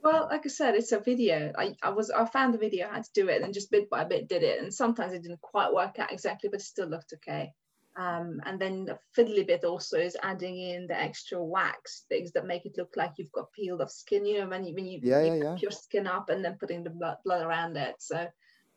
Well, 0.03 0.27
like 0.29 0.45
I 0.45 0.49
said, 0.49 0.75
it's 0.75 0.91
a 0.91 0.99
video. 0.99 1.51
I, 1.57 1.75
I 1.81 1.89
was 1.89 2.11
I 2.11 2.25
found 2.25 2.53
the 2.53 2.59
video, 2.59 2.87
I 2.87 2.95
had 2.95 3.03
to 3.05 3.11
do 3.13 3.27
it, 3.27 3.41
and 3.41 3.53
just 3.53 3.71
bit 3.71 3.89
by 3.89 4.03
bit 4.03 4.29
did 4.29 4.43
it. 4.43 4.61
And 4.61 4.73
sometimes 4.73 5.13
it 5.13 5.23
didn't 5.23 5.41
quite 5.41 5.73
work 5.73 5.99
out 5.99 6.13
exactly, 6.13 6.49
but 6.49 6.61
it 6.61 6.63
still 6.63 6.87
looked 6.87 7.13
okay. 7.13 7.53
Um, 7.97 8.39
and 8.45 8.59
then 8.61 8.85
the 8.85 8.99
fiddly 9.17 9.45
bit 9.45 9.63
also 9.63 9.97
is 9.97 10.15
adding 10.21 10.59
in 10.59 10.85
the 10.85 10.95
extra 10.95 11.43
wax 11.43 12.05
things 12.09 12.31
that 12.33 12.45
make 12.45 12.65
it 12.65 12.77
look 12.77 12.93
like 12.95 13.13
you've 13.17 13.31
got 13.31 13.51
peeled 13.53 13.81
off 13.81 13.89
skin. 13.89 14.25
You 14.25 14.41
know, 14.41 14.49
when 14.49 14.65
you 14.65 14.75
when 14.75 14.85
you, 14.85 14.99
Yeah, 15.01 15.23
you 15.23 15.31
yeah, 15.31 15.43
yeah. 15.43 15.57
your 15.57 15.71
skin 15.71 16.05
up 16.05 16.29
and 16.29 16.45
then 16.45 16.57
putting 16.59 16.83
the 16.83 16.91
blood, 16.91 17.17
blood 17.25 17.43
around 17.43 17.75
it. 17.75 17.95
So 17.99 18.27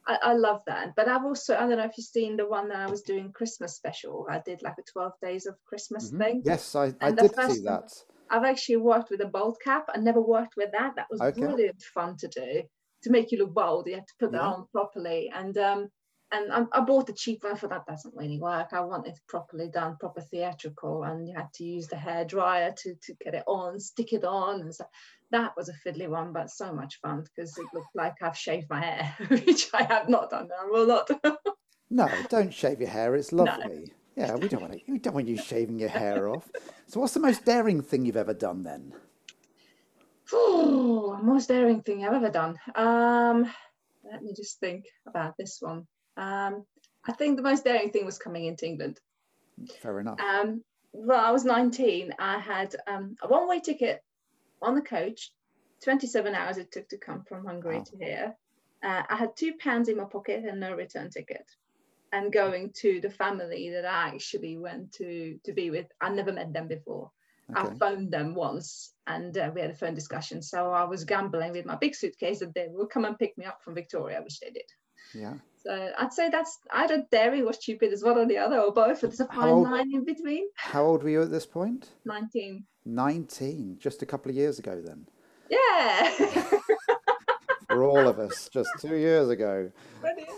I, 0.07 0.19
I 0.23 0.33
love 0.33 0.63
that. 0.67 0.95
But 0.97 1.09
I've 1.09 1.25
also 1.25 1.55
I 1.55 1.61
don't 1.61 1.77
know 1.77 1.85
if 1.85 1.99
you've 1.99 2.07
seen 2.07 2.37
the 2.37 2.49
one 2.49 2.69
that 2.69 2.79
I 2.79 2.87
was 2.87 3.03
doing 3.03 3.33
Christmas 3.33 3.77
special. 3.77 4.27
I 4.31 4.41
did 4.45 4.63
like 4.63 4.79
a 4.79 4.91
12 4.91 5.13
days 5.21 5.47
of 5.47 5.55
Christmas 5.67 6.11
Mhm. 6.11 6.19
thing. 6.19 6.43
Yes, 6.45 6.75
I, 6.75 6.95
I 7.03 7.11
did 7.11 7.37
see 7.37 7.61
that. 7.61 8.05
I've 8.31 8.45
actually 8.45 8.77
worked 8.77 9.11
with 9.11 9.21
a 9.21 9.27
bald 9.27 9.59
cap. 9.63 9.87
I 9.93 9.99
never 9.99 10.21
worked 10.21 10.55
with 10.57 10.71
that. 10.73 10.95
That 10.97 11.09
was 11.11 11.21
Okay. 11.21 11.41
brilliant 11.41 11.83
fun 11.83 12.17
to 12.19 12.29
do. 12.29 12.63
To 13.03 13.11
make 13.11 13.33
you 13.33 13.39
look 13.39 13.55
bold, 13.55 13.87
you 13.87 13.95
have 13.97 14.07
to 14.07 14.15
put 14.21 14.33
that 14.33 14.43
on 14.43 14.67
properly. 14.73 15.31
And 15.35 15.57
um, 15.59 15.89
and 16.33 16.53
I, 16.53 16.65
I 16.73 16.81
bought 16.81 17.09
a 17.09 17.13
cheap 17.15 17.45
one 17.45 17.57
for 17.57 17.69
that. 17.69 17.87
Doesn't 17.87 18.17
really 18.17 18.39
work. 18.39 18.69
I 18.73 18.81
want 18.81 19.07
it 19.07 19.19
properly 19.29 19.69
done, 19.69 19.97
proper 19.99 20.21
theatrical, 20.21 21.05
and 21.05 21.27
you 21.27 21.35
had 21.35 21.53
to 21.55 21.65
use 21.65 21.89
the 21.89 21.97
hair 21.97 22.25
dryer 22.25 22.73
to 22.79 22.95
to 22.95 23.15
get 23.23 23.35
it 23.35 23.45
on, 23.47 23.81
stick 23.81 24.13
it 24.13 24.25
on, 24.25 24.61
and 24.61 24.75
so 24.75 24.85
that 25.31 25.57
was 25.57 25.69
a 25.69 25.73
fiddly 25.73 26.09
one, 26.09 26.33
but 26.33 26.51
so 26.51 26.73
much 26.73 27.01
fun 27.01 27.25
because 27.25 27.57
it 27.57 27.67
looked 27.73 27.95
like 27.95 28.15
I've 28.23 28.37
shaved 28.37 28.69
my 28.69 28.81
hair, 28.81 29.17
which 29.29 29.69
I 29.73 29.85
have 29.85 30.09
not 30.09 30.31
done. 30.31 30.49
I 30.61 30.67
will 30.67 30.87
not. 30.87 31.11
No, 31.91 32.09
don't 32.29 32.55
shave 32.55 32.81
your 32.81 32.89
hair. 32.89 33.17
It's 33.17 33.33
lovely. 33.33 33.93
Yeah, 34.17 34.37
we 34.37 34.49
don't 34.49 34.61
want 34.61 34.75
to, 34.75 34.81
we 34.87 34.99
don't 34.99 35.15
want 35.15 35.29
you 35.29 35.37
shaving 35.37 35.79
your 35.79 35.89
hair 35.89 36.29
off. 36.29 36.51
So, 36.87 37.01
what's 37.01 37.15
the 37.15 37.21
most 37.21 37.45
daring 37.45 37.83
thing 37.83 38.05
you've 38.05 38.17
ever 38.17 38.35
done 38.35 38.63
then? 38.63 38.93
Ooh, 40.33 41.19
most 41.23 41.49
daring 41.49 41.83
thing 41.83 42.05
I've 42.05 42.15
ever 42.15 42.31
done. 42.31 42.57
Um, 42.75 43.51
let 44.05 44.23
me 44.23 44.33
just 44.37 44.61
think 44.61 44.85
about 45.07 45.35
this 45.37 45.59
one. 45.61 45.87
Um, 46.21 46.67
I 47.07 47.13
think 47.13 47.37
the 47.37 47.43
most 47.43 47.65
daring 47.65 47.91
thing 47.91 48.05
was 48.05 48.19
coming 48.19 48.45
into 48.45 48.67
England. 48.67 49.01
Fair 49.81 50.01
enough. 50.01 50.21
Um, 50.21 50.63
well, 50.93 51.25
I 51.25 51.31
was 51.31 51.45
19. 51.45 52.15
I 52.19 52.39
had 52.39 52.77
um, 52.87 53.17
a 53.23 53.29
one-way 53.29 53.61
ticket 53.61 54.03
on 54.61 54.75
the 54.75 54.83
coach. 54.83 55.33
27 55.83 56.35
hours 56.35 56.59
it 56.59 56.71
took 56.71 56.89
to 56.91 56.99
come 56.99 57.25
from 57.27 57.47
Hungary 57.47 57.79
Wow. 57.79 57.85
to 57.85 57.97
here. 57.97 58.35
Uh, 58.83 59.03
I 59.09 59.17
had 59.17 59.35
two 59.35 59.55
pounds 59.59 59.89
in 59.89 59.97
my 59.97 60.05
pocket 60.05 60.45
and 60.45 60.61
no 60.61 60.75
return 60.75 61.09
ticket. 61.09 61.45
And 62.13 62.33
going 62.33 62.73
to 62.81 63.01
the 63.01 63.09
family 63.09 63.71
that 63.71 63.87
I 63.87 64.09
actually 64.09 64.59
went 64.59 64.93
to 64.95 65.39
to 65.45 65.53
be 65.53 65.71
with, 65.71 65.87
I 66.01 66.11
never 66.11 66.33
met 66.33 66.53
them 66.53 66.67
before. 66.67 67.11
I 67.55 67.71
phoned 67.79 68.13
them 68.13 68.35
once 68.35 68.93
and 69.07 69.37
uh, 69.37 69.51
we 69.53 69.61
had 69.61 69.71
a 69.71 69.75
phone 69.75 69.95
discussion. 69.95 70.43
So 70.43 70.71
I 70.71 70.85
was 70.85 71.05
gambling 71.05 71.53
with 71.53 71.67
my 71.67 71.77
big 71.77 71.95
suitcase 71.95 72.41
that 72.41 72.55
they 72.55 72.69
would 72.69 72.91
come 72.91 73.05
and 73.05 73.19
pick 73.19 73.37
me 73.37 73.45
up 73.45 73.63
from 73.65 73.75
Victoria, 73.75 74.21
which 74.23 74.39
they 74.41 74.51
did. 74.51 74.71
Yeah. 75.15 75.35
So 75.65 75.91
I'd 75.99 76.13
say 76.13 76.31
that's 76.31 76.59
either 76.73 77.05
daring 77.11 77.45
or 77.45 77.53
stupid 77.53 77.93
is 77.93 78.03
one 78.03 78.17
or 78.17 78.27
the 78.27 78.39
other 78.39 78.59
or 78.61 78.73
both. 78.73 79.05
It's 79.05 79.21
a 79.21 79.27
fine 79.27 79.49
old- 79.49 79.69
line 79.69 79.91
in 79.93 80.05
between. 80.05 80.47
How 80.55 80.85
old 80.85 81.03
were 81.03 81.11
you 81.11 81.23
at 81.23 81.31
this 81.31 81.47
point? 81.47 81.91
19. 82.07 82.65
19, 82.87 83.77
just 83.79 84.03
a 84.03 84.07
couple 84.07 84.31
of 84.31 84.37
years 84.37 84.59
ago 84.59 84.81
then. 84.83 85.07
Yeah. 85.51 86.09
For 87.69 87.85
all 87.85 88.09
of 88.09 88.19
us, 88.19 88.49
just 88.53 88.71
two 88.81 88.97
years 88.97 89.29
ago. 89.29 89.71
Brilliant. 90.01 90.31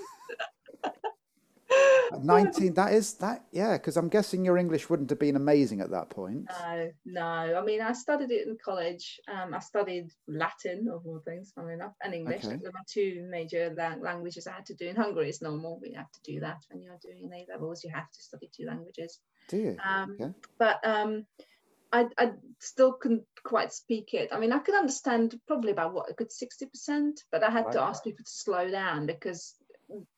At 2.14 2.25
19, 2.25 2.75
that 2.75 2.92
is 2.92 3.14
that, 3.14 3.44
yeah, 3.53 3.72
because 3.72 3.96
I'm 3.96 4.09
guessing 4.09 4.44
your 4.44 4.59
English 4.59 4.88
wouldn't 4.90 5.11
have 5.11 5.18
been 5.18 5.37
amazing 5.37 5.81
at 5.81 5.90
that 5.90 6.11
point. 6.11 6.46
No, 6.48 6.90
no. 7.05 7.22
I 7.59 7.62
mean, 7.64 7.81
I 7.81 7.92
studied 7.92 8.31
it 8.31 8.46
in 8.46 8.57
college. 8.64 9.20
Um, 9.33 9.55
I 9.55 9.59
studied 9.59 10.11
Latin, 10.29 10.88
of 10.92 11.07
all 11.07 11.20
things, 11.25 11.53
funny 11.55 11.75
enough, 11.75 11.94
and 12.03 12.14
English. 12.14 12.44
Okay. 12.44 12.57
Those 12.57 12.68
are 12.68 12.72
my 12.72 12.81
two 12.88 13.27
major 13.31 13.75
languages 14.01 14.46
I 14.46 14.53
had 14.53 14.66
to 14.66 14.75
do. 14.75 14.88
In 14.88 14.96
Hungary, 14.96 15.29
it's 15.29 15.42
normal. 15.42 15.79
We 15.81 15.92
have 15.92 16.11
to 16.11 16.20
do 16.25 16.40
that 16.40 16.59
when 16.70 16.83
you're 16.83 16.98
doing 17.03 17.31
A 17.33 17.53
levels. 17.53 17.85
You 17.85 17.90
have 17.94 18.11
to 18.11 18.22
study 18.22 18.51
two 18.55 18.66
languages. 18.66 19.18
Do 19.48 19.57
you? 19.57 19.77
Um, 19.85 20.16
Okay. 20.20 20.33
But 20.59 20.87
um, 20.87 21.27
I, 21.92 22.07
I 22.16 22.33
still 22.59 22.94
couldn't 22.94 23.25
quite 23.44 23.72
speak 23.72 24.14
it. 24.14 24.31
I 24.33 24.38
mean, 24.38 24.53
I 24.53 24.59
could 24.59 24.75
understand 24.75 25.38
probably 25.46 25.72
about 25.72 25.92
what 25.92 26.11
a 26.11 26.14
good 26.14 26.31
60%, 26.31 27.11
but 27.31 27.42
I 27.42 27.51
had 27.51 27.70
to 27.72 27.83
ask 27.83 28.03
people 28.03 28.25
to 28.25 28.31
slow 28.31 28.70
down 28.70 29.07
because 29.07 29.55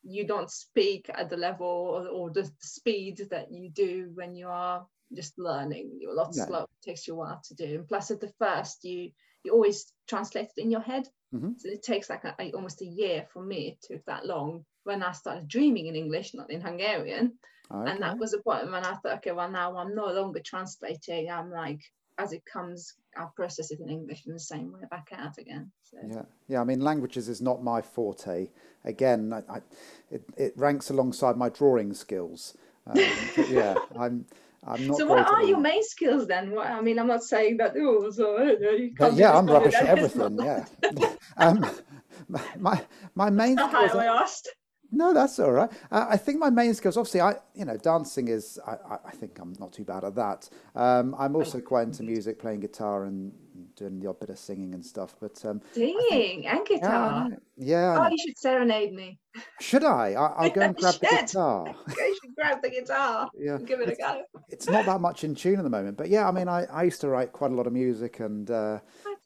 you 0.02 0.26
don't 0.26 0.50
speak 0.50 1.10
at 1.12 1.30
the 1.30 1.36
level 1.36 1.66
or, 1.66 2.08
or 2.08 2.30
the 2.30 2.50
speed 2.60 3.26
that 3.30 3.50
you 3.52 3.70
do 3.70 4.10
when 4.14 4.34
you 4.34 4.48
are 4.48 4.86
just 5.12 5.38
learning. 5.38 5.98
You're 6.00 6.12
a 6.12 6.14
lot 6.14 6.32
Yeah. 6.34 6.46
slower. 6.46 6.66
It 6.82 6.84
takes 6.90 7.06
you 7.06 7.14
a 7.14 7.16
while 7.16 7.40
to 7.44 7.54
do. 7.54 7.74
And 7.76 7.88
plus, 7.88 8.10
at 8.10 8.20
the 8.20 8.32
first, 8.38 8.84
you 8.84 9.10
you 9.44 9.52
always 9.52 9.92
translate 10.08 10.50
it 10.56 10.62
in 10.62 10.70
your 10.70 10.80
head. 10.80 11.06
Mhm. 11.34 11.60
So 11.60 11.68
it 11.68 11.82
takes 11.82 12.08
like 12.08 12.24
a, 12.24 12.34
a- 12.38 12.52
almost 12.52 12.80
a 12.80 12.86
year 12.86 13.26
for 13.32 13.42
me. 13.42 13.68
It 13.68 13.82
took 13.82 14.04
that 14.06 14.24
long 14.24 14.64
when 14.84 15.02
I 15.02 15.12
started 15.12 15.48
dreaming 15.48 15.86
in 15.86 15.96
English, 15.96 16.32
not 16.34 16.50
in 16.50 16.60
Hungarian 16.62 17.38
and 17.88 18.02
that 18.02 18.18
was 18.18 18.32
a 18.34 18.42
point 18.42 18.70
when 18.70 18.84
I 18.84 18.94
thought, 18.94 19.16
okay, 19.18 19.32
well 19.32 19.50
now 19.50 19.76
I'm 19.76 19.94
no 19.94 20.06
longer 20.06 20.40
translating. 20.40 21.30
I'm 21.30 21.50
like, 21.50 21.80
as 22.16 22.32
it 22.32 22.44
comes, 22.46 22.94
I'll 23.16 23.32
process 23.36 23.70
it 23.70 23.80
in 23.80 23.88
English 23.88 24.26
in 24.26 24.32
the 24.32 24.40
same 24.40 24.72
way 24.72 24.80
back 24.90 25.08
out 25.12 25.38
again. 25.38 25.70
So 25.82 25.98
Yeah, 26.08 26.22
yeah. 26.48 26.60
I 26.60 26.64
mean, 26.64 26.80
languages 26.80 27.28
is 27.28 27.40
not 27.40 27.62
my 27.62 27.80
forte. 27.80 28.48
Again, 28.84 29.32
I, 29.32 29.38
I, 29.52 29.60
it 30.10 30.22
it 30.36 30.52
ranks 30.56 30.90
alongside 30.90 31.36
my 31.36 31.48
drawing 31.48 31.94
skills. 31.94 32.56
Um, 32.86 32.96
yeah, 33.48 33.74
I'm 33.98 34.26
I'm 34.66 34.86
not 34.86 34.98
So 34.98 35.06
what 35.06 35.26
are 35.28 35.42
your 35.42 35.60
main 35.60 35.82
skills 35.82 36.26
then? 36.26 36.50
What, 36.50 36.66
I 36.66 36.80
mean, 36.80 36.98
I'm 36.98 37.06
not 37.06 37.22
saying 37.22 37.58
that. 37.58 37.74
Oh, 37.76 38.10
so 38.10 38.36
uh, 38.38 38.70
you 38.72 38.94
can't 38.94 39.14
yeah, 39.14 39.36
I'm 39.36 39.46
rubbish 39.46 39.74
at 39.74 39.86
that. 39.86 39.98
It's 39.98 40.14
not 40.16 40.32
everything. 40.32 40.44
Yeah. 40.44 41.14
um, 41.36 41.66
my 42.58 42.82
my 43.14 43.30
main 43.30 43.56
skills. 43.56 43.94
I. 43.94 44.08
No, 44.94 45.12
that's 45.12 45.38
all 45.38 45.52
right. 45.52 45.70
Uh, 45.90 46.06
I 46.08 46.16
think 46.16 46.38
my 46.38 46.50
main 46.50 46.72
skills, 46.74 46.96
obviously, 46.96 47.20
I 47.20 47.36
you 47.54 47.64
know, 47.64 47.76
dancing 47.76 48.28
is. 48.28 48.58
I, 48.66 48.76
I 49.06 49.10
think 49.10 49.38
I'm 49.40 49.54
not 49.58 49.72
too 49.72 49.84
bad 49.84 50.04
at 50.04 50.14
that. 50.14 50.48
Um, 50.74 51.14
I'm 51.18 51.34
also 51.36 51.60
quite 51.60 51.82
into 51.88 52.02
music, 52.02 52.38
playing 52.38 52.60
guitar 52.60 53.04
and 53.04 53.32
doing 53.76 53.98
the 54.00 54.08
odd 54.08 54.20
bit 54.20 54.30
of 54.30 54.38
singing 54.38 54.72
and 54.74 54.84
stuff. 54.84 55.14
But 55.20 55.44
um, 55.44 55.60
Singing 55.72 56.46
and 56.46 56.66
guitar. 56.66 57.28
know. 57.28 57.36
yeah. 57.56 57.96
Oh, 57.98 58.08
you 58.10 58.18
should 58.18 58.38
serenade 58.38 58.92
me. 58.92 59.18
Should 59.60 59.84
I? 59.84 60.12
I? 60.12 60.26
I'll 60.44 60.50
go 60.50 60.60
and 60.60 60.76
grab 60.82 60.94
the 61.00 61.06
guitar. 61.08 61.74
You 61.88 62.18
should 62.22 62.34
grab 62.36 62.62
the 62.62 62.70
guitar 62.70 63.28
Yeah. 63.36 63.56
and 63.56 63.66
give 63.66 63.80
it 63.80 63.88
a 63.88 63.96
go. 63.96 64.22
it's 64.48 64.68
not 64.68 64.86
that 64.86 65.00
much 65.00 65.24
in 65.24 65.34
tune 65.34 65.56
at 65.58 65.64
the 65.64 65.70
moment, 65.70 65.96
but 65.96 66.08
yeah, 66.08 66.28
I 66.28 66.30
mean, 66.30 66.48
I, 66.48 66.64
I 66.66 66.84
used 66.84 67.00
to 67.02 67.08
write 67.08 67.32
quite 67.32 67.50
a 67.50 67.54
lot 67.54 67.66
of 67.66 67.72
music, 67.72 68.20
and 68.20 68.48
uh, 68.50 68.78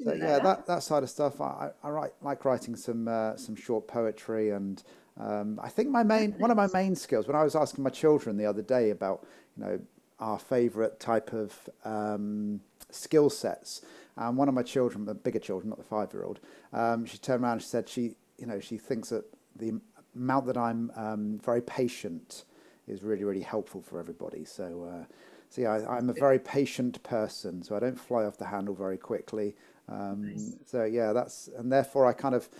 so 0.02 0.12
yeah, 0.14 0.38
that. 0.38 0.42
that, 0.44 0.66
that 0.66 0.82
side 0.82 1.02
of 1.02 1.10
stuff. 1.10 1.40
I, 1.40 1.70
I 1.82 1.88
I 1.88 1.90
write 1.90 2.12
like 2.22 2.44
writing 2.44 2.74
some 2.76 3.06
uh, 3.08 3.36
some 3.36 3.54
short 3.56 3.86
poetry, 3.88 4.50
and 4.50 4.82
um, 5.18 5.58
I 5.62 5.68
think 5.68 5.90
my 5.90 6.02
main 6.02 6.32
one 6.32 6.50
of 6.50 6.56
my 6.56 6.68
main 6.72 6.94
skills 6.94 7.26
when 7.26 7.36
I 7.36 7.42
was 7.42 7.56
asking 7.56 7.82
my 7.82 7.90
children 7.90 8.36
the 8.36 8.46
other 8.46 8.62
day 8.62 8.90
about 8.90 9.26
you 9.56 9.64
know 9.64 9.80
our 10.20 10.38
favourite 10.38 10.98
type 11.00 11.32
of 11.32 11.68
um, 11.84 12.60
skill 12.90 13.30
sets, 13.30 13.82
and 14.16 14.36
one 14.36 14.48
of 14.48 14.54
my 14.54 14.62
children, 14.62 15.04
the 15.04 15.14
bigger 15.14 15.38
children, 15.38 15.70
not 15.70 15.78
the 15.78 15.84
five 15.84 16.12
year 16.12 16.24
old, 16.24 16.40
um, 16.72 17.04
she 17.04 17.18
turned 17.18 17.42
around 17.42 17.54
and 17.54 17.62
she 17.62 17.68
said 17.68 17.88
she 17.88 18.14
you 18.38 18.46
know 18.46 18.60
she 18.60 18.78
thinks 18.78 19.08
that 19.08 19.24
the 19.56 19.80
amount 20.14 20.46
that 20.46 20.56
I'm 20.56 20.92
um, 20.94 21.40
very 21.44 21.62
patient 21.62 22.44
is 22.86 23.02
really 23.02 23.24
really 23.24 23.42
helpful 23.42 23.82
for 23.82 23.98
everybody. 23.98 24.44
So. 24.44 24.88
Uh, 24.90 25.04
so 25.50 25.62
yeah, 25.62 25.70
I, 25.70 25.96
I'm 25.96 26.10
a 26.10 26.12
very 26.12 26.38
patient 26.38 27.02
person, 27.02 27.62
so 27.62 27.74
I 27.74 27.78
don't 27.78 27.98
fly 27.98 28.24
off 28.24 28.36
the 28.36 28.44
handle 28.44 28.74
very 28.74 28.98
quickly. 28.98 29.56
Um, 29.88 30.26
Nice. 30.26 30.56
so 30.66 30.84
yeah, 30.84 31.14
that's 31.14 31.48
and 31.56 31.72
therefore 31.72 32.04
I 32.04 32.12
kind 32.12 32.34
of 32.34 32.50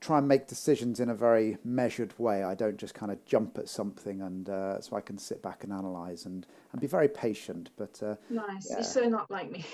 try 0.00 0.18
and 0.18 0.28
make 0.28 0.46
decisions 0.46 1.00
in 1.00 1.08
a 1.08 1.14
very 1.14 1.58
measured 1.64 2.16
way. 2.18 2.44
I 2.44 2.54
don't 2.54 2.76
just 2.76 2.94
kind 2.94 3.10
of 3.10 3.24
jump 3.24 3.58
at 3.58 3.68
something, 3.68 4.22
and 4.22 4.48
uh, 4.48 4.80
so 4.80 4.96
I 4.96 5.00
can 5.00 5.18
sit 5.18 5.42
back 5.42 5.64
and 5.64 5.72
analyze 5.72 6.26
and 6.26 6.46
and 6.72 6.80
be 6.80 6.86
very 6.86 7.08
patient. 7.08 7.70
But 7.76 8.00
uh, 8.02 8.14
Nice. 8.30 8.68
yeah. 8.70 8.76
You're 8.76 8.84
so 8.84 9.08
not 9.08 9.30
like 9.30 9.50
me. 9.50 9.64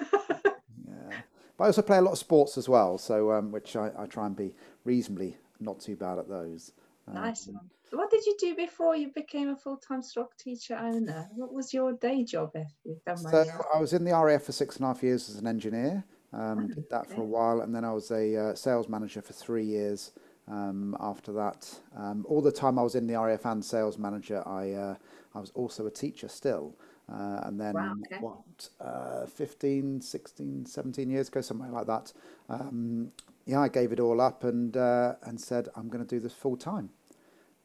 yeah, 0.12 1.20
but 1.56 1.64
I 1.64 1.66
also 1.66 1.82
play 1.82 1.98
a 1.98 2.02
lot 2.02 2.12
of 2.12 2.18
sports 2.18 2.58
as 2.58 2.68
well, 2.68 2.98
so 2.98 3.32
um, 3.32 3.52
which 3.52 3.76
I, 3.76 3.90
I 3.96 4.06
try 4.06 4.26
and 4.26 4.36
be 4.36 4.54
reasonably 4.84 5.36
not 5.60 5.80
too 5.80 5.96
bad 5.96 6.18
at 6.18 6.28
those. 6.28 6.72
Um, 7.06 7.14
Nice 7.14 7.46
one. 7.46 7.70
What 7.90 8.10
did 8.10 8.26
you 8.26 8.36
do 8.38 8.54
before 8.54 8.96
you 8.96 9.10
became 9.14 9.48
a 9.48 9.56
full-time 9.56 10.02
stock 10.02 10.36
teacher 10.36 10.76
owner? 10.76 11.26
What 11.34 11.54
was 11.54 11.72
your 11.72 11.94
day 11.94 12.22
job 12.22 12.50
if 12.54 12.68
you 12.84 13.00
don't 13.06 13.22
mind 13.22 13.46
So? 13.46 13.64
I 13.74 13.80
was 13.80 13.94
in 13.94 14.04
the 14.04 14.12
RAF 14.12 14.42
for 14.42 14.52
six 14.52 14.76
and 14.76 14.84
a 14.84 14.88
half 14.88 15.02
years 15.02 15.30
as 15.30 15.36
an 15.36 15.46
engineer. 15.46 16.04
Um, 16.32 16.68
did 16.68 16.90
that 16.90 17.10
for 17.10 17.22
a 17.22 17.24
while, 17.24 17.62
and 17.62 17.74
then 17.74 17.84
I 17.84 17.92
was 17.92 18.10
a 18.10 18.36
uh, 18.36 18.54
sales 18.54 18.88
manager 18.88 19.22
for 19.22 19.32
three 19.32 19.64
years. 19.64 20.12
Um, 20.46 20.96
after 21.00 21.32
that, 21.32 21.74
um, 21.96 22.24
all 22.28 22.40
the 22.40 22.52
time 22.52 22.78
I 22.78 22.82
was 22.82 22.94
in 22.94 23.06
the 23.06 23.14
RAF 23.18 23.44
and 23.44 23.64
sales 23.64 23.98
manager, 23.98 24.42
I 24.46 24.72
uh, 24.72 24.94
I 25.34 25.40
was 25.40 25.50
also 25.54 25.86
a 25.86 25.90
teacher 25.90 26.28
still. 26.28 26.74
Uh, 27.10 27.40
and 27.44 27.58
then 27.58 27.74
Wow, 27.74 27.94
okay. 28.04 28.18
what, 28.20 28.68
uh, 28.80 29.24
15, 29.24 30.02
16, 30.02 30.66
17 30.66 31.08
years 31.08 31.28
ago, 31.28 31.40
something 31.40 31.72
like 31.72 31.86
that. 31.86 32.12
Um, 32.50 33.12
yeah, 33.46 33.60
I 33.60 33.68
gave 33.68 33.92
it 33.92 34.00
all 34.00 34.20
up 34.20 34.44
and 34.44 34.76
uh, 34.76 35.14
and 35.22 35.40
said 35.40 35.68
I'm 35.74 35.88
going 35.88 36.04
to 36.04 36.08
do 36.08 36.20
this 36.20 36.34
full 36.34 36.56
time, 36.56 36.90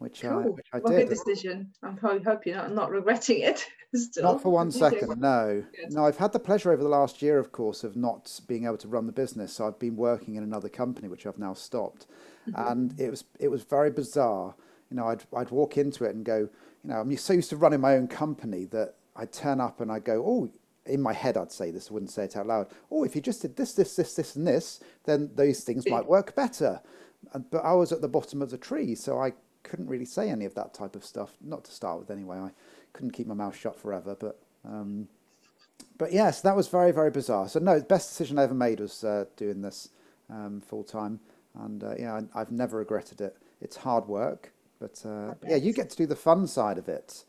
which 0.03 0.23
I 0.25 0.29
Cool. 0.29 0.53
which 0.53 0.67
I 0.73 0.79
What 0.79 0.93
a 0.93 0.97
did. 0.97 1.07
good 1.09 1.15
decision. 1.15 1.71
I'm 1.81 1.97
ho- 1.97 2.19
hope 2.23 2.45
you're 2.45 2.67
not, 2.67 2.91
regretting 2.91 3.39
it 3.41 3.65
still. 3.95 4.23
Not 4.23 4.41
for 4.41 4.49
one 4.51 4.69
second, 4.69 5.19
no. 5.19 5.63
Good. 5.75 5.93
No, 5.93 6.05
I've 6.05 6.17
had 6.17 6.33
the 6.33 6.39
pleasure 6.39 6.71
over 6.73 6.83
the 6.83 6.89
last 6.89 7.21
year, 7.21 7.39
of 7.39 7.51
course, 7.51 7.83
of 7.83 7.95
not 7.95 8.39
being 8.47 8.65
able 8.65 8.77
to 8.77 8.87
run 8.89 9.05
the 9.07 9.13
business. 9.13 9.53
So 9.53 9.65
I've 9.65 9.79
been 9.79 9.95
working 9.95 10.35
in 10.35 10.43
another 10.43 10.67
company, 10.69 11.07
which 11.07 11.25
I've 11.25 11.39
now 11.39 11.53
stopped, 11.53 12.05
Mm-hmm. 12.49 12.67
and 12.71 12.99
it 12.99 13.09
was 13.09 13.23
it 13.39 13.47
was 13.47 13.63
very 13.63 13.89
bizarre. 13.89 14.53
You 14.91 14.97
know, 14.97 15.07
I'd 15.07 15.23
I'd 15.33 15.49
walk 15.49 15.77
into 15.77 16.03
it 16.03 16.13
and 16.13 16.25
go, 16.25 16.39
you 16.83 16.89
know, 16.89 16.95
I'm 16.99 17.15
so 17.15 17.31
used 17.31 17.49
to 17.51 17.55
running 17.55 17.79
my 17.79 17.95
own 17.95 18.09
company 18.09 18.65
that 18.65 18.95
I'd 19.15 19.31
turn 19.31 19.61
up 19.61 19.79
and 19.79 19.89
I'd 19.89 20.03
go, 20.03 20.21
oh, 20.27 20.49
in 20.85 21.01
my 21.01 21.13
head 21.13 21.37
I'd 21.37 21.53
say 21.53 21.71
this, 21.71 21.89
I 21.89 21.93
wouldn't 21.93 22.11
say 22.11 22.25
it 22.25 22.35
out 22.35 22.47
loud. 22.47 22.67
Oh, 22.91 23.05
if 23.05 23.15
you 23.15 23.21
just 23.21 23.41
did 23.41 23.55
this, 23.55 23.71
this, 23.75 23.95
this, 23.95 24.13
this, 24.15 24.35
and 24.35 24.45
this, 24.45 24.81
then 25.05 25.31
those 25.35 25.61
things 25.61 25.87
might 25.87 26.05
work 26.05 26.35
better. 26.35 26.81
And, 27.33 27.49
but 27.49 27.59
I 27.63 27.71
was 27.71 27.93
at 27.93 28.01
the 28.01 28.09
bottom 28.09 28.41
of 28.41 28.51
the 28.51 28.57
tree, 28.57 28.93
so 28.93 29.17
I 29.17 29.31
couldn't 29.63 29.87
really 29.87 30.05
say 30.05 30.29
any 30.29 30.45
of 30.45 30.55
that 30.55 30.73
type 30.73 30.95
of 30.95 31.03
stuff. 31.05 31.31
Not 31.41 31.63
to 31.65 31.71
start 31.71 31.99
with, 31.99 32.11
anyway. 32.11 32.37
I 32.37 32.51
couldn't 32.93 33.11
keep 33.11 33.27
my 33.27 33.33
mouth 33.35 33.55
shut 33.55 33.79
forever, 33.79 34.15
but. 34.19 34.39
Um, 34.65 35.07
but 35.97 36.11
yes, 36.11 36.41
that 36.41 36.55
was 36.55 36.67
very, 36.67 36.91
very 36.91 37.11
bizarre. 37.11 37.47
So 37.47 37.59
no, 37.59 37.79
the 37.79 37.85
best 37.85 38.09
decision 38.09 38.39
I 38.39 38.43
ever 38.43 38.53
made 38.53 38.79
was 38.79 39.03
uh, 39.03 39.25
doing 39.37 39.61
this 39.61 39.89
um, 40.29 40.61
full 40.61 40.83
time, 40.83 41.19
and 41.55 41.83
uh, 41.83 41.95
yeah, 41.97 42.21
I, 42.35 42.41
I've 42.41 42.51
never 42.51 42.77
regretted 42.77 43.21
it. 43.21 43.37
It's 43.61 43.75
hard 43.77 44.07
work, 44.07 44.51
but 44.79 45.01
uh, 45.05 45.35
yeah, 45.47 45.55
you 45.55 45.73
get 45.73 45.89
to 45.91 45.97
do 45.97 46.05
the 46.05 46.15
fun 46.15 46.47
side 46.47 46.77
of 46.77 46.89
it. 46.89 47.23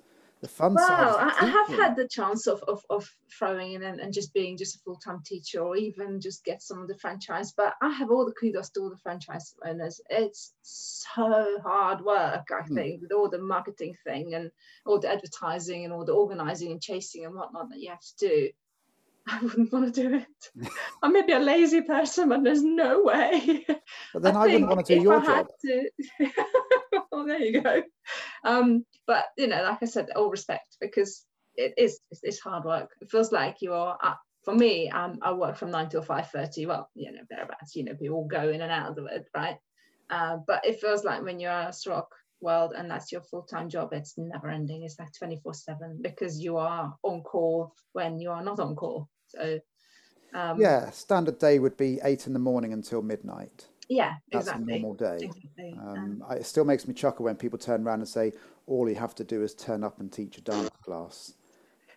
The 0.45 0.49
fun 0.51 0.77
side. 0.77 0.99
Well, 0.99 1.17
I, 1.17 1.33
I 1.41 1.47
have 1.47 1.69
had 1.69 1.97
the 1.97 2.07
chance 2.07 2.47
of, 2.47 2.63
of, 2.69 2.83
of 2.91 3.09
throwing 3.39 3.73
in 3.73 3.83
and, 3.83 3.99
and 3.99 4.13
just 4.13 4.35
being 4.35 4.59
just 4.59 4.77
a 4.77 4.79
full-time 4.81 5.23
teacher 5.25 5.61
or 5.61 5.75
even 5.75 6.21
just 6.21 6.45
get 6.45 6.61
some 6.61 6.83
of 6.83 6.89
the 6.89 6.99
franchise. 6.99 7.55
But 7.57 7.73
I 7.81 7.89
have 7.89 8.11
all 8.11 8.27
the 8.27 8.35
kudos 8.39 8.69
to 8.73 8.81
all 8.81 8.91
the 8.91 8.99
franchise 8.99 9.55
owners. 9.67 10.03
It's 10.11 10.53
so 10.61 11.59
hard 11.65 12.05
work, 12.05 12.45
I 12.53 12.63
Hmm. 12.69 12.75
think, 12.75 13.01
with 13.01 13.13
all 13.13 13.31
the 13.31 13.39
marketing 13.39 13.95
thing 14.05 14.35
and 14.35 14.51
all 14.85 15.01
the 15.01 15.09
advertising 15.11 15.85
and 15.85 15.95
all 15.95 16.05
the 16.05 16.13
organizing 16.13 16.73
and 16.73 16.83
chasing 16.83 17.25
and 17.25 17.35
whatnot 17.35 17.71
that 17.71 17.81
you 17.81 17.89
have 17.89 18.03
to 18.19 18.29
do. 18.29 18.51
I 19.29 19.41
wouldn't 19.41 19.73
want 19.73 19.95
to 19.95 20.03
do 20.03 20.15
it. 20.17 20.71
I'm 21.03 21.13
maybe 21.13 21.33
a 21.33 21.39
lazy 21.39 21.81
person, 21.81 22.29
but 22.29 22.45
there's 22.45 22.63
no 22.63 23.03
way. 23.05 23.65
But 24.13 24.23
then 24.23 24.37
I, 24.37 24.47
wouldn't 24.47 24.69
want 24.69 24.87
to 24.87 24.97
do 24.97 25.03
your 25.03 25.17
I 25.17 25.25
had 25.25 25.47
job. 25.47 25.49
to- 25.65 26.31
well, 27.13 27.27
there 27.27 27.41
you 27.41 27.61
go. 27.61 27.83
Um, 28.45 28.85
but 29.07 29.25
you 29.39 29.47
know, 29.47 29.63
like 29.63 29.79
I 29.83 29.87
said, 29.87 30.11
all 30.15 30.31
respect 30.31 30.77
because 30.81 31.25
it 31.57 31.75
is 31.79 32.01
it's, 32.23 32.41
hard 32.41 32.65
work. 32.65 32.91
It 33.01 33.11
feels 33.11 33.33
like 33.33 33.57
you 33.61 33.73
are. 33.73 33.99
Uh, 34.03 34.15
for 34.45 34.55
me, 34.55 34.91
um, 34.91 35.19
I 35.23 35.33
work 35.33 35.57
from 35.57 35.71
nine 35.71 35.89
till 35.89 36.03
five 36.03 36.31
thirty. 36.31 36.67
Well, 36.67 36.91
you 36.95 37.13
know, 37.13 37.23
thereabouts. 37.31 37.75
You 37.75 37.85
know, 37.85 37.95
people 37.95 38.27
go 38.27 38.51
in 38.51 38.61
and 38.61 38.73
out 38.73 38.99
of 38.99 39.07
it, 39.11 39.27
right? 39.35 39.57
Uh, 40.11 40.39
but 40.47 40.67
it 40.67 40.81
feels 40.81 41.03
like 41.03 41.23
when 41.23 41.41
you're 41.41 41.51
a 41.51 41.69
Ceroc 41.69 42.07
world 42.41 42.75
and 42.77 42.91
that's 42.91 43.11
your 43.11 43.23
full-time 43.23 43.71
job, 43.71 43.93
it's 43.93 44.15
never 44.19 44.51
ending. 44.51 44.83
It's 44.83 44.99
like 44.99 45.13
twenty 45.17 45.41
four 45.43 45.55
seven 45.55 45.99
because 46.03 46.39
you 46.41 46.59
are 46.59 46.95
on 47.03 47.23
call 47.23 47.73
when 47.95 48.19
you 48.19 48.31
are 48.31 48.45
not 48.45 48.61
on 48.61 48.77
call. 48.77 49.09
So. 49.37 49.61
Um, 50.35 50.61
Yeah, 50.61 50.91
standard 50.91 51.39
day 51.39 51.59
would 51.59 51.77
be 51.77 52.01
eight 52.03 52.27
in 52.27 52.33
the 52.33 52.39
morning 52.39 52.73
until 52.73 53.03
midnight. 53.03 53.69
Yeah. 53.89 54.15
That's 54.33 54.49
exactly. 54.49 54.75
a 54.75 54.79
normal 54.81 54.95
day. 54.95 55.19
Exactly. 55.23 55.79
Um, 55.81 56.23
Um, 56.29 56.37
it 56.37 56.47
still 56.47 56.65
makes 56.65 56.89
me 56.89 56.95
chuckle 56.95 57.25
when 57.25 57.37
people 57.37 57.59
turn 57.59 57.87
around 57.87 58.01
and 58.01 58.09
say, 58.09 58.33
"All 58.67 58.89
you 58.89 58.97
have 58.97 59.15
to 59.17 59.25
do 59.25 59.43
is 59.43 59.55
turn 59.55 59.85
up 59.85 60.01
and 60.01 60.11
teach 60.13 60.39
a 60.39 60.41
dance 60.41 60.71
class." 60.83 61.35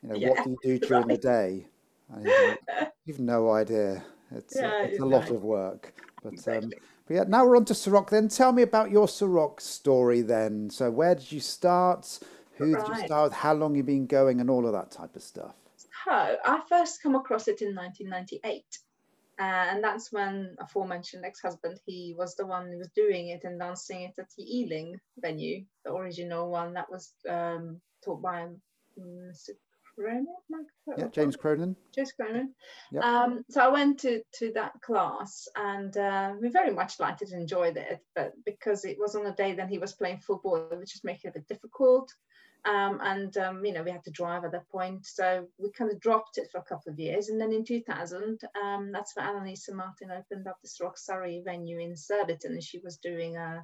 You 0.03 0.09
know, 0.09 0.15
Yeah, 0.15 0.29
what 0.29 0.43
do 0.43 0.49
you 0.51 0.57
do 0.79 0.79
during 0.87 1.07
the 1.07 1.17
day? 1.17 1.67
And 2.09 2.25
you 2.25 2.31
think, 2.31 2.59
You've 3.05 3.19
no 3.19 3.51
idea. 3.51 4.03
It's, 4.31 4.55
Yeah, 4.55 4.83
it's 4.83 4.99
a 4.99 5.05
lot 5.05 5.29
of 5.31 5.43
work. 5.43 5.93
But, 6.21 6.29
um, 6.29 6.33
Exactly. 6.33 6.79
but 7.07 7.13
yeah, 7.13 7.23
now 7.27 7.45
we're 7.45 7.55
on 7.55 7.65
to 7.65 7.73
Ceroc 7.73 8.09
then. 8.09 8.27
Tell 8.27 8.51
me 8.51 8.61
about 8.63 8.91
your 8.91 9.07
Ceroc 9.07 9.61
story 9.61 10.21
then. 10.21 10.69
So 10.69 10.91
where 10.91 11.15
did 11.15 11.31
you 11.31 11.39
start? 11.39 12.19
Who 12.57 12.75
did 12.75 12.87
you 12.87 13.05
start 13.05 13.29
with? 13.29 13.33
How 13.33 13.53
long 13.53 13.75
you 13.75 13.83
been 13.83 14.07
going 14.07 14.41
and 14.41 14.49
all 14.49 14.65
of 14.65 14.73
that 14.73 14.91
type 14.91 15.15
of 15.15 15.21
stuff? 15.21 15.55
So 16.07 16.13
I 16.13 16.61
first 16.69 17.03
come 17.03 17.15
across 17.15 17.49
it 17.49 17.61
in 17.61 17.75
1998. 17.75 18.63
Uh, 19.39 19.43
and 19.43 19.83
that's 19.83 20.11
when 20.11 20.55
aforementioned 20.57 21.25
ex-husband, 21.25 21.81
he 21.85 22.15
was 22.17 22.33
the 22.35 22.45
one 22.45 22.71
who 22.71 22.77
was 22.77 22.89
doing 22.95 23.27
it 23.29 23.43
and 23.43 23.59
dancing 23.59 24.03
it 24.03 24.13
at 24.17 24.29
the 24.37 24.57
Ealing 24.57 24.99
venue, 25.19 25.65
the 25.83 25.93
original 25.93 26.49
one 26.49 26.73
that 26.73 26.89
was 26.89 27.11
um, 27.29 27.81
taught 28.03 28.21
by 28.21 28.43
um, 28.43 28.57
Mr. 28.97 29.49
Cronin, 29.95 30.27
Yeah, 30.97 31.07
James 31.09 31.35
Cronin. 31.35 31.75
James 31.93 32.13
Cronin. 32.13 32.53
Yep. 32.93 33.03
Um, 33.03 33.45
so 33.49 33.61
I 33.61 33.67
went 33.67 33.99
to, 33.99 34.21
to 34.35 34.53
that 34.53 34.81
class 34.81 35.47
and 35.57 35.95
uh, 35.97 36.33
we 36.41 36.47
very 36.47 36.71
much 36.71 37.01
liked 37.01 37.21
it 37.21 37.31
and 37.31 37.41
enjoyed 37.41 37.75
it, 37.75 37.99
but 38.15 38.31
because 38.45 38.85
it 38.85 38.97
was 38.97 39.15
on 39.15 39.25
a 39.25 39.35
day 39.35 39.53
then 39.53 39.67
he 39.67 39.77
was 39.77 39.91
playing 39.91 40.19
football, 40.19 40.69
which 40.71 40.93
just 40.93 41.03
made 41.03 41.19
it 41.23 41.27
a 41.27 41.31
bit 41.31 41.47
difficult. 41.49 42.09
Um, 42.67 42.99
and 43.01 43.37
um, 43.37 43.63
you 43.63 43.71
know 43.71 43.83
we 43.83 43.91
had 43.91 44.03
to 44.03 44.11
drive 44.11 44.43
at 44.43 44.51
that 44.51 44.67
point, 44.69 45.05
so 45.05 45.47
we 45.57 45.71
kind 45.71 45.89
of 45.89 46.01
dropped 46.01 46.37
it 46.37 46.49
for 46.51 46.57
a 46.57 46.63
couple 46.63 46.91
of 46.91 46.99
years. 46.99 47.29
And 47.29 47.39
then 47.39 47.53
in 47.53 47.63
2000, 47.63 48.41
um, 48.61 48.91
that's 48.91 49.15
where 49.15 49.25
Annalisa 49.25 49.73
Martin 49.73 50.11
opened 50.11 50.47
up 50.47 50.57
this 50.61 50.79
Rock 50.81 50.97
Surrey 50.97 51.41
venue 51.45 51.79
in 51.79 51.95
Surbiton, 51.95 52.53
and 52.53 52.63
she 52.63 52.79
was 52.79 52.97
doing 52.97 53.37
a, 53.37 53.63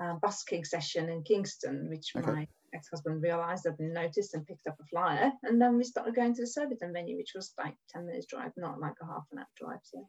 a 0.00 0.14
busking 0.20 0.64
session 0.64 1.08
in 1.08 1.22
Kingston, 1.22 1.88
which 1.88 2.12
Okay. 2.16 2.30
my 2.30 2.48
ex-husband 2.74 3.22
realised, 3.22 3.66
I 3.66 3.70
didn't 3.70 3.94
notice, 3.94 4.34
and 4.34 4.46
picked 4.46 4.66
up 4.66 4.76
a 4.80 4.84
flyer. 4.84 5.32
And 5.44 5.60
then 5.62 5.76
we 5.76 5.84
started 5.84 6.14
going 6.14 6.34
to 6.34 6.42
the 6.42 6.46
Surbiton 6.46 6.92
venue, 6.92 7.16
which 7.16 7.32
was 7.34 7.54
like 7.56 7.76
10 7.90 8.04
minutes 8.04 8.26
drive, 8.26 8.52
not 8.56 8.80
like 8.80 8.96
a 9.00 9.06
half 9.06 9.24
an 9.32 9.38
hour 9.38 9.46
drive. 9.56 9.78
So 9.84 10.06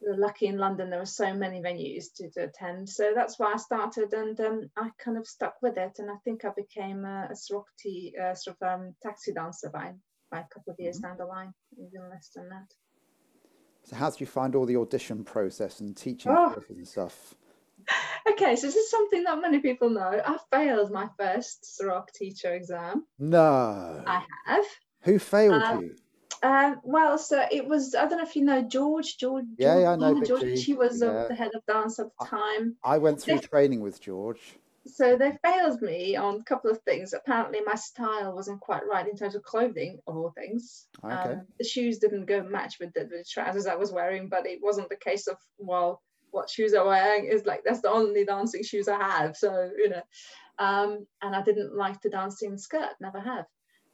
were 0.00 0.16
lucky 0.16 0.46
in 0.46 0.58
London, 0.58 0.90
there 0.90 0.98
were 1.00 1.06
so 1.06 1.32
many 1.34 1.60
venues 1.60 2.06
to, 2.16 2.30
to 2.30 2.44
attend. 2.44 2.88
So 2.88 3.12
that's 3.14 3.38
why 3.38 3.54
I 3.54 3.56
started 3.56 4.12
and 4.12 4.38
um, 4.40 4.70
I 4.76 4.90
kind 4.98 5.16
of 5.18 5.26
stuck 5.26 5.54
with 5.62 5.76
it. 5.78 5.98
And 5.98 6.10
I 6.10 6.16
think 6.24 6.44
I 6.44 6.50
became 6.56 7.04
a, 7.04 7.28
a 7.30 7.36
sort 7.36 7.66
uh, 8.22 8.34
sort 8.34 8.56
of 8.60 8.68
um, 8.80 8.94
taxi 9.02 9.32
dancer 9.32 9.70
by, 9.70 9.92
by 10.30 10.40
a 10.40 10.48
couple 10.52 10.72
of 10.72 10.80
years 10.80 10.98
down 10.98 11.16
the 11.18 11.26
line, 11.26 11.52
even 11.78 12.08
less 12.10 12.30
than 12.34 12.48
that. 12.48 12.72
So 13.84 13.96
how 13.96 14.10
did 14.10 14.20
you 14.20 14.26
find 14.26 14.54
all 14.54 14.66
the 14.66 14.76
audition 14.76 15.22
process 15.24 15.80
and 15.80 15.96
teaching 15.96 16.32
Oh. 16.34 16.54
and 16.68 16.86
stuff? 16.86 17.34
Okay, 18.28 18.56
so 18.56 18.66
this 18.66 18.74
is 18.74 18.90
something 18.90 19.22
that 19.22 19.40
many 19.40 19.60
people 19.60 19.88
know. 19.88 20.20
I 20.26 20.36
failed 20.50 20.90
my 20.90 21.08
first 21.16 21.80
Rock 21.84 22.10
teacher 22.12 22.52
exam. 22.54 23.04
No. 23.20 24.02
I 24.04 24.24
have. 24.46 24.64
Who 25.02 25.20
failed 25.20 25.62
Um, 25.62 25.82
you? 25.84 25.96
Um, 26.42 26.80
well, 26.84 27.18
so 27.18 27.44
it 27.50 27.66
was, 27.66 27.94
I 27.94 28.06
don't 28.06 28.18
know 28.18 28.24
if 28.24 28.36
you 28.36 28.44
know 28.44 28.62
George, 28.62 29.16
George, 29.18 29.44
Yeah, 29.58 29.74
George, 29.74 29.82
yeah, 29.82 29.90
I 29.90 29.96
know 29.96 30.14
George, 30.14 30.20
Big 30.20 30.28
George, 30.28 30.58
G, 30.58 30.62
he 30.62 30.74
was 30.74 31.02
uh, 31.02 31.06
yeah. 31.06 31.26
the 31.28 31.34
head 31.34 31.50
of 31.54 31.64
dance 31.66 31.98
at 31.98 32.06
the 32.18 32.26
time. 32.26 32.76
I 32.84 32.98
went 32.98 33.20
through 33.20 33.36
they- 33.36 33.46
training 33.46 33.80
with 33.80 34.00
George. 34.00 34.40
So 34.88 35.16
they 35.16 35.36
failed 35.42 35.82
me 35.82 36.14
on 36.14 36.36
a 36.36 36.44
couple 36.44 36.70
of 36.70 36.78
things. 36.82 37.12
Apparently, 37.12 37.58
my 37.66 37.74
style 37.74 38.32
wasn't 38.32 38.60
quite 38.60 38.86
right 38.86 39.08
in 39.08 39.16
terms 39.16 39.34
of 39.34 39.42
clothing, 39.42 39.98
of 40.06 40.16
all 40.16 40.30
things. 40.30 40.86
Okay. 41.04 41.12
Um, 41.12 41.42
the 41.58 41.64
shoes 41.64 41.98
didn't 41.98 42.26
go 42.26 42.44
match 42.44 42.76
with 42.78 42.94
the, 42.94 43.00
the 43.00 43.24
trousers 43.28 43.66
I 43.66 43.74
was 43.74 43.90
wearing, 43.90 44.28
but 44.28 44.46
it 44.46 44.60
wasn't 44.62 44.88
the 44.88 44.94
case 44.96 45.26
of, 45.26 45.38
well, 45.58 46.02
what 46.30 46.48
shoes 46.48 46.72
I'm 46.72 46.86
wearing 46.86 47.26
is 47.26 47.46
like, 47.46 47.62
that's 47.64 47.80
the 47.80 47.90
only 47.90 48.24
dancing 48.24 48.62
shoes 48.62 48.86
I 48.86 49.02
have. 49.02 49.36
So, 49.36 49.70
you 49.76 49.88
know, 49.90 50.02
um, 50.60 51.04
and 51.20 51.34
I 51.34 51.42
didn't 51.42 51.74
like 51.74 52.00
to 52.02 52.08
dance 52.08 52.42
in 52.42 52.56
skirt, 52.56 52.90
never 53.00 53.18
have. 53.18 53.46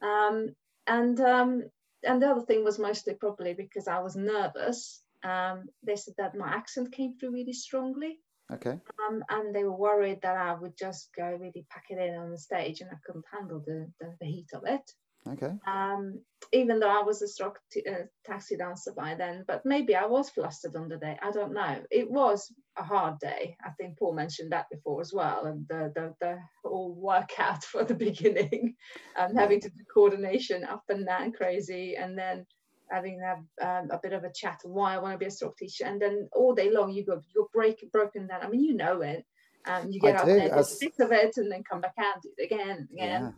Um, 0.03 0.55
and, 0.87 1.19
um, 1.21 1.63
and 2.05 2.23
the 2.23 2.29
other 2.31 2.43
thing 2.43 2.65
was 2.65 2.79
mostly 2.79 3.15
probably 3.15 3.55
because 3.55 3.89
I 3.89 4.01
was 4.01 4.17
nervous. 4.17 5.03
Um, 5.25 5.67
they 5.83 5.97
said 5.97 6.15
that 6.19 6.37
my 6.37 6.49
accent 6.49 6.93
came 6.93 7.17
through 7.17 7.33
really 7.33 7.53
strongly 7.53 8.19
Okay. 8.53 8.79
um, 9.07 9.25
and 9.31 9.55
they 9.55 9.65
were 9.65 9.77
worried 9.77 10.21
that 10.23 10.37
I 10.37 10.55
would 10.55 10.77
just 10.77 11.11
go 11.17 11.25
really 11.25 11.65
pack 11.71 11.87
it 11.89 11.99
in 11.99 12.17
on 12.17 12.31
the 12.31 12.39
stage 12.39 12.81
and 12.81 12.91
I 12.91 12.97
couldn't 13.05 13.25
handle 13.33 13.63
the, 13.65 13.91
the, 14.01 14.15
the 14.21 14.27
heat 14.27 14.49
of 14.53 14.65
it. 14.67 14.91
Okay. 15.29 15.53
Um, 15.67 16.21
even 16.53 16.81
though 16.81 16.91
I 16.91 17.03
was 17.03 17.23
a 17.23 17.27
Ceroc 17.27 17.55
t- 17.71 17.85
uh, 17.89 18.05
taxi 18.27 18.57
dancer 18.57 18.93
by 18.93 19.15
then, 19.15 19.45
but 19.47 19.65
maybe 19.65 19.95
I 19.95 20.05
was 20.05 20.31
flustered 20.31 20.75
on 20.75 20.89
the 20.89 20.97
day. 20.97 21.17
I 21.23 21.31
don't 21.31 21.53
know. 21.55 21.77
It 21.91 22.11
was 22.11 22.53
a 22.77 22.83
hard 22.83 23.19
day. 23.21 23.57
I 23.65 23.71
think 23.71 23.99
Paul 23.99 24.15
mentioned 24.15 24.51
that 24.53 24.69
before 24.71 25.01
as 25.01 25.13
well, 25.13 25.47
and 25.47 25.67
the 25.69 25.93
the, 25.95 26.15
the 26.21 26.39
whole 26.65 26.95
workout 26.95 27.65
for 27.73 27.85
the 27.85 27.95
beginning, 27.95 28.75
and 29.17 29.39
having 29.39 29.61
to 29.61 29.69
do 29.71 29.85
coordination 29.95 30.65
up 30.65 30.83
and 30.89 31.07
down 31.07 31.33
crazy, 31.33 31.97
and 31.97 32.19
then 32.19 32.45
having 32.91 33.19
to 33.21 33.25
have 33.25 33.85
um, 33.85 33.91
a 33.91 34.01
bit 34.03 34.13
of 34.13 34.25
a 34.25 34.33
chat 34.35 34.61
why 34.65 34.95
I 34.95 34.99
want 34.99 35.15
to 35.15 35.19
be 35.19 35.27
a 35.27 35.29
Ceroc 35.29 35.57
teacher, 35.57 35.85
and 35.85 36.03
then 36.03 36.29
all 36.33 36.55
day 36.55 36.71
long 36.71 36.91
you 36.93 37.05
go 37.05 37.21
you're 37.35 37.49
break 37.55 37.85
broken 37.93 38.27
down. 38.27 38.43
I 38.43 38.49
mean, 38.49 38.65
you 38.65 38.75
know 38.75 39.01
it. 39.03 39.25
Um, 39.67 39.93
you 39.93 40.01
I 40.03 40.07
get 40.11 40.17
up 40.21 40.27
do, 40.27 40.35
there, 40.35 40.49
a 40.49 40.59
as- 40.59 40.79
bit 40.79 40.95
of 40.99 41.13
it, 41.13 41.37
and 41.37 41.51
then 41.51 41.63
come 41.63 41.81
back 41.81 41.95
out, 41.99 42.21
do 42.23 42.31
it 42.37 42.45
again, 42.53 42.89
again. 42.93 43.23
Yeah. 43.23 43.31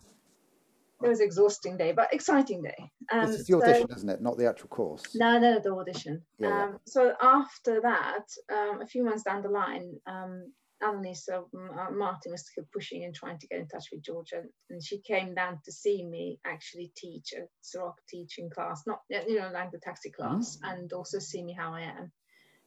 It 1.02 1.08
was 1.08 1.20
an 1.20 1.26
exhausting 1.26 1.76
day, 1.76 1.92
but 1.92 2.12
exciting 2.14 2.62
day. 2.62 2.90
Um, 3.12 3.26
this 3.26 3.40
is 3.40 3.46
the 3.46 3.52
so- 3.52 3.62
audition, 3.62 3.88
isn't 3.96 4.08
it? 4.08 4.22
Not 4.22 4.38
the 4.38 4.48
actual 4.48 4.68
course. 4.68 5.14
no, 5.14 5.38
no, 5.38 5.58
the 5.58 5.74
audition. 5.74 6.22
Yeah, 6.38 6.48
yeah. 6.48 6.64
um, 6.64 6.80
So 6.86 7.14
after 7.20 7.80
that, 7.82 8.26
um, 8.52 8.80
a 8.80 8.86
few 8.86 9.04
months 9.04 9.24
down 9.24 9.42
the 9.42 9.50
line, 9.50 10.00
um, 10.06 10.52
Annalisa 10.82 11.44
uh, 11.54 11.90
Martin 11.92 12.32
was 12.32 12.44
pushing 12.72 13.04
and 13.04 13.14
trying 13.14 13.38
to 13.38 13.46
get 13.46 13.58
in 13.60 13.68
touch 13.68 13.86
with 13.92 14.02
Georgia, 14.02 14.42
and 14.70 14.82
she 14.82 14.98
came 15.00 15.34
down 15.34 15.60
to 15.64 15.72
see 15.72 16.04
me 16.04 16.38
actually 16.44 16.92
teach 16.96 17.32
a 17.32 17.46
Ceroc 17.62 17.94
teaching 18.08 18.50
class, 18.50 18.82
not 18.86 19.00
you 19.08 19.38
know 19.40 19.50
like 19.52 19.70
the 19.70 19.78
taxi 19.78 20.10
class, 20.10 20.58
and 20.62 20.92
also 20.92 21.18
see 21.18 21.42
me 21.42 21.52
how 21.54 21.72
I 21.72 21.82
am. 21.82 22.12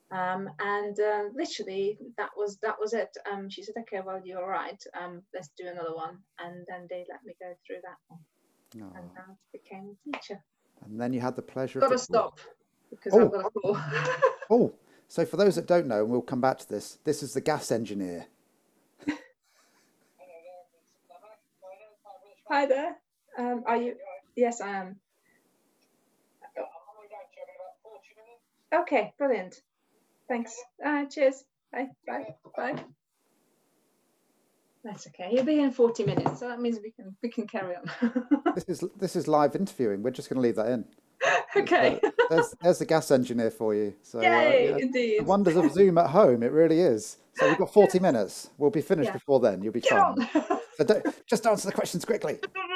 Um, 0.09 0.49
and 0.59 0.97
uh, 0.99 1.23
literally, 1.33 1.97
that 2.17 2.29
was 2.37 2.57
that 2.61 2.75
was 2.79 2.93
it. 2.93 3.09
Um, 3.31 3.49
she 3.49 3.61
said, 3.63 3.75
"Okay, 3.81 4.01
well, 4.05 4.21
you're 4.23 4.41
all 4.41 4.47
right. 4.49 4.81
Um, 4.99 5.21
let's 5.33 5.49
do 5.57 5.67
another 5.67 5.93
one." 5.93 6.17
And 6.39 6.65
then 6.69 6.87
they 6.89 7.05
let 7.09 7.23
me 7.25 7.35
go 7.41 7.53
through 7.65 7.81
that 7.83 7.97
one, 8.07 8.19
No. 8.73 8.85
and 8.97 9.09
I 9.17 9.33
became 9.51 9.97
a 10.07 10.11
teacher. 10.11 10.41
And 10.85 10.99
then 11.01 11.11
you 11.11 11.19
had 11.19 11.35
the 11.35 11.41
pleasure 11.41 11.79
Got 11.81 11.91
of 11.91 11.97
to 11.97 12.03
stop 12.03 12.39
because 12.89 13.13
Oh. 13.13 13.25
I've 13.25 13.31
got 13.31 13.45
a 13.45 13.49
call. 13.49 13.77
Oh, 14.49 14.73
so 15.09 15.25
for 15.25 15.35
those 15.35 15.55
that 15.55 15.67
don't 15.67 15.87
know, 15.87 16.03
and 16.03 16.09
we'll 16.09 16.21
come 16.21 16.39
back 16.39 16.59
to 16.59 16.69
this, 16.69 16.99
this 17.03 17.21
is 17.21 17.33
the 17.33 17.41
gas 17.41 17.69
engineer. 17.71 18.27
Hi 22.49 22.65
there. 22.65 22.95
Um, 23.37 23.63
are 23.65 23.75
you? 23.75 23.95
Yes, 24.37 24.61
I 24.61 24.69
am. 24.69 24.99
Okay, 28.73 29.13
brilliant. 29.17 29.61
Thanks. 30.29 30.55
Uh, 30.85 31.05
cheers. 31.05 31.43
Bye. 31.71 31.87
Bye. 32.07 32.35
Bye. 32.55 32.83
That's 34.83 35.07
okay. 35.07 35.29
He'll 35.31 35.43
be 35.43 35.59
in 35.59 35.71
40 35.71 36.03
minutes, 36.05 36.39
so 36.39 36.47
that 36.47 36.61
means 36.61 36.79
we 36.81 36.91
can 36.91 37.15
we 37.21 37.29
can 37.29 37.45
carry 37.47 37.75
on. 37.75 38.23
This 38.55 38.65
is 38.69 38.83
this 38.97 39.15
is 39.15 39.27
live 39.27 39.55
interviewing. 39.55 40.01
We're 40.01 40.09
just 40.11 40.29
going 40.29 40.37
to 40.37 40.41
leave 40.41 40.55
that 40.55 40.67
in. 40.69 40.85
okay. 41.55 41.99
Uh, 42.03 42.09
there's 42.29 42.55
there's 42.61 42.79
the 42.79 42.85
gas 42.85 43.11
engineer 43.11 43.51
for 43.51 43.75
you. 43.75 43.93
So 44.01 44.19
uh, 44.19 44.21
Yay, 44.23 44.69
yeah, 44.69 44.75
the 44.75 44.81
indeed. 44.81 45.25
wonders 45.27 45.55
of 45.55 45.71
Zoom 45.73 45.97
at 45.99 46.09
home. 46.09 46.41
It 46.41 46.51
really 46.51 46.79
is. 46.79 47.17
So 47.35 47.47
we've 47.47 47.57
got 47.57 47.71
40 47.71 47.99
minutes. 48.07 48.49
We'll 48.57 48.71
be 48.71 48.81
finished 48.81 49.07
Yeah. 49.09 49.13
before 49.13 49.39
then. 49.39 49.61
You'll 49.61 49.73
be 49.73 49.81
Get 49.81 49.91
fine. 49.91 50.27
So 50.77 50.83
don't, 50.85 51.05
just 51.27 51.45
answer 51.45 51.67
the 51.67 51.73
questions 51.73 52.03
quickly. 52.05 52.39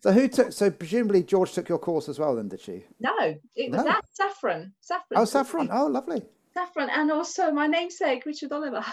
So 0.00 0.12
who 0.12 0.28
took? 0.28 0.52
So 0.52 0.70
presumably 0.70 1.22
George 1.22 1.52
took 1.52 1.68
your 1.68 1.78
course 1.78 2.08
as 2.08 2.18
well, 2.18 2.34
then 2.36 2.48
did 2.48 2.60
she? 2.60 2.84
no, 3.00 3.14
it 3.54 3.70
was 3.70 3.78
No. 3.78 3.84
that 3.84 4.02
Saffron. 4.12 4.72
Saffron. 4.80 5.20
Oh, 5.20 5.24
Saffron. 5.24 5.68
Oh, 5.70 5.86
lovely. 5.86 6.22
Saffron, 6.54 6.90
and 6.90 7.12
also 7.12 7.52
my 7.52 7.66
namesake, 7.66 8.24
Richard 8.26 8.50
Oliver. 8.52 8.84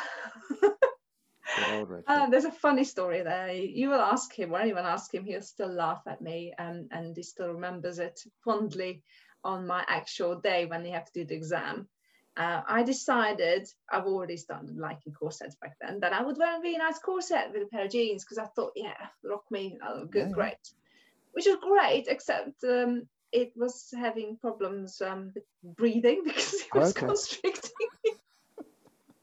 Richard. 1.87 2.03
Uh, 2.07 2.29
there's 2.29 2.45
a 2.45 2.51
funny 2.51 2.83
story 2.83 3.21
there. 3.23 3.51
You 3.51 3.89
will 3.89 4.01
ask 4.01 4.33
him, 4.33 4.53
or 4.53 4.59
anyone 4.59 4.85
ask 4.85 5.13
him, 5.13 5.25
he'll 5.25 5.41
still 5.41 5.71
laugh 5.71 6.01
at 6.05 6.21
me, 6.21 6.53
um, 6.59 6.87
and 6.91 7.15
he 7.15 7.23
still 7.23 7.53
remembers 7.53 7.99
it 7.99 8.19
fondly 8.43 9.01
on 9.43 9.65
my 9.65 9.83
actual 9.87 10.35
day 10.39 10.65
when 10.65 10.83
he 10.85 10.91
had 10.91 11.07
to 11.07 11.13
do 11.13 11.25
the 11.25 11.35
exam. 11.35 11.87
Uh, 12.35 12.61
I 12.67 12.83
decided, 12.83 13.67
I've 13.91 14.05
already 14.05 14.37
started 14.37 14.77
liking 14.77 15.13
corsets 15.13 15.55
back 15.59 15.77
then, 15.81 16.01
that 16.01 16.13
I 16.13 16.21
would 16.21 16.37
wear 16.37 16.57
a 16.57 16.61
really 16.61 16.77
nice 16.77 16.99
corset 16.99 17.51
with 17.51 17.63
a 17.63 17.67
pair 17.67 17.85
of 17.85 17.91
jeans 17.91 18.23
because 18.23 18.37
I 18.37 18.45
thought, 18.55 18.73
yeah, 18.75 19.07
rock 19.23 19.45
me, 19.49 19.79
oh, 19.83 20.05
good, 20.05 20.19
Yeah, 20.19 20.27
yeah. 20.27 20.33
great. 20.33 20.69
Which 21.37 21.45
was 21.45 21.59
great, 21.61 22.07
except 22.07 22.63
um, 22.63 23.07
it 23.31 23.53
was 23.55 23.93
having 23.95 24.37
problems 24.41 24.99
um, 25.01 25.33
breathing 25.63 26.23
because 26.25 26.53
it 26.55 26.73
was 26.73 26.93
Okay. 26.93 27.07
constricting 27.07 27.71
me. 28.05 28.11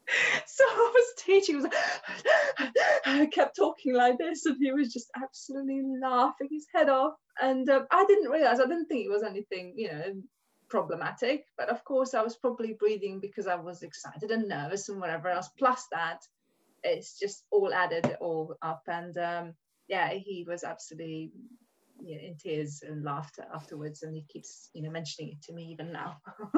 so 0.46 0.64
I 0.64 0.92
was 0.94 1.24
teaching, 1.24 1.56
was 1.62 1.66
I 3.06 3.26
kept 3.26 3.56
talking 3.56 3.94
like 3.94 4.18
this, 4.18 4.46
and 4.46 4.56
he 4.60 4.72
was 4.72 4.92
just 4.92 5.10
absolutely 5.20 5.82
laughing 6.00 6.48
his 6.52 6.66
head 6.72 6.88
off. 6.88 7.14
And 7.42 7.68
um, 7.68 7.86
I 7.90 8.04
didn't 8.06 8.30
realize, 8.30 8.60
I 8.60 8.66
didn't 8.66 8.86
think 8.86 9.06
it 9.06 9.10
was 9.10 9.24
anything, 9.24 9.74
you 9.76 9.88
know, 9.88 10.14
problematic. 10.70 11.44
But 11.58 11.68
of 11.68 11.84
course, 11.84 12.14
I 12.14 12.22
was 12.22 12.36
probably 12.36 12.74
breathing 12.78 13.20
because 13.20 13.48
I 13.48 13.56
was 13.56 13.82
excited 13.82 14.30
and 14.30 14.48
nervous 14.48 14.88
and 14.88 15.00
whatever 15.00 15.28
else. 15.30 15.48
Plus 15.58 15.86
that, 15.92 16.20
it's 16.84 17.18
just 17.18 17.44
all 17.50 17.74
added 17.74 18.16
all 18.20 18.54
up. 18.62 18.82
And 18.86 19.18
um, 19.18 19.54
yeah, 19.88 20.10
he 20.12 20.44
was 20.48 20.64
absolutely 20.64 21.32
you 22.02 22.16
know, 22.16 22.22
in 22.22 22.36
tears 22.36 22.82
and 22.86 23.04
laughter 23.04 23.44
afterwards, 23.54 24.02
and 24.02 24.14
he 24.14 24.22
keeps 24.28 24.70
you 24.74 24.82
know 24.82 24.90
mentioning 24.90 25.32
it 25.32 25.42
to 25.42 25.52
me 25.52 25.64
even 25.64 25.92
now. 25.92 26.16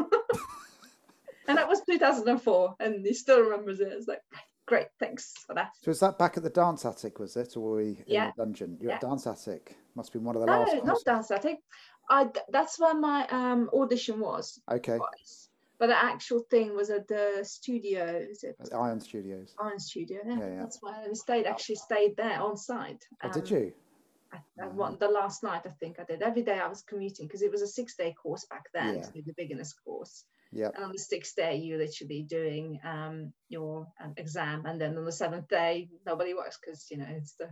and 1.49 1.57
that 1.59 1.69
was 1.69 1.83
2004, 1.89 2.75
and 2.81 3.07
he 3.07 3.15
still 3.15 3.41
remembers 3.43 3.81
it. 3.81 3.89
It's 3.93 4.09
like 4.09 4.21
great, 4.67 4.87
thanks 4.99 5.33
for 5.47 5.55
that. 5.55 5.71
So 5.83 5.91
was 5.91 6.01
that 6.01 6.19
back 6.19 6.37
at 6.37 6.43
the 6.43 6.51
dance 6.51 6.85
attic, 6.85 7.19
was 7.19 7.37
it, 7.37 7.57
or 7.57 7.61
were 7.71 7.77
we 7.77 7.89
in 7.91 8.05
Yeah. 8.07 8.31
the 8.37 8.45
dungeon? 8.45 8.79
You're 8.81 8.93
at 8.93 9.03
Yeah. 9.03 9.09
dance 9.09 9.27
attic. 9.27 9.77
Must 9.95 10.09
have 10.09 10.21
been 10.21 10.25
one 10.27 10.37
of 10.37 10.41
the 10.43 10.47
No, 10.47 10.59
last. 10.59 10.85
not 10.85 11.05
dance. 11.05 11.29
Think 11.43 11.61
I 12.09 12.31
that's 12.51 12.79
where 12.79 12.95
my 12.95 13.27
um 13.29 13.69
audition 13.73 14.21
was 14.21 14.61
Okay, 14.71 14.97
twice. 14.97 15.49
But 15.79 15.89
the 15.89 15.97
actual 16.03 16.41
thing 16.51 16.75
was 16.75 16.89
at 16.91 17.07
the 17.07 17.41
studio. 17.43 18.05
Is 18.07 18.43
it 18.45 18.57
at 18.61 18.73
Ion 18.75 18.99
Studios. 19.01 19.55
Iron 19.61 19.79
Studio? 19.79 20.21
Yeah, 20.25 20.39
Yeah, 20.39 20.49
yeah. 20.49 20.61
that's 20.61 20.79
why 20.81 21.05
we 21.07 21.15
stayed. 21.15 21.47
Actually, 21.47 21.75
stayed 21.77 22.17
there 22.17 22.41
on 22.41 22.57
site. 22.57 23.05
Oh, 23.23 23.31
did 23.31 23.51
Um, 23.51 23.57
you? 23.59 23.73
I, 24.63 24.67
won 24.69 24.97
the 24.99 25.09
last 25.09 25.43
night. 25.43 25.63
I 25.67 25.71
think 25.81 25.99
I 26.01 26.05
did. 26.05 26.23
Every 26.23 26.43
day 26.43 26.59
I 26.59 26.69
was 26.69 26.83
commuting 26.83 27.27
because 27.27 27.43
it 27.43 27.51
was 27.53 27.63
a 27.63 27.67
six-day 27.67 28.15
course 28.23 28.45
back 28.47 28.65
then, 28.75 28.97
Yeah. 28.97 29.23
the 29.27 29.33
beginners 29.37 29.73
course. 29.85 30.25
yeah 30.53 30.71
And 30.75 30.85
on 30.85 30.93
the 30.93 30.99
sixth 30.99 31.37
day, 31.37 31.57
you're 31.57 31.79
literally 31.79 32.23
doing 32.23 32.81
um, 32.85 33.33
your 33.49 33.87
um, 34.03 34.15
exam, 34.17 34.65
and 34.67 34.81
then 34.81 34.97
on 34.99 35.05
the 35.05 35.13
seventh 35.13 35.49
day, 35.49 35.89
nobody 36.07 36.35
works 36.35 36.59
because 36.61 36.87
you 36.91 36.99
know 36.99 37.07
it's 37.09 37.35
the 37.35 37.49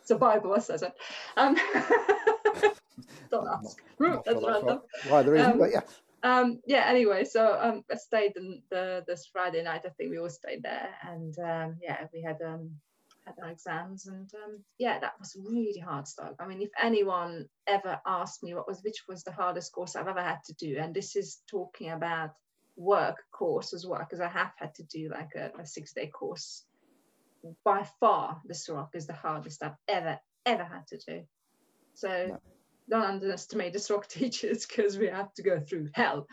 it's 0.00 0.10
a 0.10 0.16
Bible, 0.16 0.54
I 0.54 0.58
said. 0.58 0.92
Um, 1.36 1.56
don't 3.30 3.48
ask. 3.48 3.82
not 4.00 4.24
That's 4.24 4.42
random. 4.44 4.80
why, 5.08 5.22
there 5.22 5.36
isn't, 5.36 5.52
Um, 5.52 5.58
but 5.58 5.70
yeah. 5.72 5.82
Um, 6.22 6.60
yeah. 6.66 6.84
Anyway, 6.86 7.24
so 7.24 7.58
um, 7.60 7.84
I 7.90 7.96
stayed 7.96 8.36
in 8.36 8.62
the 8.70 9.04
this 9.06 9.26
Friday 9.32 9.62
night. 9.62 9.82
I 9.86 9.90
think 9.90 10.10
we 10.10 10.18
all 10.18 10.28
stayed 10.28 10.62
there, 10.62 10.90
and 11.02 11.34
um, 11.38 11.76
yeah, 11.82 12.06
we 12.12 12.20
had 12.22 12.38
had 13.38 13.50
exams, 13.50 14.06
and 14.06 14.30
um, 14.34 14.62
yeah, 14.78 14.98
that 14.98 15.18
was 15.18 15.36
really 15.38 15.80
hard 15.80 16.06
stuff. 16.06 16.32
I 16.38 16.46
mean, 16.46 16.62
if 16.62 16.70
anyone 16.80 17.46
ever 17.66 18.00
asked 18.06 18.42
me 18.42 18.54
what 18.54 18.68
was 18.68 18.80
which 18.82 19.04
was 19.08 19.22
the 19.22 19.32
hardest 19.32 19.72
course 19.72 19.96
I've 19.96 20.08
ever 20.08 20.22
had 20.22 20.38
to 20.46 20.54
do, 20.54 20.78
and 20.78 20.94
this 20.94 21.16
is 21.16 21.42
talking 21.50 21.90
about 21.90 22.30
work 22.76 23.16
course 23.32 23.72
as 23.74 23.86
well, 23.86 24.00
because 24.00 24.20
I 24.20 24.28
have 24.28 24.52
had 24.56 24.74
to 24.76 24.82
do 24.84 25.10
like 25.10 25.30
a, 25.36 25.50
a 25.60 25.66
six 25.66 25.92
day 25.92 26.08
course. 26.08 26.64
By 27.64 27.86
far, 28.00 28.40
the 28.44 28.54
Ceroc 28.54 28.90
is 28.94 29.06
the 29.06 29.14
hardest 29.14 29.62
I've 29.62 29.76
ever 29.88 30.18
ever 30.46 30.64
had 30.64 30.86
to 30.88 30.98
do. 30.98 31.22
So. 31.94 32.38
Don't 32.90 33.04
underestimate 33.04 33.72
the 33.72 33.78
Ceroc 33.78 34.06
teachers 34.08 34.66
because 34.66 34.98
we 34.98 35.06
have 35.06 35.32
to 35.34 35.42
go 35.42 35.60
through 35.60 35.88
hell. 35.94 36.26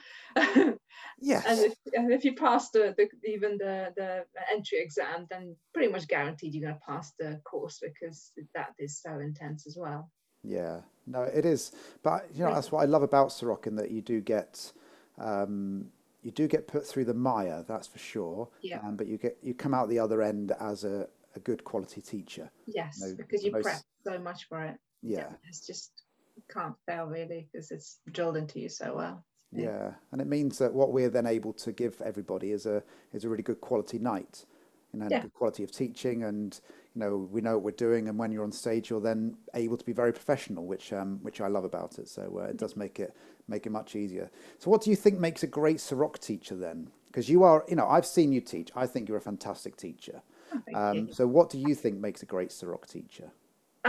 Yes. 1.20 1.46
and 1.48 1.60
if, 1.60 1.74
and 1.94 2.12
if 2.12 2.26
you 2.26 2.36
pass 2.36 2.70
the, 2.72 2.94
the 2.98 3.08
even 3.30 3.58
the 3.58 3.92
the 3.96 4.26
entry 4.52 4.80
exam 4.80 5.26
then 5.30 5.56
pretty 5.74 5.92
much 5.92 6.08
guaranteed 6.08 6.54
you're 6.54 6.70
going 6.70 6.80
to 6.80 6.86
pass 6.88 7.12
the 7.20 7.40
course 7.44 7.80
because 7.82 8.32
that 8.54 8.70
is 8.78 9.00
so 9.02 9.20
intense 9.20 9.66
as 9.68 9.78
well 9.80 10.10
Yeah, 10.44 10.82
no, 11.06 11.24
it 11.24 11.46
is. 11.46 11.72
But 12.04 12.28
you 12.34 12.44
know, 12.44 12.54
that's 12.54 12.72
what 12.72 12.82
I 12.82 12.86
love 12.86 13.02
about 13.04 13.30
Ceroc 13.30 13.66
in 13.68 13.76
that 13.78 13.90
you 13.92 14.02
do 14.02 14.22
get, 14.22 14.72
um, 15.20 15.88
you 16.24 16.32
do 16.32 16.48
get 16.48 16.68
put 16.68 16.86
through 16.86 17.06
the 17.06 17.14
mire, 17.14 17.64
that's 17.68 17.88
for 17.88 18.00
sure. 18.00 18.50
Yeah. 18.62 18.80
Um, 18.84 18.96
but 18.96 19.08
you 19.08 19.18
get 19.18 19.38
you 19.42 19.54
come 19.54 19.74
out 19.74 19.90
the 19.90 20.00
other 20.00 20.22
end 20.22 20.52
as 20.60 20.84
a, 20.84 21.08
a 21.36 21.40
good 21.40 21.64
quality 21.64 22.02
teacher. 22.02 22.52
yes 22.68 23.00
No, 23.02 23.16
because 23.16 23.44
you 23.44 23.52
most- 23.52 23.64
prep 23.64 23.82
so 24.06 24.20
much 24.20 24.48
for 24.50 24.64
it 24.64 24.76
Yeah, 25.02 25.30
it's 25.48 25.66
just 25.66 25.92
you 25.98 26.07
can't 26.52 26.76
fail 26.86 27.06
really 27.08 27.48
because 27.52 27.72
it's 27.72 28.00
drilled 28.12 28.38
into 28.38 28.60
you 28.60 28.70
so 28.70 28.96
well 28.96 29.24
yeah, 29.52 29.64
Yeah. 29.64 29.94
and 30.12 30.22
it 30.22 30.28
means 30.28 30.58
that 30.58 30.74
what 30.74 30.92
we're 30.92 31.10
then 31.10 31.26
able 31.26 31.54
to 31.54 31.72
give 31.72 32.02
everybody 32.02 32.52
is 32.52 32.66
a 32.66 32.84
is 33.14 33.24
a 33.24 33.30
really 33.30 33.44
good 33.44 33.62
quality 33.62 33.98
night, 33.98 34.46
you 34.94 35.00
know, 35.00 35.08
Yeah. 35.10 35.22
good 35.22 35.34
quality 35.34 35.64
of 35.64 35.72
teaching, 35.72 36.24
and 36.24 36.60
you 36.94 37.00
know 37.00 37.18
we 37.32 37.40
know 37.42 37.54
what 37.56 37.64
we're 37.64 37.72
doing, 37.72 38.10
and 38.10 38.18
when 38.20 38.32
you're 38.32 38.44
on 38.44 38.52
stage, 38.52 38.90
you're 38.90 39.00
then 39.00 39.38
able 39.54 39.78
to 39.78 39.86
be 39.86 39.94
very 39.94 40.12
professional, 40.12 40.66
which 40.66 40.92
um 40.92 41.20
which 41.24 41.40
I 41.40 41.48
love 41.48 41.64
about 41.64 41.98
it. 41.98 42.10
So 42.10 42.40
uh, 42.42 42.50
it 42.50 42.58
does 42.58 42.76
make 42.76 43.00
it 43.00 43.16
make 43.48 43.66
it 43.66 43.70
much 43.72 43.96
easier. 43.96 44.30
So 44.60 44.70
what 44.70 44.82
do 44.82 44.90
you 44.90 44.98
think 44.98 45.18
makes 45.20 45.44
a 45.44 45.48
great 45.48 45.78
Ceroc 45.78 46.20
teacher 46.20 46.56
then? 46.56 46.92
Because 47.08 47.30
you 47.30 47.44
are, 47.44 47.64
you 47.70 47.76
know, 47.78 47.88
I've 47.88 48.06
seen 48.06 48.34
you 48.34 48.42
teach. 48.42 48.70
I 48.76 48.86
think 48.86 49.08
you're 49.08 49.18
a 49.18 49.22
fantastic 49.22 49.78
teacher. 49.78 50.22
Oh, 50.54 50.62
Um, 50.74 51.08
you. 51.08 51.14
so 51.14 51.26
what 51.26 51.50
do 51.50 51.58
you 51.58 51.74
think 51.74 52.00
makes 52.00 52.22
a 52.22 52.26
great 52.26 52.50
Ceroc 52.50 52.86
teacher? 52.88 53.32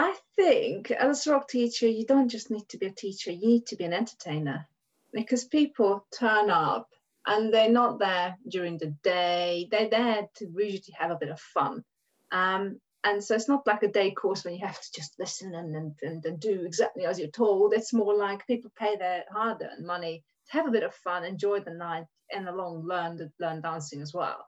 I 0.01 0.15
think 0.37 0.93
as 0.93 1.27
a 1.27 1.33
rock 1.33 1.49
teacher, 1.49 1.89
you 1.89 2.07
don't 2.07 2.29
just 2.29 2.53
need 2.53 2.69
to 2.69 2.79
be 2.79 2.87
a 2.87 2.93
teacher, 2.93 3.33
you 3.33 3.49
need 3.49 3.67
to 3.67 3.75
be 3.75 3.83
an 3.83 3.93
entertainer 3.93 4.69
because 5.13 5.45
people 5.45 6.07
turn 6.17 6.51
up 6.51 6.89
and 7.27 7.53
they're 7.53 7.69
not 7.69 7.99
there 7.99 8.37
during 8.47 8.79
the 8.79 8.95
day, 9.03 9.67
they're 9.73 9.89
there 9.89 10.29
to 10.37 10.47
usually 10.57 10.95
have 10.97 11.11
a 11.11 11.17
bit 11.17 11.31
of 11.31 11.41
fun. 11.41 11.83
Um, 12.31 12.81
and 13.03 13.25
so 13.25 13.35
it's 13.35 13.49
not 13.49 13.67
like 13.67 13.83
a 13.83 13.91
day 13.91 14.13
course 14.13 14.45
when 14.45 14.55
you 14.55 14.65
have 14.65 14.81
to 14.81 14.89
just 14.95 15.19
listen 15.19 15.53
and, 15.57 15.75
and, 15.75 15.95
and, 16.03 16.25
and 16.25 16.39
do 16.39 16.63
exactly 16.65 17.05
as 17.05 17.19
you're 17.19 17.29
told. 17.29 17.75
It's 17.75 17.93
more 17.93 18.15
like 18.15 18.47
people 18.47 18.71
pay 18.79 18.95
their 18.95 19.25
hard 19.33 19.63
earned 19.63 19.85
money 19.85 20.23
to 20.47 20.53
have 20.53 20.69
a 20.69 20.71
bit 20.71 20.85
of 20.85 20.95
fun, 20.95 21.25
enjoy 21.25 21.59
the 21.59 21.75
night, 21.75 22.07
and 22.33 22.49
along 22.49 22.85
learn, 22.87 23.33
learn 23.41 23.63
dancing 23.63 24.01
as 24.01 24.15
well. 24.15 24.47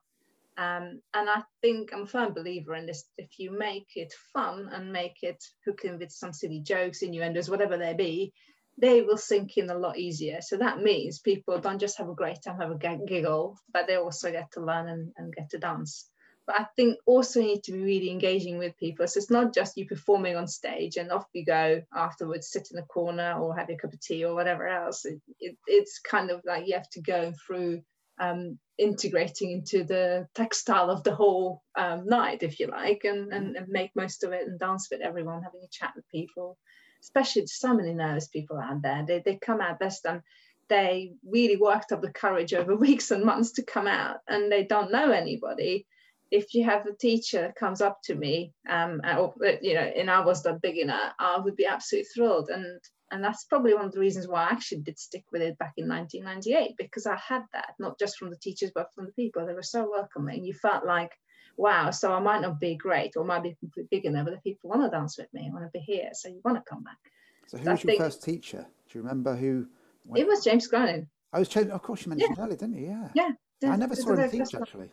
Um, 0.56 1.00
and 1.14 1.30
I 1.30 1.42
think 1.62 1.92
I'm 1.92 2.02
a 2.02 2.06
firm 2.06 2.34
believer 2.34 2.74
in 2.74 2.86
this. 2.86 3.04
If 3.16 3.38
you 3.38 3.50
make 3.50 3.88
it 3.96 4.12
fun 4.32 4.68
and 4.72 4.92
make 4.92 5.22
it 5.22 5.42
hook 5.64 5.84
in 5.84 5.98
with 5.98 6.10
some 6.12 6.32
silly 6.32 6.60
jokes, 6.60 7.02
innuendos, 7.02 7.48
whatever 7.48 7.76
they 7.78 7.94
be, 7.94 8.32
they 8.78 9.02
will 9.02 9.16
sink 9.16 9.56
in 9.56 9.70
a 9.70 9.78
lot 9.78 9.98
easier. 9.98 10.40
So 10.40 10.56
that 10.56 10.82
means 10.82 11.18
people 11.18 11.58
don't 11.58 11.80
just 11.80 11.98
have 11.98 12.08
a 12.08 12.14
great 12.14 12.42
time, 12.42 12.58
have 12.58 12.70
a 12.70 13.06
giggle, 13.06 13.58
but 13.72 13.86
they 13.86 13.96
also 13.96 14.30
get 14.30 14.52
to 14.52 14.60
learn 14.60 14.88
and, 14.88 15.12
and 15.16 15.34
get 15.34 15.50
to 15.50 15.58
dance. 15.58 16.08
But 16.46 16.60
I 16.60 16.66
think 16.76 16.98
also 17.06 17.40
you 17.40 17.46
need 17.46 17.64
to 17.64 17.72
be 17.72 17.80
really 17.80 18.10
engaging 18.10 18.58
with 18.58 18.76
people. 18.76 19.06
So 19.06 19.18
it's 19.18 19.30
not 19.30 19.54
just 19.54 19.76
you 19.76 19.86
performing 19.86 20.36
on 20.36 20.48
stage 20.48 20.96
and 20.96 21.12
off 21.12 21.26
you 21.32 21.44
go 21.44 21.82
afterwards, 21.94 22.50
sit 22.50 22.68
in 22.72 22.78
a 22.78 22.86
corner 22.86 23.34
or 23.38 23.56
have 23.56 23.70
a 23.70 23.76
cup 23.76 23.92
of 23.92 24.00
tea 24.00 24.24
or 24.24 24.34
whatever 24.34 24.66
else. 24.66 25.04
It, 25.04 25.20
it, 25.38 25.56
it's 25.66 26.00
kind 26.00 26.30
of 26.30 26.40
like 26.44 26.66
you 26.66 26.74
have 26.74 26.88
to 26.90 27.02
go 27.02 27.32
through 27.46 27.82
um, 28.20 28.58
integrating 28.78 29.50
into 29.50 29.82
the 29.82 30.28
textile 30.34 30.90
of 30.90 31.02
the 31.02 31.14
whole 31.14 31.62
um, 31.76 32.06
night, 32.06 32.42
if 32.42 32.60
you 32.60 32.66
like, 32.68 33.04
and, 33.04 33.32
and, 33.32 33.56
and 33.56 33.68
make 33.68 33.90
most 33.96 34.22
of 34.22 34.32
it 34.32 34.46
and 34.46 34.60
dance 34.60 34.88
with 34.90 35.00
everyone, 35.00 35.42
having 35.42 35.62
a 35.64 35.68
chat 35.70 35.92
with 35.96 36.08
people. 36.08 36.56
Especially 37.02 37.46
so 37.46 37.74
many 37.74 37.94
nervous 37.94 38.28
people 38.28 38.58
out 38.58 38.82
there. 38.82 39.04
They, 39.06 39.22
they 39.24 39.36
come 39.36 39.60
out 39.62 39.78
best 39.78 40.04
and 40.04 40.20
they 40.68 41.12
really 41.26 41.56
worked 41.56 41.92
up 41.92 42.02
the 42.02 42.12
courage 42.12 42.54
over 42.54 42.76
weeks 42.86 43.10
and 43.10 43.24
months 43.24 43.52
to 43.52 43.62
come 43.62 43.86
out 43.86 44.18
and 44.28 44.52
they 44.52 44.64
don't 44.64 44.92
know 44.92 45.10
anybody. 45.10 45.86
If 46.30 46.54
you 46.54 46.64
have 46.64 46.86
a 46.86 46.94
teacher 46.94 47.40
that 47.40 47.56
comes 47.56 47.80
up 47.80 48.00
to 48.04 48.14
me, 48.14 48.52
um, 48.68 49.00
or, 49.04 49.34
you 49.62 49.74
know, 49.74 49.80
and 49.80 50.08
I 50.08 50.20
was 50.20 50.42
the 50.42 50.60
beginner, 50.62 51.12
I 51.18 51.38
would 51.38 51.56
be 51.56 51.66
absolutely 51.66 52.06
thrilled. 52.14 52.50
And 52.50 52.80
and 53.10 53.22
that's 53.24 53.44
probably 53.44 53.74
one 53.74 53.86
of 53.86 53.92
the 53.92 54.00
reasons 54.00 54.28
why 54.28 54.44
I 54.44 54.50
actually 54.50 54.82
did 54.82 54.98
stick 54.98 55.24
with 55.32 55.42
it 55.42 55.58
back 55.58 55.74
in 55.76 55.88
1998 55.88 56.76
because 56.76 57.06
I 57.06 57.16
had 57.16 57.42
that 57.52 57.74
not 57.78 57.98
just 57.98 58.16
from 58.18 58.30
the 58.30 58.36
teachers 58.36 58.70
but 58.74 58.92
from 58.94 59.06
the 59.06 59.12
people. 59.12 59.46
They 59.46 59.54
were 59.54 59.62
so 59.62 59.90
welcoming. 59.90 60.44
You 60.44 60.52
felt 60.54 60.84
like, 60.84 61.12
wow, 61.56 61.90
so 61.90 62.12
I 62.12 62.20
might 62.20 62.40
not 62.42 62.60
be 62.60 62.76
great 62.76 63.16
or 63.16 63.24
might 63.24 63.42
be 63.42 63.50
a 63.50 63.54
complete 63.56 63.90
beginner, 63.90 64.24
but 64.24 64.32
the 64.34 64.40
people 64.40 64.70
want 64.70 64.82
to 64.82 64.90
dance 64.90 65.18
with 65.18 65.32
me, 65.32 65.48
I 65.50 65.52
want 65.52 65.64
to 65.64 65.70
be 65.78 65.80
here, 65.80 66.10
so 66.12 66.28
you 66.28 66.40
want 66.44 66.56
to 66.58 66.62
come 66.68 66.82
back. 66.84 66.98
So 67.46 67.58
who 67.58 67.64
So 67.64 67.70
I 67.70 67.74
was 67.74 67.84
your 67.84 67.90
think- 67.90 68.02
first 68.02 68.22
teacher? 68.22 68.66
Do 68.90 68.98
you 68.98 69.02
remember 69.02 69.36
who? 69.36 69.66
When, 70.04 70.20
It 70.20 70.26
was 70.26 70.42
James 70.44 70.66
Cronin. 70.66 71.08
I 71.32 71.38
was 71.38 71.48
changing. 71.48 71.72
Of 71.72 71.82
course, 71.82 72.04
you 72.04 72.10
mentioned 72.10 72.38
earlier, 72.38 72.56
didn't 72.56 72.76
you? 72.78 72.86
Yeah. 73.14 73.34
Yeah, 73.62 73.72
I 73.72 73.76
never 73.76 73.94
saw 73.94 74.10
him 74.14 74.16
the 74.16 74.28
teach 74.28 74.54
actually. 74.54 74.90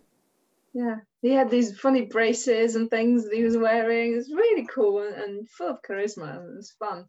Yeah, 0.73 0.97
he 1.23 1.30
had 1.32 1.49
these 1.49 1.80
funny 1.80 2.06
braces 2.06 2.75
and 2.75 2.89
things 2.89 3.23
that 3.23 3.34
he 3.34 3.43
was 3.43 3.58
wearing. 3.58 4.13
It 4.13 4.17
was 4.17 4.30
really 4.32 4.67
cool 4.67 5.01
and, 5.01 5.15
and 5.15 5.49
full 5.49 5.69
of 5.69 5.82
charisma. 5.82 6.36
It 6.36 6.56
was 6.58 6.75
fun. 6.77 7.06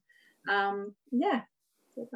Um, 0.49 0.95
yeah. 1.11 1.43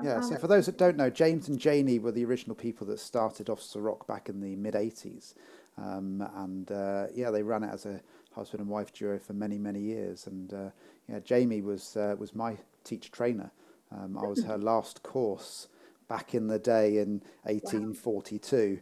Yeah, 0.03 0.21
so 0.21 0.37
for 0.37 0.47
those 0.47 0.67
that 0.67 0.79
don't 0.79 0.97
know, 0.97 1.11
James 1.11 1.49
and 1.49 1.59
Janie 1.59 1.99
were 1.99 2.13
the 2.13 2.25
original 2.25 2.55
people 2.55 2.87
that 2.87 3.01
started 3.01 3.51
off 3.51 3.61
Ceroc 3.61 4.07
back 4.07 4.29
in 4.29 4.41
the 4.41 4.55
mid 4.55 4.75
80s. 4.75 5.35
Um, 5.77 6.25
and 6.37 6.71
uh, 6.71 7.07
yeah, 7.15 7.31
they 7.31 7.43
ran 7.43 7.65
it 7.65 7.71
as 7.73 7.87
a 7.87 8.01
husband 8.33 8.61
and 8.61 8.71
wife 8.71 8.93
duo 8.93 9.19
for 9.19 9.33
many, 9.33 9.59
many 9.59 9.81
years. 9.81 10.29
And 10.29 10.53
uh, 10.55 10.71
yeah, 11.09 11.19
Jamie 11.21 11.63
was, 11.63 11.97
uh, 11.97 12.15
was 12.17 12.35
my 12.35 12.57
teacher 12.85 13.11
trainer. 13.11 13.51
Um, 13.91 14.17
I 14.17 14.27
was 14.27 14.45
her 14.45 14.57
last 14.57 15.03
course 15.03 15.69
back 16.09 16.35
in 16.35 16.47
the 16.47 16.59
day 16.59 16.99
in 16.99 17.23
1842. 17.45 18.81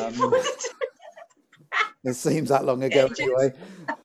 Um, 0.00 0.34
it 2.04 2.14
seems 2.14 2.48
that 2.48 2.64
long 2.64 2.82
ago 2.82 3.08
anyway. 3.18 3.52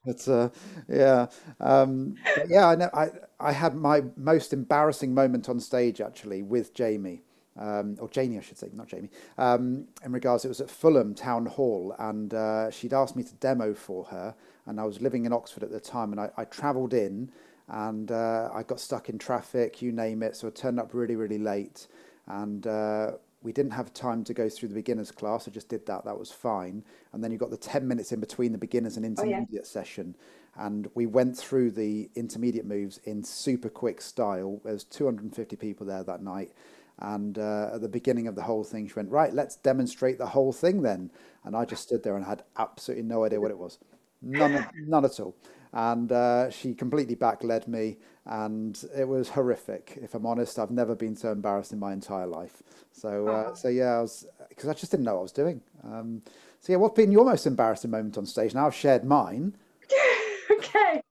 But 0.04 0.28
uh, 0.28 0.48
yeah, 0.88 1.26
um, 1.60 2.16
but 2.36 2.48
yeah, 2.48 2.68
I 2.68 2.74
know. 2.76 2.90
I 2.92 3.10
I 3.38 3.52
had 3.52 3.74
my 3.74 4.02
most 4.16 4.52
embarrassing 4.52 5.12
moment 5.14 5.48
on 5.48 5.60
stage 5.60 6.00
actually 6.00 6.42
with 6.42 6.72
Jamie, 6.74 7.22
um, 7.58 7.96
or 8.00 8.08
Janie, 8.08 8.38
I 8.38 8.40
should 8.40 8.58
say, 8.58 8.68
not 8.72 8.88
Jamie. 8.88 9.10
Um, 9.38 9.88
in 10.04 10.12
regards, 10.12 10.44
it 10.44 10.48
was 10.48 10.60
at 10.60 10.70
Fulham 10.70 11.14
Town 11.14 11.46
Hall, 11.46 11.94
and 11.98 12.32
uh, 12.32 12.70
she'd 12.70 12.94
asked 12.94 13.16
me 13.16 13.22
to 13.24 13.34
demo 13.34 13.74
for 13.74 14.04
her, 14.04 14.34
and 14.66 14.80
I 14.80 14.84
was 14.84 15.00
living 15.00 15.26
in 15.26 15.32
Oxford 15.32 15.62
at 15.62 15.70
the 15.70 15.80
time, 15.80 16.12
and 16.12 16.20
I, 16.20 16.30
I 16.36 16.44
travelled 16.44 16.94
in, 16.94 17.30
and 17.68 18.10
uh, 18.12 18.50
I 18.54 18.62
got 18.62 18.80
stuck 18.80 19.08
in 19.08 19.18
traffic, 19.18 19.82
you 19.82 19.92
name 19.92 20.22
it. 20.22 20.36
So 20.36 20.48
I 20.48 20.50
turned 20.50 20.78
up 20.80 20.94
really, 20.94 21.16
really 21.16 21.38
late, 21.38 21.88
and 22.26 22.66
uh, 22.66 23.12
we 23.42 23.52
didn't 23.52 23.72
have 23.72 23.92
time 23.92 24.24
to 24.24 24.34
go 24.34 24.48
through 24.48 24.68
the 24.70 24.74
beginners 24.74 25.10
class. 25.12 25.46
I 25.46 25.50
just 25.50 25.68
did 25.68 25.84
that. 25.86 26.04
That 26.04 26.18
was 26.18 26.30
fine. 26.32 26.82
And 27.12 27.22
then 27.22 27.30
you 27.32 27.38
got 27.38 27.50
the 27.50 27.56
ten 27.56 27.86
minutes 27.86 28.12
in 28.12 28.20
between 28.20 28.52
the 28.52 28.58
beginners 28.58 28.96
and 28.96 29.04
Oh, 29.18 29.24
yeah. 29.24 29.36
intermediate 29.38 29.66
session, 29.66 30.16
and 30.58 30.88
we 30.94 31.06
went 31.06 31.36
through 31.36 31.70
the 31.72 32.10
intermediate 32.14 32.66
moves 32.66 32.98
in 33.04 33.22
super 33.22 33.68
quick 33.68 34.00
style. 34.00 34.60
There 34.64 34.72
was 34.72 34.84
250 34.84 35.56
people 35.56 35.86
there 35.86 36.02
that 36.02 36.22
night, 36.22 36.52
and 36.98 37.38
uh, 37.38 37.70
at 37.74 37.80
the 37.80 37.88
beginning 37.88 38.26
of 38.26 38.34
the 38.34 38.42
whole 38.42 38.64
thing, 38.64 38.88
she 38.88 38.94
went, 38.94 39.10
"Right, 39.10 39.32
let's 39.32 39.56
demonstrate 39.56 40.18
the 40.18 40.26
whole 40.26 40.52
thing 40.52 40.82
then." 40.82 41.10
And 41.44 41.56
I 41.56 41.64
just 41.64 41.82
stood 41.82 42.02
there 42.02 42.16
and 42.16 42.24
had 42.24 42.42
absolutely 42.56 43.04
no 43.04 43.24
idea 43.24 43.40
what 43.40 43.50
it 43.50 43.58
was, 43.58 43.78
none, 44.22 44.66
none 44.86 45.04
at 45.04 45.20
all. 45.20 45.36
And 45.72 46.10
uh, 46.10 46.50
she 46.50 46.74
completely 46.74 47.14
backled 47.14 47.68
me, 47.68 47.98
and 48.24 48.82
it 48.96 49.06
was 49.06 49.28
horrific. 49.28 49.98
If 50.02 50.14
I'm 50.14 50.24
honest, 50.24 50.58
I've 50.58 50.70
never 50.70 50.94
been 50.94 51.14
so 51.14 51.32
embarrassed 51.32 51.72
in 51.72 51.78
my 51.78 51.92
entire 51.92 52.26
life. 52.26 52.62
So, 52.92 53.28
uh, 53.28 53.54
so 53.54 53.68
yeah, 53.68 53.98
I 53.98 54.00
was 54.00 54.26
because 54.48 54.70
I 54.70 54.74
just 54.74 54.90
didn't 54.90 55.04
know 55.04 55.14
what 55.14 55.20
I 55.20 55.22
was 55.22 55.32
doing. 55.32 55.60
Um, 55.84 56.22
so 56.60 56.72
yeah, 56.72 56.78
what's 56.78 56.96
been 56.96 57.12
your 57.12 57.24
most 57.24 57.46
embarrassing 57.46 57.90
moment 57.90 58.16
on 58.16 58.24
stage? 58.24 58.54
Now 58.54 58.66
I've 58.66 58.74
shared 58.74 59.04
mine. 59.04 59.54
okay. 60.58 61.02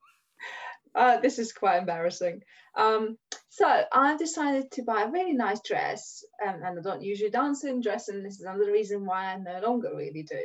Uh, 0.94 1.20
this 1.20 1.40
is 1.40 1.52
quite 1.52 1.78
embarrassing. 1.78 2.42
Um, 2.78 3.18
so 3.50 3.84
I've 3.92 4.20
decided 4.20 4.72
to 4.72 4.84
buy 4.84 5.04
a 5.04 5.12
really 5.12 5.34
nice 5.34 5.60
dress, 5.62 6.24
um, 6.46 6.62
and 6.64 6.80
I 6.80 6.82
don't 6.82 7.02
usually 7.02 7.30
dance 7.30 7.64
in 7.64 7.82
dress, 7.82 8.08
and 8.08 8.26
this 8.26 8.36
is 8.36 8.42
another 8.42 8.72
reason 8.72 9.06
why 9.06 9.34
I 9.34 9.38
no 9.38 9.60
longer 9.62 9.92
really 9.96 10.24
do. 10.24 10.42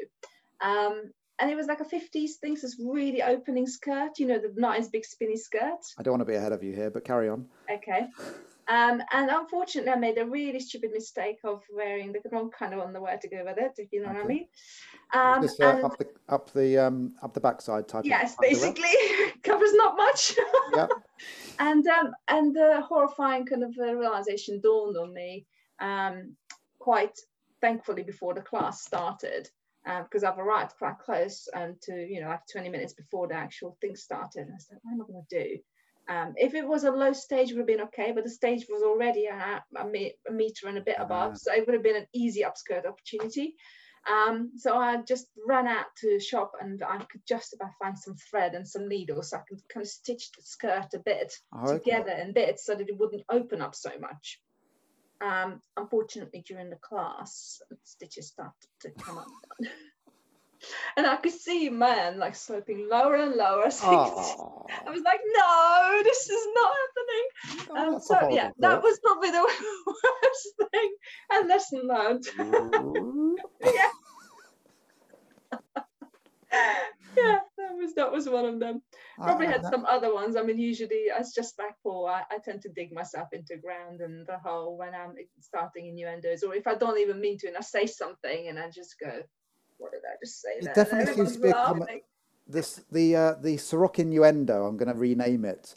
Um, 0.60 1.12
and 1.40 1.50
it 1.50 1.56
was 1.56 1.66
like 1.66 1.80
a 1.80 1.84
50s 1.84 2.32
thing, 2.40 2.56
so 2.56 2.66
this 2.66 2.80
really 2.84 3.22
opening 3.22 3.66
skirt, 3.66 4.18
you 4.18 4.26
know, 4.26 4.38
the 4.38 4.52
nice 4.56 4.88
big 4.88 5.04
spinny 5.04 5.36
skirt. 5.36 5.80
I 5.98 6.02
don't 6.02 6.12
want 6.12 6.20
to 6.20 6.30
be 6.30 6.34
ahead 6.34 6.52
of 6.52 6.62
you 6.62 6.74
here, 6.74 6.90
but 6.90 7.04
carry 7.04 7.28
on. 7.28 7.46
Okay. 7.70 8.06
Um, 8.70 9.02
and 9.12 9.30
unfortunately, 9.30 9.90
I 9.90 9.96
made 9.96 10.16
a 10.18 10.24
really 10.24 10.60
stupid 10.60 10.92
mistake 10.92 11.38
of 11.42 11.60
wearing 11.74 12.12
the 12.12 12.20
wrong 12.30 12.52
kind 12.56 12.72
of 12.72 12.78
underwear 12.78 13.18
to 13.20 13.28
go 13.28 13.42
with 13.44 13.58
it, 13.58 13.72
if 13.78 13.88
you 13.90 14.00
know 14.00 14.10
okay. 14.10 14.16
what 14.16 14.24
I 14.24 14.28
mean. 14.28 14.46
Um, 15.12 15.42
Just, 15.42 15.60
uh, 15.60 15.70
and, 15.70 15.84
up 15.84 15.98
the 15.98 16.06
up 16.28 16.52
the 16.52 16.78
um, 16.78 17.14
up 17.20 17.34
the 17.34 17.40
backside 17.40 17.88
type. 17.88 18.04
Yes, 18.04 18.36
basically 18.40 18.94
covers 19.42 19.74
not 19.74 19.96
much. 19.96 20.36
yeah. 20.76 20.86
and 21.58 21.84
um, 21.88 22.12
and 22.28 22.54
the 22.54 22.80
horrifying 22.88 23.44
kind 23.44 23.64
of 23.64 23.74
uh, 23.76 23.92
realization 23.92 24.60
dawned 24.62 24.96
on 24.96 25.12
me 25.12 25.46
um, 25.80 26.36
quite 26.78 27.18
thankfully 27.60 28.04
before 28.04 28.34
the 28.34 28.40
class 28.40 28.82
started 28.82 29.50
because 30.04 30.22
uh, 30.22 30.30
I've 30.30 30.38
arrived 30.38 30.74
quite 30.78 30.98
close 30.98 31.48
and 31.54 31.80
to 31.82 31.92
you 31.92 32.20
know 32.20 32.28
like 32.28 32.46
20 32.52 32.68
minutes 32.68 32.92
before 32.92 33.26
the 33.26 33.34
actual 33.34 33.76
thing 33.80 33.96
started. 33.96 34.46
And 34.46 34.54
I 34.54 34.58
said, 34.58 34.78
what 34.82 34.92
am 34.92 35.02
I 35.02 35.10
going 35.10 35.24
to 35.28 35.44
do? 35.44 35.58
Um, 36.10 36.34
if 36.36 36.54
it 36.54 36.66
was 36.66 36.82
a 36.82 36.90
low 36.90 37.12
stage, 37.12 37.50
it 37.50 37.54
would 37.54 37.60
have 37.60 37.66
been 37.68 37.86
okay, 37.86 38.10
but 38.10 38.24
the 38.24 38.30
stage 38.30 38.66
was 38.68 38.82
already 38.82 39.26
a, 39.26 39.62
a, 39.76 39.86
me- 39.86 40.14
a 40.28 40.32
meter 40.32 40.66
and 40.66 40.76
a 40.76 40.82
bit 40.82 40.96
above, 40.98 41.38
so 41.38 41.52
it 41.52 41.64
would 41.64 41.74
have 41.74 41.84
been 41.84 41.94
an 41.94 42.08
easy 42.12 42.42
upskirt 42.42 42.84
opportunity. 42.84 43.54
Um, 44.10 44.52
so 44.56 44.76
I 44.76 44.96
just 45.02 45.26
ran 45.46 45.68
out 45.68 45.86
to 45.98 46.18
shop 46.18 46.52
and 46.60 46.82
I 46.82 46.98
could 46.98 47.20
just 47.28 47.54
about 47.54 47.70
find 47.78 47.96
some 47.96 48.16
thread 48.16 48.54
and 48.54 48.66
some 48.66 48.88
needles 48.88 49.30
so 49.30 49.36
I 49.36 49.42
could 49.48 49.60
kind 49.72 49.84
of 49.84 49.90
stitch 49.90 50.32
the 50.32 50.42
skirt 50.42 50.94
a 50.94 50.98
bit 50.98 51.32
oh, 51.54 51.74
together 51.74 52.10
in 52.10 52.32
bits 52.32 52.64
so 52.64 52.74
that 52.74 52.88
it 52.88 52.98
wouldn't 52.98 53.24
open 53.30 53.60
up 53.60 53.76
so 53.76 53.90
much. 54.00 54.40
Um, 55.20 55.60
unfortunately, 55.76 56.42
during 56.44 56.70
the 56.70 56.76
class, 56.76 57.60
stitches 57.84 58.28
started 58.28 58.54
to 58.80 58.90
come 58.90 59.18
up. 59.18 59.26
and 60.96 61.06
I 61.06 61.16
could 61.16 61.32
see 61.32 61.68
man 61.70 62.18
like 62.18 62.34
sloping 62.34 62.88
lower 62.90 63.16
and 63.16 63.34
lower. 63.34 63.70
Oh. 63.82 64.66
I 64.86 64.90
was 64.90 65.02
like, 65.04 65.20
no, 65.34 66.02
this 66.04 66.28
is 66.28 66.46
not 66.54 66.72
happening. 66.82 67.68
Oh, 67.70 67.94
um, 67.94 68.00
so 68.00 68.30
yeah, 68.30 68.50
that 68.58 68.82
was 68.82 69.00
probably 69.02 69.30
the 69.30 69.40
worst 69.86 70.70
thing 70.72 70.94
and 71.32 71.48
lesson 71.48 71.88
learned. 71.88 72.24
yeah. 73.64 73.90
yeah, 77.16 77.38
that 77.56 77.74
was 77.76 77.94
that 77.94 78.12
was 78.12 78.28
one 78.28 78.44
of 78.44 78.60
them. 78.60 78.82
Probably 79.18 79.46
had 79.46 79.64
some 79.64 79.84
other 79.86 80.14
ones. 80.14 80.36
I 80.36 80.42
mean, 80.42 80.58
usually 80.58 81.06
as 81.16 81.32
just 81.34 81.58
like 81.58 81.74
Paul, 81.82 82.06
I, 82.06 82.22
I 82.30 82.38
tend 82.44 82.62
to 82.62 82.70
dig 82.70 82.92
myself 82.92 83.28
into 83.32 83.56
ground 83.56 84.00
and 84.00 84.26
the 84.26 84.38
hole 84.38 84.78
when 84.78 84.94
I'm 84.94 85.14
starting 85.40 85.88
innuendos, 85.88 86.42
or 86.42 86.54
if 86.54 86.66
I 86.66 86.74
don't 86.74 86.98
even 86.98 87.20
mean 87.20 87.38
to, 87.38 87.48
and 87.48 87.56
I 87.56 87.60
say 87.60 87.86
something 87.86 88.48
and 88.48 88.58
I 88.58 88.70
just 88.70 88.96
go, 89.02 89.22
what 89.80 89.92
did 89.92 90.02
I 90.04 90.14
just 90.22 90.40
say? 90.40 90.50
It 90.58 90.64
there? 90.64 90.74
definitely 90.74 91.14
seems 91.14 91.32
to 91.36 91.42
be 91.42 91.52
common. 91.52 91.88
This 92.46 92.82
the 92.90 93.16
uh, 93.16 93.34
the 93.34 93.56
Ceroc 93.56 93.98
innuendo. 93.98 94.66
I'm 94.66 94.76
going 94.76 94.92
to 94.92 94.98
rename 94.98 95.44
it. 95.44 95.74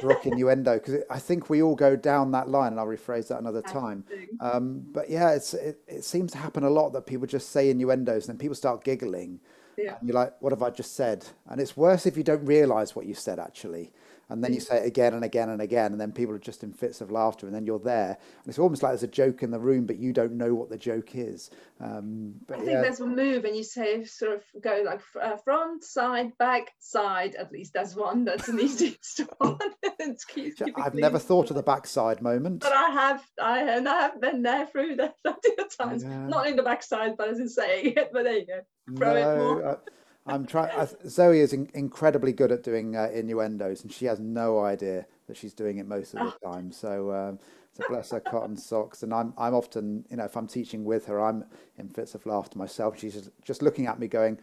Ceroc 0.00 0.26
innuendo 0.32 0.74
because 0.74 1.04
I 1.08 1.18
think 1.18 1.48
we 1.48 1.62
all 1.62 1.76
go 1.76 1.94
down 1.94 2.32
that 2.32 2.48
line, 2.48 2.72
and 2.72 2.80
I'll 2.80 2.86
rephrase 2.86 3.28
that 3.28 3.38
another 3.38 3.62
time. 3.62 4.04
Um, 4.40 4.84
but 4.92 5.08
yeah, 5.08 5.30
it's 5.30 5.54
it, 5.54 5.78
it 5.86 6.04
seems 6.04 6.32
to 6.32 6.38
happen 6.38 6.64
a 6.64 6.70
lot 6.70 6.90
that 6.94 7.06
people 7.06 7.26
just 7.26 7.50
say 7.50 7.70
innuendos, 7.70 8.26
and 8.26 8.34
then 8.34 8.38
people 8.38 8.56
start 8.56 8.84
giggling. 8.84 9.40
Yeah. 9.78 9.96
And 9.98 10.08
you're 10.08 10.14
like, 10.14 10.34
what 10.40 10.52
have 10.52 10.62
I 10.62 10.70
just 10.70 10.96
said? 10.96 11.24
And 11.48 11.60
it's 11.60 11.76
worse 11.76 12.04
if 12.04 12.16
you 12.16 12.22
don't 12.22 12.44
realize 12.44 12.94
what 12.94 13.06
you 13.06 13.14
said 13.14 13.38
actually 13.38 13.92
and 14.28 14.42
then 14.42 14.52
you 14.54 14.60
say 14.60 14.78
it 14.78 14.86
again 14.86 15.14
and 15.14 15.24
again 15.24 15.48
and 15.50 15.60
again, 15.60 15.92
and 15.92 16.00
then 16.00 16.12
people 16.12 16.34
are 16.34 16.38
just 16.38 16.62
in 16.62 16.72
fits 16.72 17.00
of 17.00 17.10
laughter, 17.10 17.46
and 17.46 17.54
then 17.54 17.66
you're 17.66 17.78
there, 17.78 18.16
and 18.18 18.48
it's 18.48 18.58
almost 18.58 18.82
like 18.82 18.92
there's 18.92 19.02
a 19.02 19.08
joke 19.08 19.42
in 19.42 19.50
the 19.50 19.58
room, 19.58 19.86
but 19.86 19.98
you 19.98 20.12
don't 20.12 20.32
know 20.32 20.54
what 20.54 20.70
the 20.70 20.78
joke 20.78 21.14
is. 21.14 21.50
Um, 21.80 22.34
I 22.50 22.56
think 22.56 22.66
yeah. 22.66 22.80
there's 22.80 23.00
a 23.00 23.06
move, 23.06 23.44
and 23.44 23.56
you 23.56 23.64
say 23.64 24.04
sort 24.04 24.32
of 24.34 24.62
go 24.62 24.82
like 24.84 25.00
uh, 25.20 25.36
front, 25.36 25.84
side, 25.84 26.36
back, 26.38 26.72
side. 26.78 27.34
At 27.34 27.52
least 27.52 27.72
that's 27.72 27.94
one. 27.94 28.24
That's 28.24 28.48
an 28.48 28.60
easy 28.60 28.96
one. 29.38 29.58
I've 30.76 30.94
never 30.94 31.18
thought 31.18 31.50
of 31.50 31.56
the 31.56 31.62
backside 31.62 32.22
moment, 32.22 32.60
but 32.60 32.72
I 32.72 32.90
have. 32.90 33.22
I 33.40 33.60
and 33.62 33.88
I 33.88 34.02
have 34.02 34.20
been 34.20 34.42
there 34.42 34.66
through 34.66 34.96
that 34.96 35.16
plenty 35.24 35.50
of 35.58 35.76
times. 35.76 36.04
Not 36.04 36.46
in 36.46 36.56
the 36.56 36.62
backside, 36.62 37.16
but 37.16 37.28
as 37.28 37.38
in 37.38 37.48
saying 37.48 37.94
it. 37.96 38.10
But 38.12 38.24
there 38.24 38.38
you 38.38 38.46
go. 38.46 38.60
Throw 38.96 39.14
no, 39.14 39.18
it 39.18 39.38
more. 39.38 39.66
Uh, 39.66 39.76
I'm 40.26 40.46
trying. 40.46 40.70
Zoe 41.08 41.40
is 41.40 41.52
in, 41.52 41.68
incredibly 41.74 42.32
good 42.32 42.52
at 42.52 42.62
doing 42.62 42.96
uh, 42.96 43.08
innuendos, 43.12 43.82
and 43.82 43.92
she 43.92 44.06
has 44.06 44.20
no 44.20 44.60
idea 44.60 45.06
that 45.26 45.36
she's 45.36 45.52
doing 45.52 45.78
it 45.78 45.86
most 45.86 46.14
of 46.14 46.20
the 46.20 46.34
oh. 46.42 46.52
time. 46.52 46.70
So, 46.70 47.12
um, 47.12 47.38
so 47.72 47.84
bless 47.88 48.10
her 48.10 48.20
cotton 48.20 48.56
socks. 48.56 49.02
And 49.02 49.12
I'm, 49.12 49.34
I'm 49.36 49.54
often, 49.54 50.04
you 50.10 50.16
know, 50.16 50.24
if 50.24 50.36
I'm 50.36 50.46
teaching 50.46 50.84
with 50.84 51.06
her, 51.06 51.20
I'm 51.20 51.44
in 51.76 51.88
fits 51.88 52.14
of 52.14 52.24
laughter 52.26 52.58
myself. 52.58 52.98
She's 52.98 53.14
just, 53.14 53.30
just 53.44 53.62
looking 53.62 53.86
at 53.86 53.98
me, 53.98 54.06
going, 54.06 54.38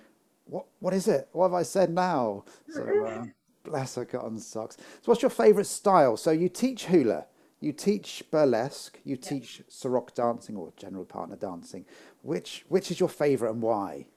"What, 0.46 0.66
what 0.80 0.94
is 0.94 1.08
it? 1.08 1.30
What 1.32 1.46
have 1.46 1.54
I 1.54 1.64
said 1.64 1.92
now?" 1.92 2.44
So, 2.70 3.06
uh, 3.06 3.26
bless 3.64 3.96
her 3.96 4.06
cotton 4.06 4.40
socks. 4.40 4.76
So, 4.78 5.06
what's 5.06 5.22
your 5.22 5.32
favourite 5.32 5.68
style? 5.68 6.18
So, 6.18 6.32
you 6.32 6.50
teach 6.50 6.86
hula, 6.86 7.28
you 7.62 7.72
teach 7.72 8.24
burlesque, 8.32 9.00
you 9.06 9.18
yeah. 9.22 9.30
teach 9.30 9.62
Ceroc 9.70 10.14
dancing 10.14 10.58
or 10.58 10.74
general 10.76 11.06
partner 11.06 11.38
dancing. 11.38 11.86
Which, 12.22 12.66
which 12.68 12.92
is 12.92 13.00
your 13.00 13.08
favourite 13.08 13.54
and 13.54 13.62
why? 13.62 14.08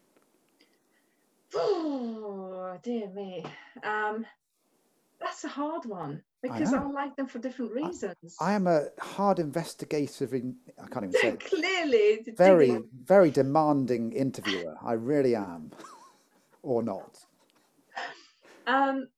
Oh 1.55 2.79
dear 2.83 3.09
me. 3.11 3.45
Um, 3.85 4.27
that's 5.21 5.45
a 5.45 5.49
hard 5.49 5.85
one 5.87 6.23
because 6.43 6.73
I, 6.73 6.79
I, 6.79 6.87
like 6.87 7.17
them 7.17 7.27
for 7.27 7.39
different 7.39 7.73
reasons. 7.73 8.37
I, 8.41 8.51
I, 8.51 8.53
am 8.55 8.67
a 8.67 8.87
hard 8.99 9.39
investigative. 9.39 10.35
In, 10.35 10.57
I 10.83 10.89
can't 10.89 11.05
even 11.07 11.21
say. 11.21 11.37
Clearly, 11.49 12.25
very, 12.37 12.81
very 13.05 13.31
demanding 13.31 14.13
interviewer. 14.13 14.77
I 14.83 14.93
really 14.93 15.37
am, 15.37 15.71
or 16.63 16.83
not. 16.83 17.19
Um, 18.67 19.09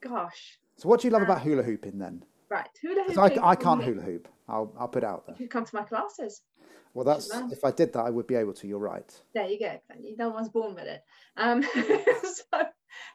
gosh. 0.00 0.58
So, 0.76 0.88
what 0.88 1.00
do 1.00 1.08
you 1.08 1.12
love 1.12 1.22
um, 1.22 1.30
about 1.30 1.42
hula 1.42 1.62
hooping 1.62 1.98
then? 1.98 2.24
Right, 2.48 2.68
hula 2.82 3.04
hooping. 3.06 3.40
I, 3.40 3.50
I 3.50 3.54
can't 3.54 3.82
hula 3.82 4.02
hoop. 4.02 4.28
I'll, 4.48 4.72
I'll 4.78 4.88
put 4.88 5.04
out 5.04 5.26
there. 5.26 5.36
You 5.38 5.48
come 5.48 5.64
to 5.64 5.74
my 5.74 5.82
classes. 5.82 6.42
Well, 6.94 7.04
that's 7.04 7.28
if 7.50 7.64
I 7.64 7.72
did 7.72 7.92
that, 7.92 8.04
I 8.04 8.10
would 8.10 8.28
be 8.28 8.36
able 8.36 8.52
to. 8.54 8.68
You're 8.68 8.78
right. 8.78 9.20
There 9.34 9.48
you 9.48 9.58
go. 9.58 9.80
No 10.16 10.30
one's 10.30 10.48
born 10.48 10.76
with 10.76 10.84
it. 10.84 11.02
Um, 11.36 11.62
so 12.22 12.66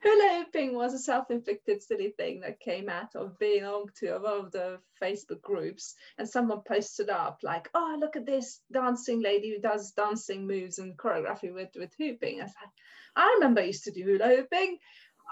hula 0.03 0.43
hooping 0.43 0.75
was 0.75 0.93
a 0.93 0.99
self-inflicted 0.99 1.82
silly 1.82 2.09
thing 2.09 2.41
that 2.41 2.59
came 2.59 2.89
out 2.89 3.15
of 3.15 3.39
being 3.39 3.63
on 3.63 3.86
to 3.99 4.17
a 4.17 4.19
lot 4.19 4.45
of 4.45 4.51
the 4.51 4.80
Facebook 5.01 5.41
groups, 5.41 5.95
and 6.17 6.27
someone 6.27 6.61
posted 6.67 7.09
up 7.09 7.39
like, 7.41 7.69
"Oh, 7.73 7.95
look 7.97 8.17
at 8.17 8.25
this 8.25 8.59
dancing 8.71 9.21
lady 9.21 9.55
who 9.55 9.61
does 9.61 9.91
dancing 9.91 10.45
moves 10.45 10.80
and 10.80 10.97
choreography 10.97 11.53
with 11.53 11.69
with 11.75 11.93
hooping." 11.97 12.41
I 12.41 12.43
was 12.43 12.53
like, 12.61 12.73
"I 13.15 13.34
remember 13.36 13.61
I 13.61 13.65
used 13.65 13.86
to 13.86 13.91
do 13.91 14.03
hula 14.03 14.27
hooping." 14.27 14.77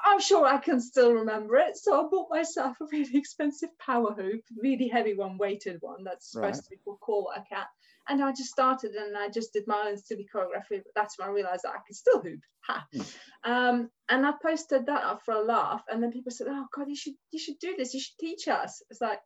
I'm 0.06 0.20
sure 0.20 0.46
I 0.46 0.58
can 0.58 0.80
still 0.80 1.14
remember 1.14 1.58
it. 1.58 1.78
So 1.78 2.00
I 2.00 2.08
bought 2.10 2.30
myself 2.30 2.78
a 2.82 2.86
really 2.92 3.18
expensive 3.18 3.70
power 3.80 4.14
hoop, 4.14 4.42
really 4.62 4.88
heavy 4.88 5.16
one, 5.16 5.38
weighted 5.38 5.78
one 5.82 6.04
that's 6.04 6.32
supposed 6.32 6.56
right. 6.56 6.64
to 6.64 6.70
be 6.70 6.78
for 6.84 6.98
core 6.98 7.26
workout 7.26 7.68
and 8.10 8.24
I 8.24 8.32
just 8.32 8.50
started 8.50 8.92
and 8.96 9.18
I 9.18 9.30
just 9.30 9.54
did 9.54 9.68
my 9.68 9.88
own 9.88 9.98
silly 9.98 10.28
choreography. 10.34 10.82
That's 10.96 11.18
when 11.18 11.28
I 11.28 11.32
realized 11.32 11.64
that 11.64 11.76
I 11.76 11.80
could 11.86 11.96
still 11.96 12.22
hoop. 12.22 12.40
Ha. 12.62 12.86
Mm. 12.94 13.14
Um, 13.44 13.90
and 14.10 14.26
I 14.26 14.34
posted 14.42 14.86
that 14.86 15.04
up 15.04 15.22
for 15.24 15.34
a 15.34 15.44
laugh, 15.44 15.84
and 15.90 16.02
then 16.02 16.12
people 16.12 16.32
said, 16.32 16.48
"Oh 16.50 16.66
God, 16.74 16.88
you 16.88 16.96
should 16.96 17.14
you 17.32 17.40
should 17.40 17.60
do 17.60 17.76
this. 17.78 17.94
You 17.94 18.00
should 18.00 18.18
teach 18.20 18.48
us." 18.48 18.82
It's 18.90 19.02
like, 19.02 19.20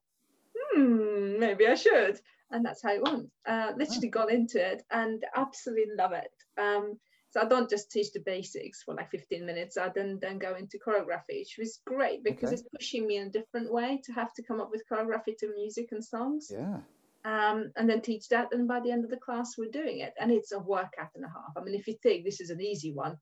hmm, 0.56 1.40
maybe 1.40 1.68
I 1.68 1.76
should. 1.76 2.20
And 2.52 2.66
that's 2.66 2.84
how 2.84 2.92
it 2.92 3.04
went. 3.04 3.30
Uh, 3.48 3.72
literally 3.78 4.10
oh. 4.10 4.12
got 4.12 4.32
into 4.32 4.66
it 4.66 4.84
and 4.92 5.24
absolutely 5.36 5.96
love 5.98 6.12
it. 6.12 6.32
Um, 6.60 7.00
so 7.32 7.42
I 7.42 7.46
don't 7.46 7.70
just 7.70 7.92
teach 7.92 8.12
the 8.12 8.20
basics 8.20 8.84
for 8.84 8.94
like 8.94 9.10
15 9.10 9.46
minutes. 9.46 9.78
I 9.78 9.90
then 9.90 10.20
then 10.22 10.38
go 10.38 10.56
into 10.56 10.78
choreography, 10.78 11.40
which 11.40 11.56
was 11.58 11.80
great 11.86 12.24
because 12.24 12.50
okay. 12.50 12.60
it's 12.60 12.70
pushing 12.78 13.08
me 13.08 13.18
in 13.18 13.28
a 13.28 13.32
different 13.32 13.72
way 13.72 14.02
to 14.06 14.14
have 14.14 14.34
to 14.34 14.44
come 14.44 14.62
up 14.62 14.70
with 14.70 14.84
choreography 14.92 15.38
to 15.40 15.54
music 15.56 15.90
and 15.92 16.04
songs. 16.04 16.52
Yeah 16.54 16.78
um, 17.24 17.72
and 17.76 17.90
then 17.90 18.02
teach 18.02 18.30
that. 18.30 18.50
And 18.52 18.68
by 18.68 18.80
the 18.80 18.92
end 18.92 19.04
of 19.04 19.12
the 19.12 19.18
class, 19.18 19.58
we're 19.58 19.72
doing 19.72 20.00
it. 20.00 20.14
And 20.20 20.32
it's 20.32 20.52
a 20.52 20.60
workout 20.60 21.10
and 21.16 21.26
a 21.26 21.28
half. 21.28 21.52
I 21.56 21.62
mean, 21.62 21.76
if 21.76 21.88
you 21.88 21.96
think 22.02 22.26
this 22.26 22.42
is 22.42 22.50
an 22.50 22.62
easy 22.62 22.92
one, 22.94 23.18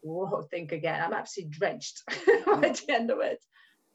whoa, 0.00 0.42
think 0.50 0.72
again. 0.72 1.02
I'm 1.02 1.12
absolutely 1.12 1.56
drenched 1.56 2.02
by 2.46 2.60
the 2.60 2.84
end 2.88 3.10
of 3.10 3.20
it. 3.20 3.44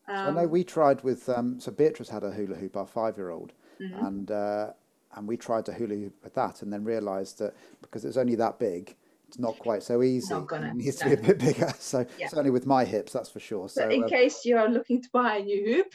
Um, 0.07 0.15
so 0.15 0.23
I 0.23 0.31
know 0.31 0.43
um, 0.43 0.49
we 0.49 0.63
tried 0.63 1.03
with 1.03 1.29
um, 1.29 1.59
so 1.59 1.71
Beatrice 1.71 2.09
had 2.09 2.23
a 2.23 2.31
hula 2.31 2.55
hoop, 2.55 2.77
our 2.77 2.87
five-year-old, 2.87 3.53
mm-hmm. 3.79 4.05
and 4.05 4.31
uh, 4.31 4.67
and 5.15 5.27
we 5.27 5.37
tried 5.37 5.65
to 5.65 5.73
hula 5.73 5.95
hoop 5.95 6.15
with 6.23 6.33
that, 6.33 6.61
and 6.61 6.73
then 6.73 6.83
realised 6.83 7.39
that 7.39 7.55
because 7.81 8.05
it's 8.05 8.17
only 8.17 8.35
that 8.35 8.57
big, 8.57 8.95
it's 9.29 9.39
not 9.39 9.59
quite 9.59 9.83
so 9.83 10.01
easy. 10.01 10.33
Gonna, 10.47 10.67
it 10.71 10.75
needs 10.75 11.03
no. 11.03 11.09
to 11.09 11.17
be 11.17 11.23
a 11.23 11.27
bit 11.27 11.39
bigger. 11.39 11.71
So 11.79 12.05
yeah. 12.17 12.27
certainly 12.27 12.49
with 12.49 12.65
my 12.65 12.83
hips, 12.83 13.13
that's 13.13 13.29
for 13.29 13.39
sure. 13.39 13.69
So, 13.69 13.81
so 13.81 13.89
in 13.89 14.03
um, 14.03 14.09
case 14.09 14.43
you 14.43 14.57
are 14.57 14.67
looking 14.67 15.01
to 15.01 15.09
buy 15.13 15.37
a 15.37 15.43
new 15.43 15.75
hoop, 15.75 15.93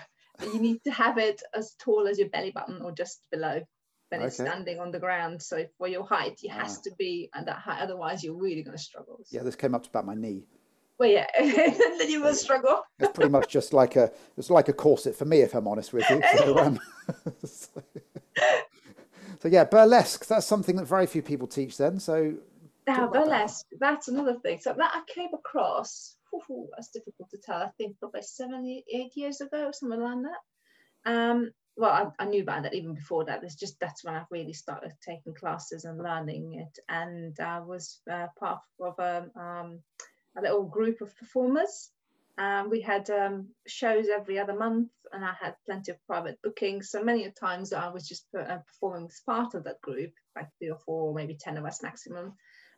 you 0.52 0.60
need 0.60 0.82
to 0.84 0.92
have 0.92 1.18
it 1.18 1.42
as 1.54 1.74
tall 1.78 2.06
as 2.06 2.18
your 2.18 2.28
belly 2.28 2.52
button 2.52 2.80
or 2.80 2.92
just 2.92 3.20
below 3.30 3.60
when 4.08 4.20
okay. 4.20 4.26
it's 4.28 4.36
standing 4.36 4.78
on 4.78 4.92
the 4.92 5.00
ground. 5.00 5.42
So 5.42 5.64
for 5.78 5.88
your 5.88 6.04
height, 6.04 6.38
it 6.42 6.50
has 6.50 6.78
ah. 6.78 6.80
to 6.84 6.90
be 6.96 7.28
at 7.34 7.46
that 7.46 7.58
height. 7.58 7.80
Otherwise, 7.82 8.22
you're 8.22 8.40
really 8.40 8.62
going 8.62 8.76
to 8.76 8.82
struggle. 8.82 9.18
Yeah, 9.30 9.42
this 9.42 9.56
came 9.56 9.74
up 9.74 9.82
to 9.82 9.88
about 9.88 10.06
my 10.06 10.14
knee. 10.14 10.44
Well, 10.96 11.08
yeah, 11.08 11.26
then 11.38 12.08
you 12.08 12.22
will 12.22 12.34
struggle. 12.34 12.82
it's 13.00 13.10
pretty 13.12 13.30
much 13.30 13.50
just 13.50 13.72
like 13.72 13.96
a 13.96 14.12
it's 14.36 14.48
like 14.48 14.68
a 14.68 14.72
corset 14.72 15.16
for 15.16 15.24
me, 15.24 15.40
if 15.40 15.54
I'm 15.54 15.66
honest 15.66 15.92
with 15.92 16.08
you. 16.08 16.22
So, 16.36 16.58
um, 16.64 16.80
so, 17.44 17.82
so 19.40 19.48
yeah, 19.48 19.64
burlesque. 19.64 20.26
That's 20.26 20.46
something 20.46 20.76
that 20.76 20.84
very 20.84 21.06
few 21.06 21.20
people 21.20 21.48
teach. 21.48 21.76
Then, 21.76 21.98
so 21.98 22.34
now 22.86 23.08
burlesque. 23.08 23.66
That. 23.72 23.78
That's 23.80 24.08
another 24.08 24.38
thing. 24.40 24.60
So 24.60 24.74
that 24.76 24.92
I 24.94 25.02
came 25.12 25.30
across. 25.34 26.16
Whew, 26.30 26.68
that's 26.74 26.88
difficult 26.88 27.30
to 27.30 27.38
tell. 27.38 27.62
I 27.62 27.70
think 27.78 27.98
probably 27.98 28.22
seven, 28.22 28.82
eight 28.92 29.12
years 29.14 29.40
ago, 29.40 29.70
something 29.72 30.00
like 30.00 30.18
that. 30.22 31.10
Um, 31.10 31.50
well, 31.76 32.12
I, 32.18 32.22
I, 32.22 32.26
knew 32.26 32.42
about 32.42 32.62
that 32.62 32.74
even 32.74 32.94
before 32.94 33.24
that. 33.24 33.42
It's 33.42 33.56
just 33.56 33.78
that's 33.80 34.04
when 34.04 34.14
I 34.14 34.24
really 34.30 34.52
started 34.52 34.92
taking 35.06 35.34
classes 35.34 35.84
and 35.84 35.98
learning 36.02 36.54
it, 36.54 36.78
and 36.88 37.38
I 37.40 37.60
was 37.60 38.00
uh, 38.10 38.28
part 38.38 38.60
of 38.80 38.98
a, 38.98 39.26
um, 39.36 39.80
a 40.38 40.42
little 40.42 40.64
group 40.64 41.00
of 41.00 41.16
performers. 41.16 41.90
Um, 42.36 42.70
we 42.70 42.80
had 42.80 43.10
um, 43.10 43.48
shows 43.66 44.06
every 44.08 44.38
other 44.38 44.54
month, 44.54 44.90
and 45.12 45.24
I 45.24 45.34
had 45.40 45.56
plenty 45.66 45.92
of 45.92 46.06
private 46.06 46.38
bookings. 46.42 46.90
So 46.90 47.02
many 47.02 47.28
times 47.30 47.72
I 47.72 47.88
was 47.88 48.08
just 48.08 48.26
uh, 48.38 48.58
performing 48.66 49.06
as 49.06 49.22
part 49.26 49.54
of 49.54 49.64
that 49.64 49.80
group, 49.80 50.12
like 50.36 50.48
three 50.58 50.70
or 50.70 50.78
four, 50.78 51.14
maybe 51.14 51.36
ten 51.38 51.56
of 51.56 51.64
us 51.64 51.82
maximum. 51.82 52.34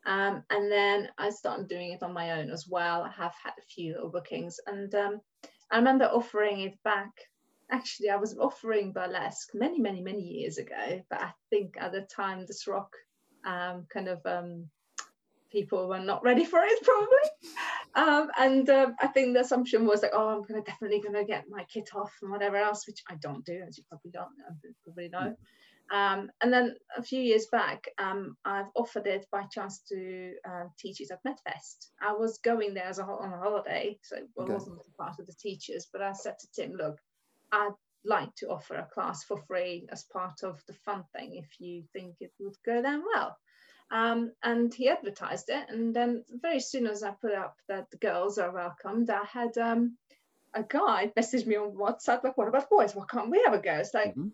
Um, 0.06 0.44
and 0.50 0.70
then 0.70 1.08
I 1.18 1.30
started 1.30 1.68
doing 1.68 1.92
it 1.92 2.02
on 2.02 2.12
my 2.12 2.38
own 2.38 2.50
as 2.50 2.66
well. 2.68 3.02
I 3.02 3.10
have 3.10 3.34
had 3.42 3.54
a 3.58 3.66
few 3.68 4.08
bookings, 4.12 4.58
and 4.66 4.94
um, 4.94 5.20
I 5.70 5.76
remember 5.76 6.04
offering 6.04 6.60
it 6.60 6.82
back 6.84 7.10
actually 7.70 8.10
I 8.10 8.16
was 8.16 8.36
offering 8.38 8.92
burlesque 8.92 9.54
many, 9.54 9.80
many, 9.80 10.00
many 10.00 10.22
years 10.22 10.58
ago, 10.58 11.02
but 11.10 11.20
I 11.20 11.32
think 11.50 11.76
at 11.78 11.92
the 11.92 12.02
time 12.02 12.44
this 12.46 12.66
rock 12.66 12.94
um, 13.44 13.86
kind 13.92 14.08
of 14.08 14.20
um, 14.24 14.68
people 15.50 15.88
were 15.88 16.00
not 16.00 16.22
ready 16.22 16.44
for 16.44 16.60
it 16.62 16.82
probably. 16.82 17.16
Um, 17.94 18.30
and 18.38 18.68
uh, 18.68 18.90
I 19.00 19.08
think 19.08 19.34
the 19.34 19.40
assumption 19.40 19.86
was 19.86 20.02
like, 20.02 20.12
oh, 20.14 20.28
I'm 20.28 20.42
gonna 20.42 20.62
definitely 20.62 21.00
gonna 21.00 21.24
get 21.24 21.44
my 21.48 21.64
kit 21.64 21.90
off 21.94 22.12
and 22.22 22.30
whatever 22.30 22.56
else, 22.56 22.86
which 22.86 23.02
I 23.08 23.14
don't 23.16 23.44
do, 23.44 23.62
as 23.66 23.78
you 23.78 23.84
probably 23.88 24.10
don't 24.10 24.28
probably 24.84 25.08
know. 25.08 25.34
Um, 25.90 26.30
and 26.40 26.52
then 26.52 26.74
a 26.96 27.02
few 27.02 27.20
years 27.20 27.46
back, 27.46 27.88
um, 27.98 28.36
I've 28.44 28.70
offered 28.74 29.06
it 29.06 29.26
by 29.30 29.42
chance 29.44 29.80
to 29.88 30.34
uh, 30.44 30.64
teachers 30.78 31.10
at 31.10 31.22
MedFest. 31.24 31.90
I 32.00 32.12
was 32.12 32.38
going 32.38 32.74
there 32.74 32.86
as 32.86 32.98
a, 32.98 33.04
on 33.04 33.32
a 33.32 33.38
holiday, 33.38 33.98
so 34.02 34.16
it 34.16 34.28
okay. 34.36 34.52
wasn't 34.52 34.80
part 34.98 35.18
of 35.20 35.26
the 35.26 35.32
teachers. 35.32 35.86
But 35.92 36.02
I 36.02 36.12
said 36.12 36.38
to 36.40 36.48
Tim, 36.52 36.72
"Look, 36.72 36.98
I'd 37.52 37.74
like 38.04 38.34
to 38.36 38.48
offer 38.48 38.74
a 38.74 38.88
class 38.92 39.24
for 39.24 39.36
free 39.46 39.86
as 39.90 40.04
part 40.04 40.42
of 40.42 40.60
the 40.66 40.72
fun 40.72 41.04
thing 41.14 41.36
if 41.36 41.60
you 41.60 41.84
think 41.92 42.16
it 42.20 42.32
would 42.40 42.56
go 42.64 42.82
down 42.82 43.02
well. 43.14 43.36
Um, 43.90 44.32
and 44.42 44.74
he 44.74 44.88
advertised 44.88 45.48
it. 45.48 45.68
And 45.68 45.94
then 45.94 46.24
very 46.28 46.58
soon 46.58 46.88
as 46.88 47.04
I 47.04 47.12
put 47.12 47.32
up 47.32 47.56
that 47.68 47.90
the 47.90 47.96
girls 47.98 48.38
are 48.38 48.50
welcomed, 48.50 49.10
I 49.10 49.24
had 49.24 49.56
um, 49.58 49.96
a 50.52 50.64
guy 50.64 51.12
message 51.14 51.46
me 51.46 51.54
on 51.54 51.72
WhatsApp 51.72 52.24
like, 52.24 52.36
"What 52.36 52.48
about 52.48 52.70
boys? 52.70 52.96
Why 52.96 53.04
can't 53.08 53.30
we 53.30 53.42
have 53.44 53.54
a 53.54 53.58
go?" 53.58 53.74
It's 53.74 53.94
like, 53.94 54.10
mm-hmm 54.10 54.28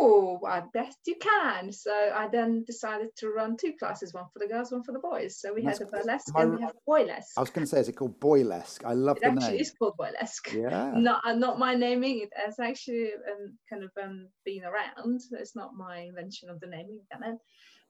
oh, 0.00 0.40
I 0.46 0.62
bet 0.72 0.94
you 1.06 1.16
can. 1.20 1.72
So 1.72 1.92
I 1.92 2.28
then 2.28 2.64
decided 2.66 3.08
to 3.18 3.28
run 3.28 3.56
two 3.56 3.74
classes, 3.78 4.14
one 4.14 4.24
for 4.32 4.38
the 4.38 4.46
girls, 4.46 4.72
one 4.72 4.82
for 4.82 4.92
the 4.92 4.98
boys. 4.98 5.38
So 5.38 5.52
we 5.52 5.62
had 5.62 5.80
a 5.80 5.86
burlesque 5.86 6.32
and 6.34 6.54
we 6.56 6.62
have 6.62 6.70
a 6.72 6.90
boylesque. 6.90 7.36
I 7.36 7.40
was 7.40 7.50
going 7.50 7.66
to 7.66 7.70
say, 7.70 7.80
is 7.80 7.88
it 7.88 7.96
called 7.96 8.18
boylesque? 8.18 8.84
I 8.84 8.94
love 8.94 9.18
it 9.18 9.22
the 9.22 9.28
name. 9.28 9.38
Actually, 9.38 9.60
it's 9.60 9.72
called 9.72 9.94
boylesque. 9.98 10.52
Yeah. 10.60 10.92
Not 10.94 11.22
uh, 11.24 11.34
not 11.34 11.58
my 11.58 11.74
naming. 11.74 12.20
It 12.20 12.30
has 12.34 12.58
actually 12.58 13.10
um, 13.12 13.56
kind 13.68 13.82
of 13.82 13.90
um, 14.02 14.28
been 14.44 14.62
around. 14.64 15.20
It's 15.32 15.56
not 15.56 15.74
my 15.74 16.00
invention 16.00 16.50
of 16.50 16.60
the 16.60 16.66
naming. 16.66 17.00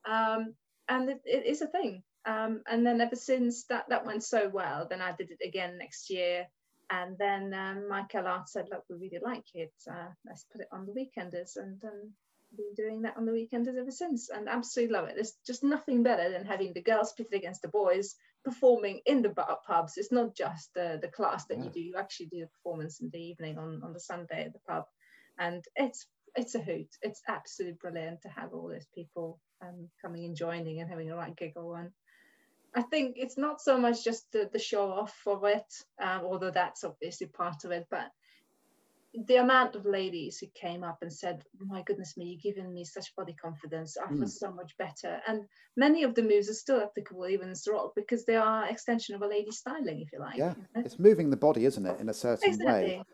Um, 0.08 0.54
and 0.88 1.10
it, 1.10 1.20
it 1.24 1.46
is 1.46 1.62
a 1.62 1.66
thing. 1.66 2.02
Um, 2.26 2.62
and 2.70 2.86
then 2.86 3.00
ever 3.00 3.16
since 3.16 3.64
that 3.66 3.88
that 3.88 4.06
went 4.06 4.22
so 4.22 4.48
well, 4.52 4.86
then 4.88 5.00
I 5.00 5.12
did 5.12 5.30
it 5.30 5.46
again 5.46 5.78
next 5.78 6.10
year 6.10 6.46
and 6.90 7.16
then 7.18 7.54
um, 7.54 7.88
Michael 7.88 8.26
Art 8.26 8.48
said, 8.48 8.68
look, 8.70 8.84
we 8.90 8.96
really 8.96 9.20
like 9.22 9.46
it. 9.54 9.72
Uh, 9.88 10.08
let's 10.26 10.44
put 10.52 10.60
it 10.60 10.68
on 10.72 10.86
the 10.86 10.92
weekenders. 10.92 11.56
And 11.56 11.82
um, 11.84 12.12
been 12.56 12.74
doing 12.76 13.02
that 13.02 13.16
on 13.16 13.26
the 13.26 13.32
weekenders 13.32 13.78
ever 13.78 13.90
since 13.90 14.28
and 14.28 14.48
absolutely 14.48 14.92
love 14.92 15.08
it. 15.08 15.14
There's 15.14 15.36
just 15.46 15.62
nothing 15.62 16.02
better 16.02 16.30
than 16.30 16.44
having 16.44 16.72
the 16.72 16.82
girls 16.82 17.12
pitted 17.12 17.34
against 17.34 17.62
the 17.62 17.68
boys 17.68 18.16
performing 18.44 19.00
in 19.06 19.22
the 19.22 19.30
pubs. 19.66 19.96
It's 19.96 20.12
not 20.12 20.34
just 20.34 20.70
uh, 20.76 20.96
the 20.96 21.10
class 21.14 21.46
that 21.46 21.58
yeah. 21.58 21.64
you 21.64 21.70
do, 21.70 21.80
you 21.80 21.94
actually 21.96 22.26
do 22.26 22.40
the 22.40 22.48
performance 22.48 23.00
in 23.00 23.10
the 23.12 23.20
evening 23.20 23.58
on, 23.58 23.82
on 23.84 23.92
the 23.92 24.00
Sunday 24.00 24.44
at 24.44 24.52
the 24.52 24.60
pub. 24.68 24.84
And 25.38 25.64
it's 25.76 26.06
it's 26.36 26.54
a 26.54 26.60
hoot. 26.60 26.88
It's 27.02 27.22
absolutely 27.28 27.78
brilliant 27.80 28.22
to 28.22 28.28
have 28.28 28.52
all 28.52 28.68
those 28.68 28.86
people 28.94 29.40
um, 29.62 29.88
coming 30.00 30.24
and 30.24 30.36
joining 30.36 30.80
and 30.80 30.88
having 30.88 31.10
a 31.10 31.16
right 31.16 31.36
giggle. 31.36 31.74
And 31.74 31.90
I 32.74 32.82
think 32.82 33.16
it's 33.16 33.36
not 33.36 33.60
so 33.60 33.78
much 33.78 34.04
just 34.04 34.30
the, 34.32 34.48
the 34.52 34.58
show 34.58 34.90
off 34.90 35.16
of 35.26 35.44
it, 35.44 35.72
um, 36.00 36.22
although 36.24 36.50
that's 36.50 36.84
obviously 36.84 37.26
part 37.26 37.64
of 37.64 37.72
it, 37.72 37.86
but 37.90 38.10
the 39.26 39.36
amount 39.36 39.74
of 39.74 39.84
ladies 39.84 40.38
who 40.38 40.46
came 40.54 40.84
up 40.84 40.98
and 41.02 41.12
said, 41.12 41.44
"My 41.58 41.82
goodness 41.82 42.16
me, 42.16 42.26
you've 42.26 42.42
given 42.42 42.72
me 42.72 42.84
such 42.84 43.14
body 43.16 43.32
confidence. 43.32 43.96
I 43.96 44.08
feel 44.08 44.18
mm. 44.18 44.28
so 44.28 44.52
much 44.52 44.76
better." 44.78 45.20
And 45.26 45.46
many 45.76 46.04
of 46.04 46.14
the 46.14 46.22
moves 46.22 46.48
are 46.48 46.54
still 46.54 46.80
applicable 46.80 47.26
even 47.26 47.48
in 47.48 47.72
rock 47.72 47.92
because 47.96 48.24
they 48.24 48.36
are 48.36 48.68
extension 48.68 49.14
of 49.14 49.22
a 49.22 49.26
lady's 49.26 49.58
styling, 49.58 50.00
if 50.00 50.12
you 50.12 50.20
like. 50.20 50.36
Yeah, 50.36 50.54
you 50.56 50.66
know? 50.76 50.82
it's 50.84 50.98
moving 50.98 51.30
the 51.30 51.36
body, 51.36 51.64
isn't 51.64 51.84
it, 51.84 51.98
in 52.00 52.08
a 52.08 52.14
certain 52.14 52.50
exactly. 52.50 52.98
way. 52.98 53.04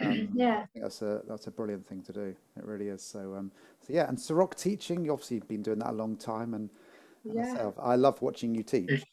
Um, 0.00 0.30
yeah, 0.34 0.62
I 0.62 0.66
think 0.66 0.82
that's 0.82 1.02
a 1.02 1.22
that's 1.28 1.46
a 1.46 1.52
brilliant 1.52 1.86
thing 1.86 2.02
to 2.02 2.12
do. 2.12 2.34
It 2.56 2.64
really 2.64 2.88
is. 2.88 3.02
So, 3.02 3.36
um, 3.36 3.52
so 3.86 3.92
yeah, 3.92 4.08
and 4.08 4.18
Ceroc 4.18 4.56
teaching, 4.56 5.04
you've 5.04 5.12
obviously 5.12 5.40
been 5.40 5.62
doing 5.62 5.78
that 5.78 5.90
a 5.90 5.92
long 5.92 6.16
time, 6.16 6.54
and 6.54 6.70
yeah. 7.34 7.52
Myself. 7.52 7.74
I 7.80 7.96
love 7.96 8.22
watching 8.22 8.54
you 8.54 8.62
teach. 8.62 9.04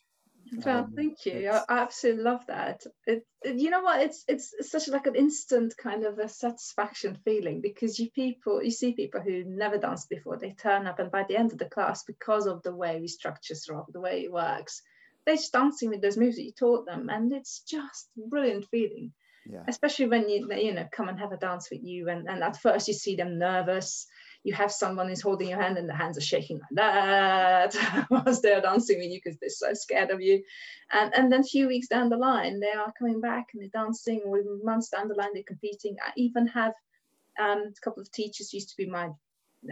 Well, 0.66 0.80
um, 0.80 0.94
thank 0.96 1.26
you. 1.26 1.50
I, 1.50 1.64
absolutely 1.70 2.24
love 2.24 2.46
that. 2.48 2.84
It, 3.08 3.26
it, 3.42 3.56
you 3.56 3.70
know 3.70 3.82
what? 3.82 4.02
It's 4.02 4.24
it's 4.28 4.54
such 4.62 4.88
like 4.88 5.08
an 5.08 5.16
instant 5.16 5.76
kind 5.78 6.06
of 6.06 6.20
a 6.20 6.28
satisfaction 6.28 7.18
feeling 7.26 7.62
because 7.62 7.98
you 8.00 8.12
people 8.12 8.62
you 8.62 8.72
see 8.72 8.94
people 8.94 9.22
who 9.22 9.44
never 9.46 9.78
danced 9.78 10.10
before. 10.10 10.38
They 10.38 10.52
turn 10.52 10.88
up 10.88 11.00
and 11.00 11.12
by 11.12 11.26
the 11.28 11.38
end 11.38 11.52
of 11.54 11.58
the 11.58 11.66
class, 11.66 12.04
because 12.04 12.46
of 12.46 12.62
the 12.64 12.76
way 12.76 13.00
we 13.00 13.08
structure 13.08 13.56
Ceroc, 13.56 13.86
the 13.92 14.02
way 14.02 14.24
it 14.24 14.32
works, 14.32 14.82
they're 15.26 15.36
just 15.36 15.54
dancing 15.54 15.90
with 15.90 16.02
those 16.02 16.18
moves 16.18 16.36
that 16.36 16.44
you 16.44 16.52
taught 16.52 16.86
them, 16.86 17.10
and 17.10 17.32
it's 17.32 17.62
just 17.62 18.10
brilliant 18.16 18.66
feeling. 18.70 19.14
Yeah. 19.46 19.64
Especially 19.68 20.08
when 20.08 20.30
you 20.30 20.50
you 20.56 20.74
know 20.74 20.88
come 20.92 21.10
and 21.10 21.20
have 21.20 21.32
a 21.32 21.38
dance 21.38 21.70
with 21.72 21.84
you, 21.84 22.10
and 22.10 22.30
and 22.30 22.44
at 22.44 22.58
first 22.58 22.88
you 22.88 22.94
see 22.94 23.16
them 23.16 23.40
nervous 23.40 24.08
you 24.44 24.54
have 24.54 24.72
someone 24.72 25.08
who's 25.08 25.22
holding 25.22 25.50
your 25.50 25.62
hand 25.62 25.78
and 25.78 25.88
the 25.88 25.96
hands 25.96 26.18
are 26.18 26.22
shaking 26.22 26.60
like 26.60 26.76
that 26.76 28.08
whilst 28.10 28.42
they're 28.42 28.62
dancing 28.62 29.00
with 29.00 29.10
you 29.10 29.20
because 29.24 29.40
they're 29.40 29.50
so 29.50 29.74
scared 29.74 30.12
of 30.12 30.22
you. 30.22 30.44
And, 30.92 31.14
and 31.16 31.32
then 31.32 31.42
a 31.42 31.44
few 31.44 31.68
weeks 31.68 31.88
down 31.88 32.10
the 32.10 32.18
line, 32.18 32.60
they 32.60 32.72
are 32.72 32.94
coming 33.00 33.22
back 33.22 33.48
and 33.54 33.62
they're 33.62 33.70
dancing, 33.84 34.22
or 34.26 34.42
months 34.62 34.90
down 34.90 35.08
the 35.08 35.16
line, 35.16 35.30
they're 35.34 35.44
competing. 35.44 35.96
I 36.06 36.12
even 36.18 36.48
have 36.48 36.74
um, 37.40 37.74
a 37.76 37.82
couple 37.82 38.02
of 38.02 38.12
teachers 38.12 38.54
used 38.54 38.70
to 38.70 38.78
be 38.78 38.86
my 38.86 39.10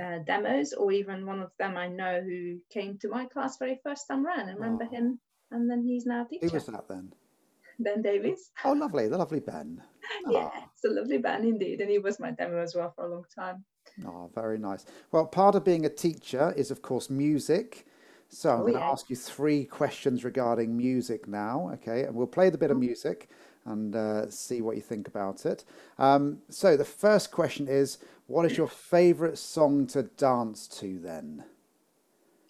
uh, 0.02 0.20
demos, 0.26 0.74
or 0.74 0.92
even 0.92 1.26
one 1.26 1.42
of 1.42 1.52
them 1.60 1.76
I 1.76 1.88
know 1.88 2.22
who 2.22 2.58
came 2.72 2.98
to 3.00 3.10
my 3.10 3.26
class 3.26 3.58
very 3.58 3.80
first 3.84 4.08
time 4.08 4.26
around. 4.26 4.50
I 4.50 4.54
remember 4.54 4.88
oh. 4.90 4.96
him, 4.96 5.20
and 5.52 5.70
then 5.70 5.84
he's 5.84 6.06
now 6.06 6.24
a 6.24 6.28
teacher. 6.28 6.48
Who 6.48 6.54
was 6.54 6.66
that 6.68 6.88
then? 6.88 7.12
Ben 7.80 8.02
Davies. 8.02 8.52
Oh, 8.64 8.74
lovely, 8.74 9.08
the 9.08 9.18
lovely 9.18 9.40
Ben. 9.40 9.82
Oh. 10.26 10.32
Yeah, 10.32 10.50
it's 10.74 10.86
a 10.86 10.90
lovely 10.90 11.18
Ben 11.18 11.44
indeed, 11.44 11.82
and 11.82 11.90
he 11.90 12.00
was 12.00 12.20
my 12.20 12.32
demo 12.32 12.62
as 12.62 12.76
well 12.76 12.94
for 12.96 13.06
a 13.06 13.12
long 13.12 13.26
time. 13.34 13.66
Oh, 14.06 14.30
very 14.34 14.58
nice. 14.58 14.86
Well, 15.12 15.26
part 15.26 15.56
of 15.56 15.64
being 15.64 15.86
a 15.86 15.90
teacher 15.90 16.54
is, 16.58 16.72
of 16.72 16.82
course, 16.82 17.10
music. 17.10 17.86
So 18.30 18.50
I'm 18.50 18.60
oh, 18.60 18.62
going 18.62 18.74
to 18.74 18.80
yeah. 18.80 18.92
ask 18.92 19.10
you 19.10 19.16
three 19.16 19.66
questions 19.66 20.24
regarding 20.24 20.76
music 20.76 21.28
now, 21.28 21.70
okay? 21.74 22.04
And 22.04 22.16
we'll 22.16 22.28
play 22.28 22.50
the 22.50 22.58
bit 22.58 22.72
of 22.72 22.78
mm-hmm. 22.78 22.88
music 22.88 23.30
and 23.66 23.96
uh, 23.96 24.30
see 24.30 24.62
what 24.62 24.76
you 24.76 24.82
think 24.82 25.08
about 25.08 25.46
it. 25.46 25.66
Um, 26.00 26.40
so 26.50 26.78
the 26.78 26.86
first 26.86 27.32
question 27.32 27.68
is, 27.68 27.98
what 28.28 28.46
is 28.46 28.58
your 28.58 28.70
favourite 28.70 29.38
song 29.38 29.86
to 29.88 30.04
dance 30.04 30.68
to 30.80 30.98
then? 31.00 31.44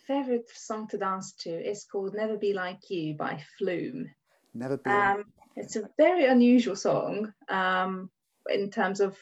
Favourite 0.08 0.50
song 0.54 0.88
to 0.90 0.98
dance 0.98 1.32
to 1.40 1.50
is 1.50 1.86
called 1.92 2.14
Never 2.14 2.38
Be 2.38 2.54
Like 2.54 2.90
You 2.90 3.16
by 3.16 3.42
Flume. 3.58 4.10
Never 4.54 4.78
Be 4.78 4.90
um, 4.90 5.18
like 5.18 5.26
It's 5.56 5.76
a 5.76 5.90
very 5.98 6.26
unusual 6.26 6.76
song 6.76 7.34
um, 7.50 8.10
in 8.50 8.70
terms 8.70 9.00
of, 9.00 9.18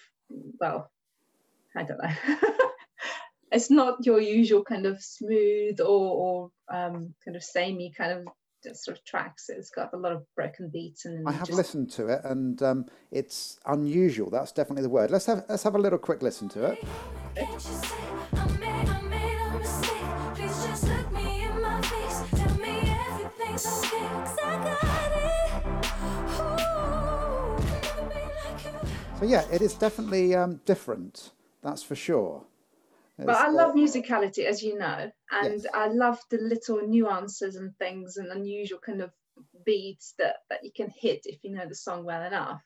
well, 0.60 0.92
I 1.80 1.84
don't 1.84 1.98
know. 2.04 2.12
it's 3.54 3.72
not 3.72 4.06
your 4.06 4.20
usual 4.20 4.64
kind 4.66 4.86
of 4.86 5.02
smooth 5.02 5.80
or, 5.80 5.86
or 5.88 6.52
um, 6.78 7.14
kind 7.24 7.38
of 7.38 7.44
samey 7.44 7.94
kind 7.98 8.12
of 8.12 8.28
sort 8.76 8.98
of 8.98 9.06
tracks. 9.06 9.46
It's 9.48 9.70
got 9.70 9.94
a 9.94 9.98
lot 9.98 10.12
of 10.12 10.24
broken 10.36 10.70
beats 10.74 11.06
and. 11.06 11.26
I 11.28 11.32
have 11.32 11.48
just- 11.48 11.58
listened 11.58 11.90
to 11.92 12.08
it, 12.10 12.22
and 12.26 12.62
um, 12.62 12.86
it's 13.12 13.58
unusual. 13.66 14.30
That's 14.30 14.52
definitely 14.52 14.84
the 14.84 14.90
word. 14.90 15.10
Let's 15.10 15.26
have 15.28 15.46
let's 15.48 15.64
have 15.64 15.76
a 15.76 15.80
little 15.80 16.00
quick 16.00 16.22
listen 16.22 16.50
to 16.50 16.66
it. 16.66 16.84
Can't 17.36 17.50
you 17.54 17.60
say 17.60 17.96
I 18.34 18.48
made, 18.60 18.90
I 18.90 19.02
made 19.04 19.38
a 19.38 19.58
mistake? 19.58 20.36
Please 20.36 20.66
just 20.68 20.84
look 20.84 21.12
me 21.14 21.44
in 21.46 21.62
my 21.62 21.82
face. 21.82 22.24
Tell 22.32 22.58
me 22.58 22.76
everything's 23.08 23.66
okay. 23.66 24.08
'Cause 24.10 24.38
I 24.44 24.56
got 24.68 25.12
it. 25.16 25.50
Ooh, 26.42 27.64
never 27.72 28.04
be 28.10 28.20
like 28.44 28.66
you. 28.66 29.20
So 29.20 29.26
yeah, 29.26 29.46
it 29.52 29.62
is 29.62 29.74
definitely 29.76 30.36
um, 30.36 30.60
different. 30.66 31.32
That's 31.62 31.84
for 31.84 31.96
sure. 31.96 32.46
But 33.18 33.30
It's, 33.30 33.40
I 33.40 33.48
uh, 33.48 33.54
love 33.54 33.76
musicality, 33.76 34.46
as 34.46 34.64
you 34.64 34.78
know, 34.78 35.12
and 35.32 35.62
Yes. 35.62 35.66
I 35.74 35.88
love 35.88 36.20
the 36.30 36.38
little 36.38 36.88
nuances 36.88 37.58
and 37.58 37.78
things 37.78 38.18
and 38.18 38.32
unusual 38.32 38.80
kind 38.80 39.02
of 39.02 39.12
beats 39.66 40.14
that, 40.18 40.38
that 40.50 40.64
you 40.64 40.72
can 40.76 40.90
hit 40.90 41.22
if 41.26 41.44
you 41.44 41.52
know 41.52 41.66
the 41.68 41.76
song 41.76 42.06
well 42.06 42.24
enough. 42.24 42.62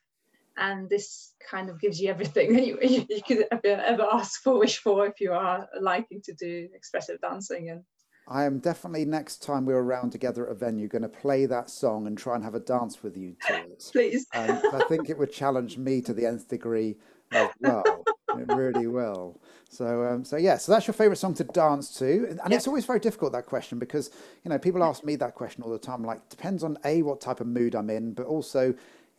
And 0.55 0.87
this 0.87 1.33
kind 1.49 1.69
of 1.69 1.81
gives 1.81 1.99
you 1.99 2.09
everything 2.09 2.53
that 2.55 2.67
you, 2.67 2.77
you, 2.81 3.05
you 3.09 3.21
could 3.23 3.45
ever, 3.51 3.81
ever 3.81 4.07
ask 4.11 4.41
for, 4.43 4.59
wish 4.59 4.77
for, 4.77 5.07
if 5.07 5.19
you 5.19 5.33
are 5.33 5.67
liking 5.79 6.21
to 6.25 6.33
do 6.33 6.69
expressive 6.75 7.19
dancing. 7.19 7.71
And 7.71 7.83
I 8.27 8.43
am 8.45 8.59
definitely 8.59 9.05
next 9.05 9.41
time 9.41 9.65
we're 9.65 9.79
around 9.79 10.11
together 10.11 10.45
at 10.45 10.51
a 10.51 10.55
venue 10.55 10.87
going 10.87 11.01
to 11.01 11.09
play 11.09 11.45
that 11.47 11.69
song 11.69 12.07
and 12.07 12.17
try 12.17 12.35
and 12.35 12.43
have 12.43 12.55
a 12.55 12.59
dance 12.59 13.01
with 13.01 13.17
you 13.17 13.35
to 13.47 13.53
it. 13.53 13.89
please, 13.91 14.27
Um, 14.33 14.61
I 14.71 14.83
think 14.87 15.09
it 15.09 15.17
would 15.17 15.31
challenge 15.31 15.77
me 15.77 16.01
to 16.01 16.13
the 16.13 16.25
nth 16.25 16.47
degree 16.47 16.95
as 17.33 17.49
well. 17.59 18.05
It 18.39 18.53
really 18.53 18.88
will. 18.88 19.39
So, 19.69 20.05
um, 20.05 20.23
so 20.23 20.38
yeah. 20.38 20.57
So 20.57 20.71
that's 20.71 20.88
your 20.88 20.93
favorite 20.93 21.17
song 21.17 21.34
to 21.36 21.43
dance 21.43 21.97
to, 21.99 22.38
and 22.43 22.53
it's 22.53 22.67
always 22.67 22.86
very 22.86 22.99
difficult 22.99 23.31
that 23.34 23.45
question 23.45 23.79
because 23.79 24.11
you 24.43 24.49
know 24.49 24.59
people 24.59 24.84
ask 24.84 25.03
me 25.03 25.15
that 25.17 25.34
question 25.36 25.63
all 25.63 25.71
the 25.71 25.79
time. 25.79 26.03
Like, 26.03 26.29
depends 26.29 26.63
on 26.63 26.77
a 26.86 27.01
what 27.01 27.21
type 27.21 27.39
of 27.39 27.47
mood 27.47 27.75
I'm 27.75 27.89
in, 27.89 28.13
but 28.13 28.25
also, 28.25 28.67
you 28.67 28.75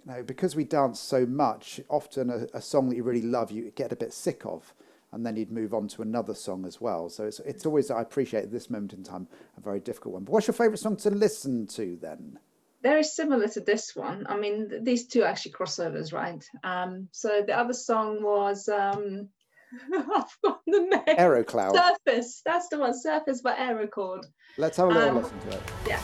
know, 0.06 0.22
because 0.22 0.54
we 0.54 0.64
dance 0.64 1.00
so 1.00 1.26
much, 1.26 1.80
often 1.88 2.30
a, 2.30 2.46
a 2.56 2.62
song 2.62 2.88
that 2.88 2.96
you 2.96 3.02
really 3.02 3.22
love, 3.22 3.50
you 3.50 3.72
get 3.74 3.92
a 3.92 3.96
bit 3.96 4.12
sick 4.12 4.46
of, 4.46 4.72
and 5.12 5.26
then 5.26 5.36
you'd 5.36 5.50
move 5.50 5.74
on 5.74 5.88
to 5.88 6.02
another 6.02 6.34
song 6.34 6.64
as 6.66 6.80
well. 6.80 7.08
So 7.08 7.24
it's 7.24 7.40
it's 7.40 7.66
always 7.66 7.90
I 7.90 8.00
appreciate 8.00 8.52
this 8.52 8.70
moment 8.70 8.92
in 8.92 9.02
time 9.02 9.26
a 9.56 9.60
very 9.60 9.80
difficult 9.80 10.14
one. 10.14 10.24
But 10.24 10.32
what's 10.32 10.46
your 10.46 10.54
favorite 10.54 10.78
song 10.78 10.96
to 10.98 11.10
listen 11.10 11.66
to 11.68 11.98
then? 12.00 12.38
Very 12.84 13.02
similar 13.02 13.48
to 13.48 13.60
this 13.60 13.96
one. 13.96 14.26
I 14.28 14.36
mean, 14.36 14.68
th- 14.68 14.84
these 14.84 15.06
two 15.06 15.22
are 15.22 15.26
actually 15.26 15.52
crossovers, 15.52 16.12
right? 16.12 16.44
Um, 16.62 17.08
so 17.12 17.42
the 17.46 17.58
other 17.58 17.72
song 17.72 18.22
was, 18.22 18.68
um, 18.68 19.30
I've 19.94 20.30
forgotten 20.30 20.60
the 20.66 20.80
name. 20.80 21.16
Aero 21.16 21.42
Chord. 21.44 21.74
Surface. 21.74 22.42
That's 22.44 22.68
the 22.68 22.78
one. 22.78 22.92
Surface 22.92 23.40
by 23.40 23.56
Aero 23.56 23.86
Chord. 23.86 24.26
Let's 24.58 24.76
have 24.76 24.88
a 24.88 24.92
little 24.92 25.08
Um, 25.08 25.22
listen 25.22 25.40
to 25.40 25.56
it. 25.56 25.62
Yeah. 25.88 26.02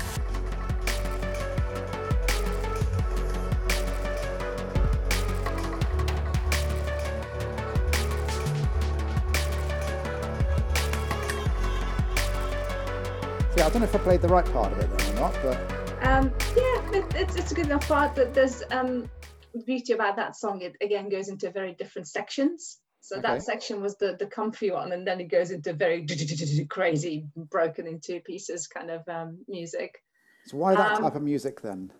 See, 13.54 13.60
I 13.60 13.68
don't 13.68 13.80
know 13.80 13.84
if 13.84 13.94
I 13.94 13.98
played 13.98 14.22
the 14.22 14.28
right 14.28 14.46
part 14.46 14.72
of 14.72 14.78
it 14.78 14.96
then 14.96 15.16
or 15.18 15.20
not, 15.20 15.34
but 15.42 15.79
Um, 16.02 16.32
yeah, 16.56 16.90
it, 16.92 17.04
it's, 17.14 17.36
it's 17.36 17.52
a 17.52 17.54
good 17.54 17.66
enough 17.66 17.86
part 17.86 18.14
that 18.14 18.32
there's 18.34 18.62
um, 18.70 19.08
the 19.54 19.62
beauty 19.64 19.92
about 19.92 20.16
that 20.16 20.36
song. 20.36 20.62
It 20.62 20.76
again 20.80 21.08
goes 21.08 21.28
into 21.28 21.50
very 21.50 21.74
different 21.74 22.08
sections. 22.08 22.78
So 23.02 23.16
Okay. 23.16 23.22
that 23.28 23.42
section 23.42 23.80
was 23.80 23.96
the 23.96 24.16
the 24.18 24.26
comfy 24.26 24.70
one, 24.70 24.92
and 24.92 25.06
then 25.06 25.20
it 25.20 25.30
goes 25.30 25.50
into 25.50 25.72
very 25.72 26.06
crazy, 26.68 27.26
broken 27.36 27.86
into 27.86 28.20
pieces 28.20 28.66
kind 28.66 28.90
of 28.90 29.08
um, 29.08 29.38
music. 29.48 30.02
so 30.46 30.56
why 30.58 30.74
that 30.74 30.96
Um, 30.96 31.02
type 31.02 31.14
of 31.16 31.22
music 31.22 31.60
then? 31.62 31.92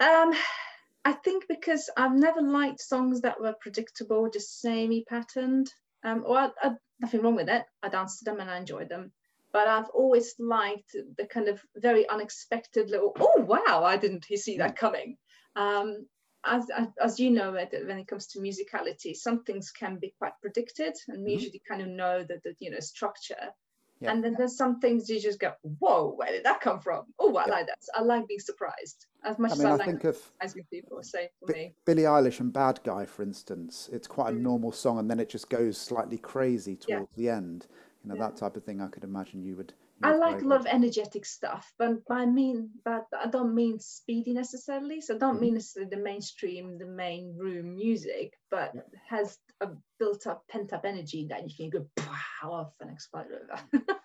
Um, 0.00 0.32
I 1.04 1.12
think 1.12 1.46
because 1.48 1.90
I've 1.96 2.14
never 2.14 2.42
liked 2.42 2.80
songs 2.80 3.20
that 3.22 3.40
were 3.40 3.54
predictable, 3.60 4.28
just 4.30 4.60
samey 4.60 5.04
patterned. 5.08 5.72
Um, 6.02 6.24
or 6.26 6.38
I, 6.38 6.50
I, 6.60 6.70
nothing 7.00 7.22
wrong 7.22 7.36
with 7.36 7.48
it. 7.48 7.64
I 7.82 7.88
danced 7.88 8.18
to 8.20 8.24
them 8.24 8.40
and 8.40 8.50
I 8.50 8.58
enjoyed 8.58 8.88
them. 8.88 9.12
But 9.54 9.68
I've 9.68 9.88
always 9.90 10.34
liked 10.40 10.96
the 11.16 11.26
kind 11.26 11.46
of 11.48 11.62
very 11.76 12.08
unexpected 12.08 12.90
little. 12.90 13.12
Oh 13.20 13.40
wow! 13.42 13.84
I 13.84 13.96
didn't 13.96 14.24
see 14.24 14.58
that 14.58 14.74
coming. 14.76 15.16
Um, 15.54 16.06
as, 16.44 16.68
as, 16.76 16.88
as 17.00 17.20
you 17.20 17.30
know, 17.30 17.52
when 17.52 17.98
it 17.98 18.08
comes 18.08 18.26
to 18.26 18.40
musicality, 18.40 19.14
some 19.14 19.44
things 19.44 19.70
can 19.70 19.98
be 20.00 20.12
quite 20.18 20.32
predicted, 20.42 20.94
and 21.06 21.24
Mhm. 21.24 21.30
usually 21.30 21.62
kind 21.68 21.82
of 21.82 21.88
know 21.88 22.24
that 22.24 22.42
the 22.42 22.56
you 22.58 22.72
know 22.72 22.80
structure. 22.80 23.54
Yeah. 24.00 24.10
And 24.10 24.24
then 24.24 24.34
there's 24.36 24.56
some 24.56 24.80
things 24.80 25.08
you 25.08 25.20
just 25.20 25.38
go, 25.38 25.52
whoa, 25.78 26.14
where 26.16 26.32
did 26.32 26.44
that 26.44 26.60
come 26.60 26.80
from? 26.80 27.04
Oh, 27.20 27.36
I 27.36 27.44
Yeah. 27.46 27.52
like 27.52 27.66
that. 27.68 27.78
I 27.94 28.02
like 28.02 28.26
being 28.26 28.40
surprised 28.40 29.06
as 29.24 29.38
much 29.38 29.52
I 29.52 29.54
as 29.54 29.58
mean, 29.60 29.68
I 29.68 29.70
I 29.70 29.76
like 29.76 29.86
think 29.86 30.04
of 30.04 30.16
surprising 30.16 30.66
people. 30.68 31.00
Say 31.04 31.30
for 31.38 31.46
Bi- 31.46 31.52
me, 31.52 31.74
Billie 31.86 32.02
Eilish 32.02 32.40
and 32.40 32.52
Bad 32.52 32.80
Guy, 32.82 33.06
for 33.06 33.22
instance. 33.22 33.88
It's 33.92 34.08
quite 34.08 34.30
a 34.34 34.36
Mm. 34.36 34.40
normal 34.40 34.72
song, 34.72 34.98
and 34.98 35.08
then 35.08 35.20
it 35.20 35.28
just 35.28 35.48
goes 35.48 35.78
slightly 35.78 36.18
crazy 36.18 36.76
Yeah. 36.88 36.96
towards 36.96 37.14
the 37.14 37.28
end. 37.28 37.68
You 38.04 38.10
know, 38.10 38.16
Yeah. 38.16 38.28
that 38.28 38.36
type 38.36 38.56
of 38.56 38.64
thing. 38.64 38.80
I 38.82 38.88
could 38.88 39.04
imagine 39.04 39.42
you 39.42 39.56
would. 39.56 39.72
you 40.00 40.08
I 40.08 40.14
like 40.16 40.42
a 40.42 40.44
lot 40.44 40.60
of 40.60 40.66
energetic 40.66 41.24
stuff, 41.24 41.72
but 41.78 42.02
I 42.10 42.26
mean, 42.26 42.70
but 42.84 43.06
I 43.18 43.26
don't 43.28 43.54
mean 43.54 43.78
speedy 43.78 44.34
necessarily. 44.34 45.00
So 45.00 45.14
I 45.14 45.18
don't 45.18 45.36
Mhm. 45.36 45.40
mean 45.40 45.54
necessarily 45.54 45.90
the 45.90 46.02
mainstream, 46.02 46.76
the 46.78 46.86
main 46.86 47.34
room 47.36 47.74
music, 47.76 48.34
but 48.50 48.74
Yeah. 48.74 48.82
has 49.08 49.38
a 49.62 49.68
built 49.98 50.26
up 50.26 50.46
pent 50.48 50.72
up 50.74 50.84
energy 50.84 51.26
that 51.28 51.48
you 51.48 51.56
can 51.56 51.70
go 51.70 51.86
pow 51.96 52.52
off 52.52 52.72
and 52.80 52.90
explode 52.90 53.28
over. 53.32 53.84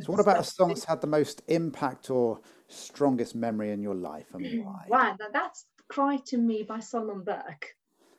So, 0.00 0.10
what 0.12 0.20
about 0.20 0.40
a 0.40 0.44
song 0.44 0.68
that's 0.70 0.84
had 0.84 1.00
the 1.00 1.06
most 1.06 1.42
impact 1.46 2.10
or 2.10 2.40
strongest 2.66 3.36
memory 3.36 3.70
in 3.70 3.80
your 3.80 3.94
life, 3.94 4.34
and 4.34 4.44
why? 4.64 4.86
Wow, 4.88 5.16
now 5.20 5.28
that's 5.32 5.66
"Cry 5.88 6.16
to 6.26 6.36
Me" 6.36 6.64
by 6.64 6.80
Solomon 6.80 7.22
Burke. 7.22 7.76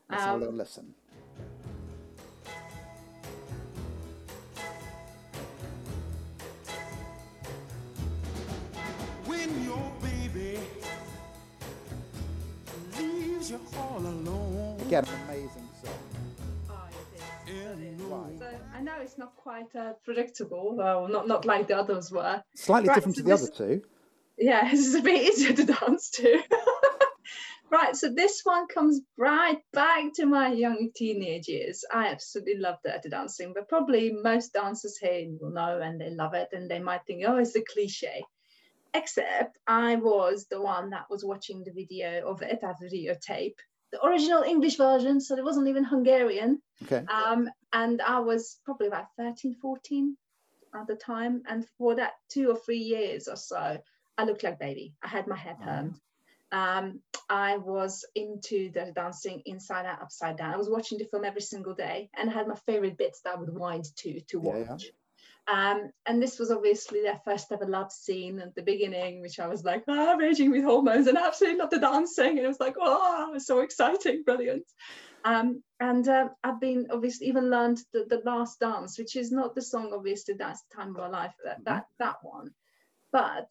Let's 0.09 0.23
have 0.23 0.35
a 0.35 0.35
Um, 0.35 0.39
little 0.39 0.55
listen. 0.55 0.93
When 9.45 9.63
your 9.63 9.91
baby 10.01 10.59
leaves 12.99 13.51
you 13.51 13.59
all 13.77 13.99
alone. 13.99 14.79
Again, 14.81 15.03
an 15.05 15.09
amazing 15.29 15.69
song. 15.83 15.93
Oh, 16.69 16.87
it 17.45 17.51
is. 17.51 17.79
in 17.79 18.09
Right. 18.09 18.39
So 18.39 18.49
I 18.75 18.81
know 18.81 18.93
it's 19.01 19.17
not 19.17 19.35
quite 19.35 19.75
uh, 19.75 19.93
predictable, 20.03 20.75
well, 20.75 21.07
not 21.07 21.27
not 21.27 21.45
like 21.45 21.67
the 21.67 21.77
others 21.77 22.11
were. 22.11 22.41
Slightly 22.55 22.89
Right, 22.89 22.95
different 22.95 23.15
so 23.17 23.21
to 23.21 23.27
the 23.27 23.35
this- 23.35 23.43
other 23.43 23.51
two. 23.75 23.81
yeah, 24.37 24.69
this 24.71 24.85
is 24.85 24.95
a 24.95 25.01
bit 25.01 25.21
easier 25.31 25.53
to 25.53 25.65
dance 25.65 26.09
to. 26.11 26.41
right, 27.71 27.95
so 27.95 28.09
this 28.13 28.41
one 28.43 28.67
comes 28.67 29.01
right 29.17 29.59
back 29.73 30.13
to 30.15 30.25
my 30.25 30.51
young 30.53 30.89
teenage 30.95 31.47
years. 31.47 31.83
I 31.93 32.07
absolutely 32.07 32.57
loved 32.57 32.79
dirty 32.83 33.09
dancing, 33.09 33.53
but 33.53 33.69
probably 33.69 34.11
most 34.11 34.53
dancers 34.53 34.97
here 34.97 35.27
will 35.39 35.51
know 35.51 35.79
and 35.81 35.99
they 36.01 36.09
love 36.09 36.33
it 36.33 36.49
and 36.53 36.69
they 36.69 36.79
might 36.79 37.01
think, 37.05 37.23
oh, 37.27 37.37
it's 37.37 37.55
a 37.55 37.61
cliche. 37.61 38.23
Except 38.95 39.57
I 39.67 39.97
was 39.97 40.47
the 40.49 40.61
one 40.61 40.91
that 40.91 41.09
was 41.09 41.25
watching 41.25 41.63
the 41.63 41.71
video 41.71 42.25
of 42.25 42.41
it, 42.41 42.61
that 42.61 42.79
videotape, 42.81 43.55
the 43.91 44.05
original 44.05 44.43
English 44.43 44.77
version, 44.77 45.19
so 45.19 45.35
it 45.35 45.43
wasn't 45.43 45.67
even 45.67 45.83
Hungarian. 45.83 46.61
Okay. 46.83 47.03
Um, 47.05 47.49
and 47.73 48.01
I 48.01 48.19
was 48.19 48.57
probably 48.63 48.87
about 48.87 49.07
13, 49.17 49.55
14 49.55 50.15
at 50.73 50.87
the 50.87 50.95
time. 50.95 51.43
And 51.47 51.65
for 51.77 51.95
that 51.95 52.13
two 52.29 52.49
or 52.49 52.55
three 52.55 52.79
years 52.79 53.27
or 53.27 53.35
so, 53.35 53.77
I 54.17 54.23
looked 54.23 54.43
like 54.43 54.59
baby. 54.59 54.93
I 55.03 55.09
had 55.09 55.27
my 55.27 55.35
hair 55.35 55.57
permed. 55.61 55.99
Um, 56.51 57.01
I 57.29 57.57
was 57.57 58.05
into 58.15 58.71
the 58.71 58.93
dancing 58.95 59.41
inside 59.45 59.85
out, 59.85 60.01
upside 60.01 60.37
down. 60.37 60.53
I 60.53 60.57
was 60.57 60.69
watching 60.69 60.97
the 60.97 61.05
film 61.05 61.25
every 61.25 61.41
single 61.41 61.73
day 61.73 62.09
and 62.15 62.29
I 62.29 62.33
had 62.33 62.47
my 62.47 62.55
favorite 62.65 62.97
bits 62.97 63.21
that 63.21 63.35
I 63.35 63.39
would 63.39 63.53
wind 63.53 63.85
to 63.97 64.21
to 64.21 64.41
Yeah, 64.41 64.57
yeah. 64.57 64.77
Um, 65.47 65.91
and 66.07 66.21
this 66.21 66.39
was 66.39 66.49
obviously 66.49 67.01
their 67.01 67.21
first 67.23 67.51
ever 67.51 67.67
love 67.67 67.91
scene 67.91 68.39
at 68.39 68.55
the 68.55 68.63
beginning, 68.63 69.21
which 69.21 69.39
I 69.39 69.47
was 69.47 69.63
like, 69.63 69.83
ah, 69.87 70.15
raging 70.17 70.49
with 70.49 70.63
hormones 70.63 71.07
and 71.07 71.17
absolutely 71.17 71.59
not 71.59 71.69
the 71.69 71.79
dancing. 71.79 72.37
And 72.37 72.39
it 72.39 72.47
was 72.47 72.59
like, 72.59 72.75
oh, 72.79 73.27
it 73.29 73.33
was 73.33 73.45
so 73.45 73.59
exciting, 73.59 74.23
brilliant. 74.23 74.65
Um, 75.23 75.61
and 75.79 76.07
uh, 76.07 76.29
I've 76.43 76.59
been 76.59 76.87
obviously 76.91 77.27
even 77.27 77.49
learned 77.49 77.79
the, 77.93 78.05
the 78.09 78.21
last 78.25 78.59
dance, 78.59 78.97
which 78.97 79.15
is 79.15 79.31
not 79.31 79.53
the 79.53 79.61
song, 79.61 79.91
obviously, 79.93 80.33
that's 80.33 80.63
the 80.63 80.77
time 80.77 80.95
of 80.95 81.01
our 81.01 81.11
life, 81.11 81.33
that, 81.43 81.63
that, 81.65 81.85
that 81.99 82.17
one. 82.23 82.51
But 83.11 83.49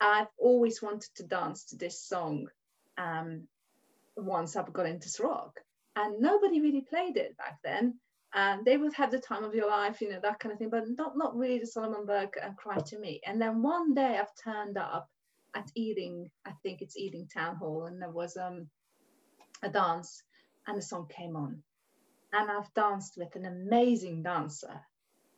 I've 0.00 0.28
always 0.38 0.82
wanted 0.82 1.10
to 1.16 1.24
dance 1.24 1.64
to 1.66 1.76
this 1.76 2.00
song 2.00 2.48
um, 2.96 3.48
once 4.16 4.54
I've 4.54 4.72
got 4.72 4.86
into 4.86 5.08
rock. 5.22 5.60
And 5.96 6.20
nobody 6.20 6.60
really 6.60 6.80
played 6.80 7.16
it 7.16 7.36
back 7.36 7.58
then. 7.62 7.98
And 8.34 8.64
they 8.64 8.76
would 8.76 8.92
have 8.94 9.12
the 9.12 9.20
time 9.20 9.44
of 9.44 9.54
your 9.54 9.68
life, 9.68 10.00
you 10.00 10.10
know, 10.10 10.18
that 10.20 10.40
kind 10.40 10.52
of 10.52 10.58
thing, 10.58 10.70
but 10.70 10.88
not, 10.98 11.16
not 11.16 11.36
really 11.36 11.60
the 11.60 11.66
Solomon 11.66 12.04
Burke 12.04 12.36
and 12.42 12.56
Cry 12.56 12.78
to 12.78 12.98
Me. 12.98 13.20
And 13.24 13.40
then 13.40 13.62
one 13.62 13.94
day 13.94 14.18
I've 14.18 14.34
turned 14.42 14.76
up 14.76 15.08
at 15.54 15.70
Ealing, 15.76 16.30
I 16.44 16.50
think 16.62 16.82
it's 16.82 16.98
Ealing 16.98 17.28
Town 17.32 17.54
Hall, 17.54 17.86
and 17.86 18.02
there 18.02 18.10
was 18.10 18.36
um, 18.36 18.68
a 19.62 19.68
dance 19.68 20.22
and 20.66 20.76
the 20.76 20.82
song 20.82 21.06
came 21.08 21.36
on. 21.36 21.62
And 22.32 22.50
I've 22.50 22.72
danced 22.74 23.16
with 23.16 23.36
an 23.36 23.46
amazing 23.46 24.24
dancer. 24.24 24.80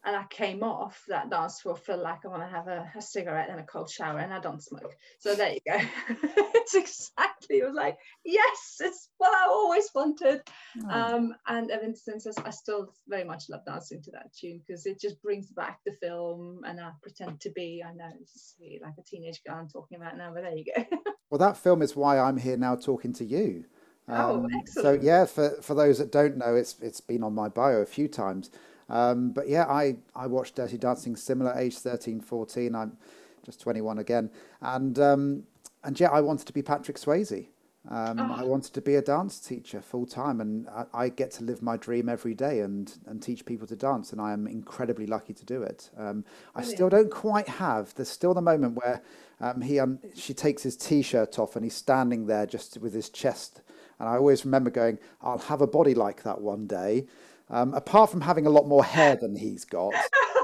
And 0.06 0.16
I 0.16 0.24
came 0.30 0.62
off 0.62 1.02
that 1.08 1.30
dance 1.30 1.60
floor, 1.60 1.76
feel 1.76 2.00
like 2.00 2.24
I 2.24 2.28
want 2.28 2.42
to 2.42 2.48
have 2.48 2.68
a, 2.68 2.90
a 2.96 3.02
cigarette 3.02 3.48
and 3.50 3.60
a 3.60 3.64
cold 3.64 3.90
shower, 3.90 4.20
and 4.20 4.32
I 4.32 4.38
don't 4.38 4.62
smoke. 4.62 4.94
So 5.18 5.34
there 5.34 5.52
you 5.52 5.60
go. 5.68 5.78
it's 6.54 6.74
exactly. 6.74 7.58
It 7.58 7.66
was 7.66 7.74
like, 7.74 7.96
yes, 8.24 8.76
it's 8.80 9.08
what 9.18 9.34
I 9.34 9.46
always 9.48 9.90
wanted. 9.94 10.42
Oh, 10.84 10.90
Um, 10.90 11.34
and 11.48 11.70
ever 11.70 11.92
since, 11.94 12.26
I- 12.26 12.50
still 12.50 12.94
very 13.08 13.24
much 13.24 13.48
love 13.50 13.64
dancing 13.66 14.00
to 14.02 14.10
that 14.12 14.32
tune 14.32 14.62
because 14.66 14.86
it 14.86 15.00
just 15.00 15.20
brings 15.22 15.50
back 15.50 15.80
the 15.84 15.92
film, 15.92 16.62
and 16.64 16.80
I 16.80 16.90
pretend 17.02 17.40
to 17.40 17.50
be. 17.50 17.82
I 17.86 17.92
know 17.92 18.10
it's 18.20 18.54
really 18.60 18.80
like 18.82 18.94
a 18.98 19.02
teenage 19.02 19.42
girl 19.44 19.56
I'm 19.56 19.68
talking 19.68 19.98
about 19.98 20.16
now, 20.16 20.32
but 20.32 20.42
there 20.42 20.56
you 20.56 20.64
go. 20.74 20.84
Well, 21.28 21.38
that 21.38 21.56
film 21.56 21.82
is 21.82 21.96
why 21.96 22.18
I'm 22.20 22.36
here 22.36 22.56
now 22.56 22.76
talking 22.76 23.12
to 23.14 23.24
you. 23.24 23.64
Oh, 24.08 24.44
Um, 24.44 24.48
So 24.66 24.92
yeah, 24.92 25.24
for 25.24 25.50
for 25.60 25.74
those 25.74 25.98
that 25.98 26.12
don't 26.12 26.36
know, 26.36 26.54
it's 26.54 26.76
it's 26.80 27.00
been 27.00 27.24
on 27.24 27.34
my 27.34 27.48
bio 27.48 27.80
a 27.80 27.86
few 27.86 28.06
times. 28.08 28.50
Um, 28.88 29.30
but 29.30 29.48
yeah, 29.48 29.64
I 29.64 29.96
I 30.14 30.26
watched 30.26 30.54
Dirty 30.56 30.78
Dancing 30.78 31.16
similar 31.16 31.52
age 31.58 31.78
13, 31.78 32.20
14. 32.20 32.74
I'm 32.74 32.96
just 33.44 33.60
21 33.60 33.98
again, 33.98 34.30
and 34.60 34.98
um, 34.98 35.42
and 35.84 35.98
yeah, 35.98 36.10
I 36.10 36.20
wanted 36.20 36.46
to 36.46 36.52
be 36.52 36.62
Patrick 36.62 36.96
Swayze. 36.98 37.48
Um, 37.88 38.18
I 38.32 38.42
Oh. 38.42 38.46
wanted 38.46 38.74
to 38.74 38.80
be 38.80 38.96
a 38.96 39.02
dance 39.02 39.38
teacher 39.38 39.80
full 39.80 40.06
time, 40.06 40.40
and 40.40 40.68
I, 40.68 40.86
I 40.92 41.08
get 41.08 41.30
to 41.32 41.44
live 41.44 41.62
my 41.62 41.76
dream 41.76 42.08
every 42.08 42.34
day 42.34 42.60
and 42.60 42.92
and 43.06 43.22
teach 43.22 43.44
people 43.44 43.66
to 43.68 43.76
dance, 43.76 44.12
and 44.12 44.20
I 44.20 44.32
am 44.32 44.46
incredibly 44.48 45.06
lucky 45.06 45.34
to 45.34 45.44
do 45.44 45.62
it. 45.62 45.90
Um, 45.96 46.24
I 46.56 46.62
still 46.62 46.88
don't 46.88 47.10
quite 47.12 47.48
have. 47.48 47.94
There's 47.94 48.08
still 48.08 48.34
the 48.34 48.40
moment 48.42 48.74
where 48.76 49.02
um, 49.40 49.60
he 49.60 49.78
um, 49.78 50.00
she 50.14 50.34
takes 50.34 50.62
his 50.64 50.76
t-shirt 50.76 51.38
off 51.38 51.54
and 51.56 51.64
he's 51.64 51.76
standing 51.76 52.26
there 52.26 52.46
just 52.46 52.78
with 52.78 52.92
his 52.94 53.08
chest, 53.08 53.62
and 54.00 54.08
I 54.08 54.16
always 54.16 54.44
remember 54.44 54.70
going, 54.70 54.98
"I'll 55.22 55.38
have 55.38 55.60
a 55.60 55.66
body 55.68 55.94
like 55.94 56.24
that 56.24 56.40
one 56.40 56.66
day." 56.66 57.06
Um, 57.48 57.74
apart 57.74 58.10
from 58.10 58.20
having 58.20 58.46
a 58.46 58.50
lot 58.50 58.66
more 58.66 58.84
hair 58.84 59.14
than 59.14 59.36
he's 59.36 59.64
got, 59.64 59.94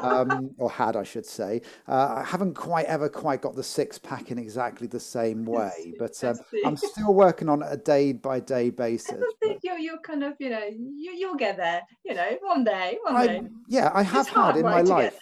um, 0.03 0.51
or 0.57 0.71
had, 0.71 0.95
I 0.95 1.03
should 1.03 1.27
say, 1.27 1.63
uh, 1.89 2.15
I 2.19 2.25
haven't 2.25 2.55
quite 2.55 2.87
ever 2.87 3.09
quite 3.09 3.43
got 3.43 3.57
the 3.57 3.63
six 3.65 3.99
pack 3.99 4.31
in 4.31 4.39
exactly 4.39 4.87
the 4.87 5.01
same 5.01 5.45
way. 5.45 5.95
But 5.99 6.23
um, 6.23 6.37
I'm 6.65 6.77
still 6.77 7.13
working 7.13 7.49
on 7.49 7.63
a 7.65 7.77
day 7.77 8.13
by 8.13 8.39
day 8.39 8.71
basis. 8.71 9.21
I 9.21 9.33
think 9.41 9.61
you're, 9.65 9.79
you're 9.79 9.99
kind 9.99 10.23
of, 10.23 10.35
you 10.39 10.51
know, 10.51 10.65
you, 10.65 11.13
you'll 11.13 11.35
get 11.37 11.57
there, 11.57 11.83
you 12.05 12.15
know, 12.15 12.39
one 12.41 12.63
day, 12.63 12.99
one 13.03 13.27
day. 13.27 13.43
Yeah, 13.69 13.91
I 13.93 14.03
have 14.03 14.27
It's 14.27 14.35
had 14.37 14.57
in 14.57 14.63
my 14.63 14.83
life. 14.83 15.19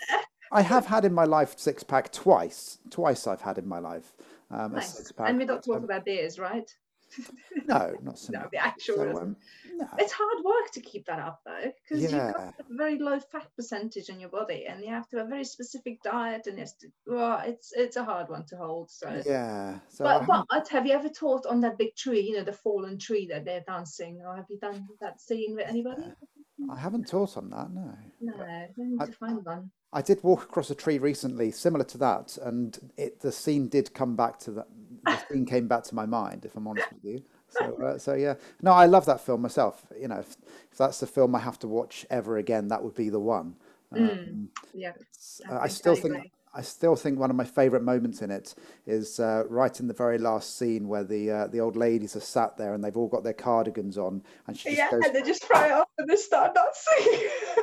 I 0.53 0.62
have 0.62 0.85
had 0.85 1.05
in 1.05 1.14
my 1.14 1.24
life 1.24 1.55
six 1.57 1.83
pack 1.83 2.12
twice. 2.12 2.78
Twice 2.91 3.26
I've 3.26 3.41
had 3.41 3.57
in 3.57 3.68
my 3.68 3.78
life 3.78 4.12
um, 4.51 4.72
a 4.72 4.76
Nice. 4.76 4.99
six 4.99 5.12
pack. 5.12 5.28
And 5.31 5.39
we 5.39 5.47
don't 5.47 5.62
talk 5.64 5.76
um, 5.76 5.85
about 5.85 6.05
beers, 6.05 6.39
right? 6.39 6.68
No, 7.67 7.95
not 8.03 8.19
so 8.19 8.33
No, 8.33 8.41
much. 8.41 8.51
the 8.53 8.59
actual. 8.59 8.97
So, 8.97 9.17
um, 9.21 9.37
no. 9.75 9.89
It's 9.99 10.13
hard 10.13 10.45
work 10.45 10.71
to 10.73 10.81
keep 10.81 11.07
that 11.07 11.19
up 11.19 11.41
though, 11.45 11.73
because 11.83 12.03
you've 12.03 12.13
got 12.13 12.55
a 12.59 12.65
very 12.71 12.99
low 12.99 13.19
fat 13.21 13.49
percentage 13.57 14.09
in 14.09 14.21
your 14.21 14.29
body, 14.31 14.67
and 14.69 14.83
you 14.83 14.91
have 14.91 15.09
to 15.11 15.19
have 15.19 15.27
a 15.27 15.31
very 15.31 15.45
specific 15.45 16.03
diet, 16.03 16.47
and 16.47 16.59
it's 16.59 16.75
well, 17.07 17.43
it's 17.45 17.73
it's 17.73 17.97
a 17.97 18.05
hard 18.05 18.29
one 18.29 18.45
to 18.47 18.57
hold. 18.57 18.91
So, 18.91 19.23
Yeah. 19.27 19.79
So 19.89 20.05
but 20.05 20.47
but 20.51 20.69
have 20.69 20.87
you 20.87 20.93
ever 20.93 21.09
taught 21.09 21.47
on 21.47 21.61
that 21.63 21.79
big 21.79 21.95
tree, 21.97 22.21
you 22.21 22.37
know, 22.37 22.45
the 22.45 22.53
fallen 22.53 22.99
tree 22.99 23.27
that 23.31 23.45
they're 23.45 23.65
dancing, 23.67 24.21
or 24.27 24.37
have 24.37 24.47
you 24.49 24.59
done 24.59 24.87
that 25.01 25.21
scene 25.21 25.55
with 25.57 25.67
anybody? 25.69 26.05
I 26.71 26.79
haven't 26.79 27.09
taught 27.09 27.37
on 27.39 27.49
that. 27.51 27.71
No. 27.73 27.95
No, 28.21 28.67
we 28.77 28.85
need 28.85 29.01
I- 29.03 29.07
to 29.07 29.13
find 29.13 29.45
one. 29.45 29.71
I 29.93 30.03
did 30.03 30.23
walk 30.23 30.45
across 30.45 30.71
a 30.71 30.75
tree 30.77 30.99
recently, 30.99 31.51
similar 31.51 31.85
to 31.87 31.99
that, 31.99 32.39
and 32.43 32.79
it 32.97 33.19
the 33.21 33.33
scene 33.33 33.67
did 33.69 33.93
come 33.93 34.15
back 34.15 34.39
to 34.41 34.53
that. 34.53 34.69
The 35.05 35.19
scene 35.31 35.47
came 35.47 35.69
back 35.69 35.85
to 35.85 35.95
my 35.95 36.07
mind, 36.07 36.45
if 36.45 36.57
I'm 36.57 36.67
honest 36.67 36.89
with 36.93 37.05
you. 37.05 37.23
So, 37.49 37.83
uh, 37.83 37.99
so 37.99 38.15
yeah, 38.15 38.35
no, 38.63 38.73
I 38.73 38.87
love 38.87 39.07
that 39.07 39.21
film 39.21 39.43
myself. 39.43 39.85
You 39.99 40.09
know, 40.09 40.19
if, 40.19 40.37
if 40.71 40.79
that's 40.79 41.01
the 41.01 41.07
film 41.07 41.35
I 41.35 41.41
have 41.41 41.59
to 41.61 41.69
watch 41.69 42.07
ever 42.11 42.37
again, 42.39 42.69
that 42.69 42.83
would 42.83 42.95
be 42.95 43.09
the 43.09 43.21
one. 43.21 43.57
Um, 43.93 44.51
Yeah, 44.73 44.93
I 45.49 45.55
uh, 45.55 45.61
I 45.63 45.69
still 45.69 45.93
I 45.93 46.01
think. 46.01 46.33
I 46.53 46.63
still 46.63 46.97
think 46.97 47.19
one 47.19 47.31
of 47.31 47.37
my 47.37 47.45
favourite 47.45 47.85
moments 47.85 48.23
in 48.23 48.31
it 48.33 48.57
is 48.85 49.21
uh, 49.21 49.45
right 49.49 49.79
in 49.79 49.87
the 49.87 49.95
very 49.95 50.19
last 50.19 50.59
scene 50.59 50.89
where 50.89 51.05
the 51.05 51.31
uh, 51.31 51.47
the 51.47 51.61
old 51.61 51.77
ladies 51.77 52.17
are 52.17 52.21
sat 52.21 52.57
there 52.57 52.75
and 52.75 52.83
they've 52.83 52.97
all 52.97 53.07
got 53.07 53.23
their 53.23 53.33
cardigans 53.33 53.97
on, 53.97 54.23
and 54.47 54.57
she 54.57 54.71
just 54.71 54.79
yeah, 54.79 54.91
goes 54.91 55.03
and 55.05 55.15
they 55.15 55.23
just 55.23 55.45
fry 55.45 55.71
off 55.71 55.89
and 55.99 56.09
they 56.09 56.17
start 56.17 56.55
dancing. 56.55 57.29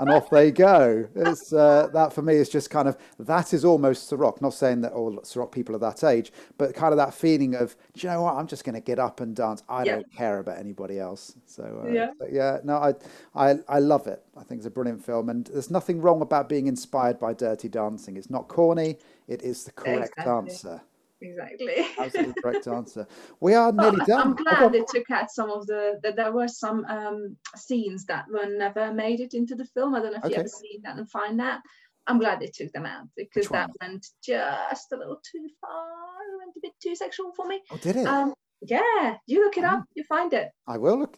and 0.00 0.10
off 0.10 0.30
they 0.30 0.50
go. 0.50 1.06
It's 1.14 1.52
uh, 1.52 1.88
that 1.92 2.12
for 2.12 2.22
me 2.22 2.34
is 2.34 2.48
just 2.48 2.70
kind 2.70 2.88
of 2.88 2.96
that 3.18 3.52
is 3.52 3.64
almost 3.64 4.10
Ceroc. 4.10 4.40
Not 4.40 4.54
saying 4.54 4.80
that 4.80 4.92
all 4.92 5.12
Ceroc 5.18 5.52
people 5.52 5.76
are 5.76 5.78
that 5.80 6.02
age, 6.04 6.32
but 6.58 6.74
kind 6.74 6.92
of 6.92 6.96
that 6.96 7.14
feeling 7.14 7.54
of, 7.54 7.76
do 7.94 8.06
you 8.06 8.12
know 8.12 8.22
what? 8.22 8.34
I'm 8.34 8.46
just 8.46 8.64
going 8.64 8.74
to 8.74 8.80
get 8.80 8.98
up 8.98 9.20
and 9.20 9.36
dance. 9.36 9.62
I 9.68 9.84
Yeah. 9.84 9.96
don't 9.96 10.12
care 10.12 10.38
about 10.38 10.58
anybody 10.58 10.98
else. 10.98 11.34
So 11.46 11.84
uh, 11.86 11.90
Yeah. 11.92 12.10
yeah, 12.30 12.58
no, 12.64 12.76
I, 12.78 12.94
I 13.34 13.58
I 13.68 13.78
love 13.78 14.06
it. 14.06 14.22
I 14.36 14.42
think 14.42 14.58
it's 14.60 14.66
a 14.66 14.70
brilliant 14.70 15.04
film, 15.04 15.28
and 15.28 15.46
there's 15.46 15.70
nothing 15.70 16.00
wrong 16.00 16.22
about 16.22 16.48
being 16.48 16.66
inspired 16.66 17.20
by 17.20 17.34
Dirty 17.34 17.68
Dancing. 17.68 18.16
It's 18.16 18.30
not 18.30 18.48
corny. 18.48 18.98
It 19.28 19.42
is 19.42 19.64
the 19.64 19.72
correct 19.72 20.14
Exactly. 20.18 20.32
answer. 20.32 20.82
Exactly. 21.22 21.86
Absolutely 21.98 22.34
correct 22.42 22.66
answer. 22.68 23.06
We 23.40 23.54
are 23.54 23.72
nearly 23.72 24.00
I- 24.02 24.04
done. 24.06 24.20
I'm 24.20 24.34
glad 24.36 24.58
God. 24.60 24.72
they 24.72 24.84
took 24.88 25.10
out 25.10 25.30
some 25.30 25.50
of 25.50 25.66
the 25.66 25.98
that 26.02 26.16
there 26.16 26.32
were 26.32 26.48
some 26.48 26.84
um, 26.86 27.36
scenes 27.56 28.04
that 28.06 28.24
were 28.32 28.46
never 28.46 28.92
made 28.92 29.20
it 29.20 29.34
into 29.34 29.54
the 29.54 29.64
film. 29.66 29.94
I 29.94 30.00
don't 30.00 30.12
know 30.12 30.20
if 30.24 30.30
you 30.30 30.36
ever 30.36 30.48
seen 30.48 30.80
that 30.84 30.96
and 30.98 31.10
find 31.10 31.38
that. 31.40 31.60
I'm 32.06 32.18
glad 32.18 32.40
they 32.40 32.46
took 32.52 32.72
them 32.72 32.86
out 32.86 33.06
because 33.16 33.48
that 33.48 33.70
went 33.80 34.06
just 34.24 34.92
a 34.92 34.96
little 34.96 35.20
too 35.30 35.46
far. 35.60 35.86
It 36.32 36.38
went 36.38 36.56
a 36.56 36.60
bit 36.62 36.72
too 36.82 36.96
sexual 36.96 37.32
for 37.36 37.46
me. 37.46 37.60
Oh, 37.70 37.76
did 37.76 37.96
it? 37.96 38.06
Um, 38.06 38.34
yeah, 38.62 39.16
you 39.26 39.42
look 39.44 39.56
it 39.56 39.64
Mm. 39.64 39.72
up, 39.72 39.84
you 39.94 40.04
find 40.04 40.32
it. 40.34 40.50
I 40.66 40.76
will 40.76 40.98
look. 40.98 41.16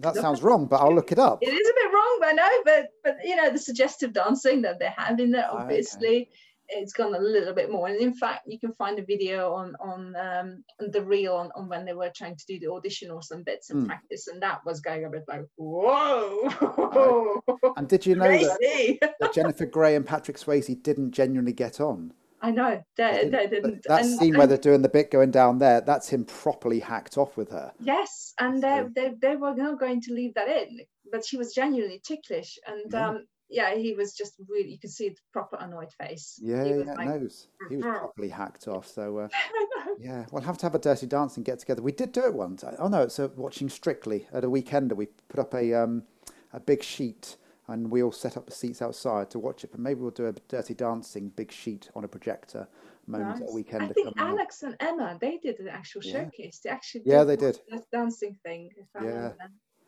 That 0.00 0.14
Look 0.14 0.22
sounds 0.22 0.42
wrong, 0.42 0.66
but 0.66 0.76
I'll 0.80 0.94
look 0.94 1.12
it 1.12 1.18
up. 1.18 1.38
It 1.42 1.48
is 1.52 1.68
a 1.68 1.74
bit 1.74 1.92
wrong, 1.94 2.20
I 2.24 2.32
know, 2.32 2.48
but 2.64 2.88
but 3.04 3.16
you 3.24 3.36
know 3.36 3.50
the 3.50 3.58
suggestive 3.58 4.12
dancing 4.12 4.62
that 4.62 4.78
they 4.78 4.90
have 4.96 5.20
in 5.20 5.30
there, 5.30 5.48
obviously. 5.50 6.22
okay. 6.22 6.30
It's 6.74 6.92
gone 6.92 7.14
a 7.14 7.18
little 7.18 7.52
bit 7.54 7.70
more, 7.70 7.88
and 7.88 8.00
in 8.00 8.14
fact, 8.14 8.42
you 8.46 8.58
can 8.58 8.72
find 8.72 8.98
a 8.98 9.04
video 9.04 9.52
on 9.52 9.74
on 9.80 10.14
um, 10.16 10.64
on 10.80 10.90
the 10.90 11.02
reel 11.04 11.34
on, 11.34 11.50
on 11.54 11.68
when 11.68 11.84
they 11.84 11.92
were 11.92 12.10
trying 12.16 12.36
to 12.36 12.44
do 12.46 12.58
the 12.58 12.70
audition 12.72 13.10
or 13.10 13.22
some 13.22 13.42
bits 13.42 13.70
and 13.70 13.84
Mm. 13.84 13.86
practice, 13.88 14.28
and 14.28 14.42
that 14.42 14.64
was 14.64 14.80
going 14.80 15.04
a 15.04 15.10
bit 15.10 15.24
like 15.28 15.44
whoa, 15.56 17.42
And 17.76 17.88
did 17.88 18.06
you 18.06 18.14
know 18.16 18.24
that, 18.28 19.14
that 19.20 19.34
Jennifer 19.34 19.66
Grey 19.66 19.94
and 19.96 20.06
Patrick 20.06 20.36
Swayze 20.38 20.82
didn't 20.82 21.12
genuinely 21.12 21.52
get 21.52 21.80
on? 21.80 22.12
I 22.44 22.50
know 22.50 22.82
they, 22.96 23.28
they 23.30 23.46
didn't. 23.46 23.84
That 23.84 24.02
and- 24.04 24.18
scene 24.18 24.32
where 24.32 24.42
and- 24.42 24.50
they're 24.50 24.58
doing 24.58 24.82
the 24.82 24.88
bit 24.88 25.10
going 25.10 25.30
down 25.30 25.58
there, 25.58 25.80
that's 25.80 26.08
him 26.08 26.24
properly 26.24 26.80
hacked 26.80 27.16
off 27.18 27.36
with 27.36 27.50
her. 27.50 27.72
Yes, 27.80 28.34
and 28.40 28.62
they, 28.62 28.84
they, 28.94 29.12
they 29.20 29.36
were 29.36 29.54
not 29.54 29.78
going 29.78 30.00
to 30.02 30.12
leave 30.12 30.34
that 30.34 30.48
in, 30.48 30.80
but 31.12 31.24
she 31.24 31.36
was 31.36 31.52
genuinely 31.54 32.00
ticklish, 32.04 32.58
and 32.66 32.90
Yeah. 32.92 33.08
um, 33.10 33.26
yeah, 33.52 33.74
he 33.74 33.92
was 33.94 34.14
just 34.14 34.34
really 34.48 34.70
you 34.72 34.78
could 34.78 34.90
see 34.90 35.10
the 35.10 35.16
proper 35.32 35.56
annoyed 35.60 35.92
face. 36.00 36.40
Yeah, 36.42 36.64
he 36.64 36.70
yeah, 36.70 36.76
was 36.76 36.86
yeah, 36.86 36.94
like, 36.94 37.08
knows. 37.08 37.46
He 37.68 37.76
was 37.76 37.84
"Mhm." 37.84 37.98
properly 37.98 38.28
hacked 38.30 38.66
off. 38.68 38.86
So, 38.88 39.18
uh, 39.18 39.28
yeah, 39.98 40.26
we'll 40.32 40.42
have 40.42 40.58
to 40.58 40.66
have 40.66 40.74
a 40.74 40.78
dirty 40.78 41.06
dance 41.06 41.36
and 41.36 41.44
get 41.44 41.58
together. 41.58 41.82
We 41.82 41.92
did 41.92 42.12
do 42.12 42.24
it 42.24 42.34
once. 42.34 42.64
Oh 42.78 42.88
no, 42.88 43.02
it's 43.02 43.18
uh, 43.18 43.28
watching 43.36 43.68
Strictly 43.68 44.26
at 44.32 44.44
a 44.44 44.48
weekender. 44.48 44.94
We 44.94 45.06
put 45.28 45.38
up 45.38 45.54
a 45.54 45.74
um, 45.74 46.04
a 46.52 46.60
big 46.60 46.82
sheet 46.82 47.36
and 47.68 47.90
we 47.90 48.02
all 48.02 48.12
set 48.12 48.36
up 48.36 48.46
the 48.46 48.52
seats 48.52 48.82
outside 48.82 49.30
to 49.30 49.38
watch 49.38 49.62
it. 49.64 49.70
But 49.70 49.80
maybe 49.80 50.00
we'll 50.00 50.10
do 50.10 50.26
a 50.26 50.32
dirty 50.48 50.74
dancing 50.74 51.28
big 51.30 51.52
sheet 51.52 51.88
on 51.94 52.04
a 52.04 52.08
projector 52.08 52.66
moment 53.06 53.36
at 53.36 53.40
Nice. 53.40 53.50
a 53.50 53.54
weekend. 53.54 53.82
I 53.84 53.88
think 53.88 54.16
coming 54.16 54.32
up. 54.34 54.38
Alex 54.38 54.62
and 54.62 54.76
Emma 54.80 55.16
they 55.20 55.38
did 55.38 55.56
the 55.58 55.70
actual 55.70 56.02
Yeah. 56.04 56.24
showcase. 56.24 56.60
They 56.64 56.70
actually 56.70 57.02
Yeah, 57.06 57.24
they 57.24 57.36
did. 57.36 57.60
that 57.70 57.84
dancing 57.92 58.36
thing. 58.44 58.70
If 58.76 58.86
I 58.94 59.04
Yeah. 59.04 59.32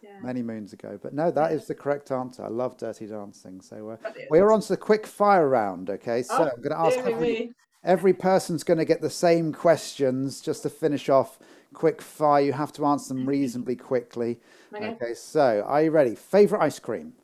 Yeah. 0.04 0.20
many 0.22 0.42
moons 0.42 0.72
ago. 0.72 0.98
But 1.02 1.14
no, 1.14 1.30
that 1.30 1.52
is 1.52 1.66
the 1.66 1.74
correct 1.74 2.10
answer. 2.12 2.44
I 2.44 2.48
love 2.48 2.76
dirty 2.76 3.06
dancing. 3.06 3.60
So 3.60 3.90
uh, 3.90 3.96
we're 4.30 4.52
on 4.52 4.60
to 4.60 4.68
the 4.68 4.76
quick 4.76 5.06
fire 5.06 5.48
round. 5.48 5.88
Okay, 5.90 6.22
so 6.22 6.34
Oh, 6.34 6.42
I'm 6.54 6.62
going 6.62 6.70
to 6.70 6.78
ask 6.78 6.98
every, 6.98 7.52
every 7.84 8.12
person's 8.12 8.62
going 8.64 8.78
to 8.78 8.84
get 8.84 9.00
the 9.00 9.10
same 9.10 9.52
questions 9.52 10.40
just 10.40 10.62
to 10.64 10.70
finish 10.70 11.08
off. 11.08 11.38
Quick 11.72 12.02
fire. 12.02 12.42
You 12.42 12.52
have 12.52 12.72
to 12.74 12.84
answer 12.86 13.14
them 13.14 13.26
reasonably 13.26 13.76
quickly. 13.76 14.38
Okay. 14.74 14.90
Okay, 14.90 15.14
so 15.14 15.64
are 15.66 15.82
you 15.82 15.90
ready? 15.90 16.14
Favorite 16.14 16.60
ice 16.62 16.78
cream? 16.78 17.14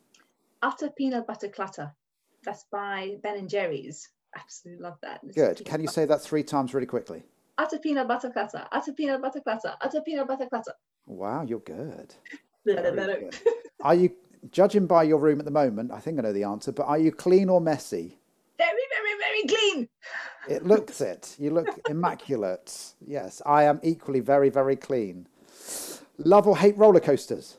Utter 0.61 0.89
peanut 0.89 1.27
butter 1.27 1.47
clatter. 1.49 1.91
That's 2.43 2.65
by 2.71 3.17
Ben 3.23 3.37
and 3.37 3.49
Jerry's. 3.49 4.09
Absolutely 4.35 4.81
love 4.83 4.97
that. 5.01 5.19
It's 5.23 5.35
Good. 5.35 5.63
Can 5.65 5.81
you 5.81 5.87
butter- 5.87 5.93
say 5.93 6.05
that 6.05 6.21
three 6.21 6.43
times 6.43 6.73
really 6.73 6.87
quickly? 6.87 7.23
utter 7.57 7.77
peanut 7.77 8.07
butter 8.07 8.31
clutter? 8.31 8.65
Utter 8.71 8.91
peanut 8.93 9.21
butter 9.21 9.39
clutter. 9.41 9.73
Utter 9.81 10.01
peanut 10.01 10.27
butter 10.27 10.47
clatter. 10.47 10.73
Wow, 11.05 11.43
you're 11.43 11.59
good. 11.59 12.15
Very 12.65 12.95
Very. 12.95 13.29
Are 13.83 13.95
you 13.95 14.11
judging 14.51 14.87
by 14.87 15.03
your 15.03 15.19
room 15.19 15.39
at 15.39 15.45
the 15.45 15.51
moment? 15.51 15.91
I 15.91 15.99
think 15.99 16.19
I 16.19 16.21
know 16.21 16.33
the 16.33 16.43
answer, 16.43 16.71
but 16.71 16.85
are 16.85 16.99
you 16.99 17.11
clean 17.11 17.49
or 17.49 17.59
messy? 17.61 18.19
very, 18.57 18.85
very 18.95 19.17
very 19.19 19.43
clean. 19.47 19.89
It 20.49 20.65
looks 20.65 21.01
it. 21.01 21.35
You 21.39 21.51
look 21.51 21.67
immaculate. 21.89 22.93
Yes, 23.05 23.41
I 23.45 23.63
am 23.63 23.79
equally 23.83 24.19
very, 24.19 24.49
very 24.49 24.75
clean. 24.75 25.27
Love 26.17 26.47
or 26.47 26.57
hate 26.57 26.77
roller 26.77 26.99
coasters? 26.99 27.57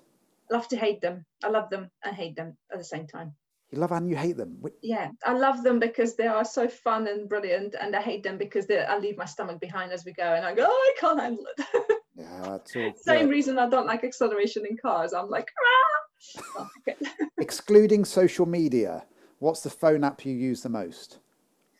Love 0.50 0.68
to 0.68 0.76
hate 0.76 1.00
them. 1.00 1.24
I 1.42 1.48
love 1.48 1.70
them 1.70 1.90
and 2.04 2.14
hate 2.14 2.36
them 2.36 2.56
at 2.72 2.78
the 2.78 2.84
same 2.84 3.06
time. 3.06 3.32
You 3.70 3.78
love 3.78 3.92
and 3.92 4.08
you 4.08 4.16
hate 4.16 4.36
them. 4.36 4.62
Yeah, 4.82 5.08
I 5.24 5.32
love 5.32 5.62
them 5.62 5.78
because 5.78 6.14
they 6.14 6.26
are 6.26 6.44
so 6.44 6.68
fun 6.68 7.08
and 7.08 7.26
brilliant, 7.26 7.74
and 7.80 7.96
I 7.96 8.02
hate 8.02 8.22
them 8.22 8.36
because 8.36 8.66
they, 8.66 8.84
I 8.84 8.98
leave 8.98 9.16
my 9.16 9.24
stomach 9.24 9.60
behind 9.60 9.92
as 9.92 10.04
we 10.04 10.12
go, 10.12 10.24
and 10.34 10.44
I 10.44 10.54
go, 10.54 10.66
oh, 10.68 10.94
I 10.94 11.00
can't 11.00 11.20
handle 11.20 11.46
it. 11.56 11.66
Yeah. 12.16 12.58
Same 12.96 13.28
reason 13.28 13.58
I 13.58 13.68
don't 13.68 13.86
like 13.86 14.04
acceleration 14.04 14.64
in 14.68 14.76
cars. 14.76 15.12
I'm 15.12 15.30
like, 15.30 15.48
ah! 15.64 16.42
Oh, 16.58 16.68
okay. 16.88 16.96
Excluding 17.38 18.04
social 18.04 18.46
media, 18.46 19.04
What's 19.42 19.62
the 19.62 19.70
phone 19.70 20.04
app 20.04 20.24
you 20.24 20.32
use 20.32 20.62
the 20.62 20.68
most? 20.68 21.18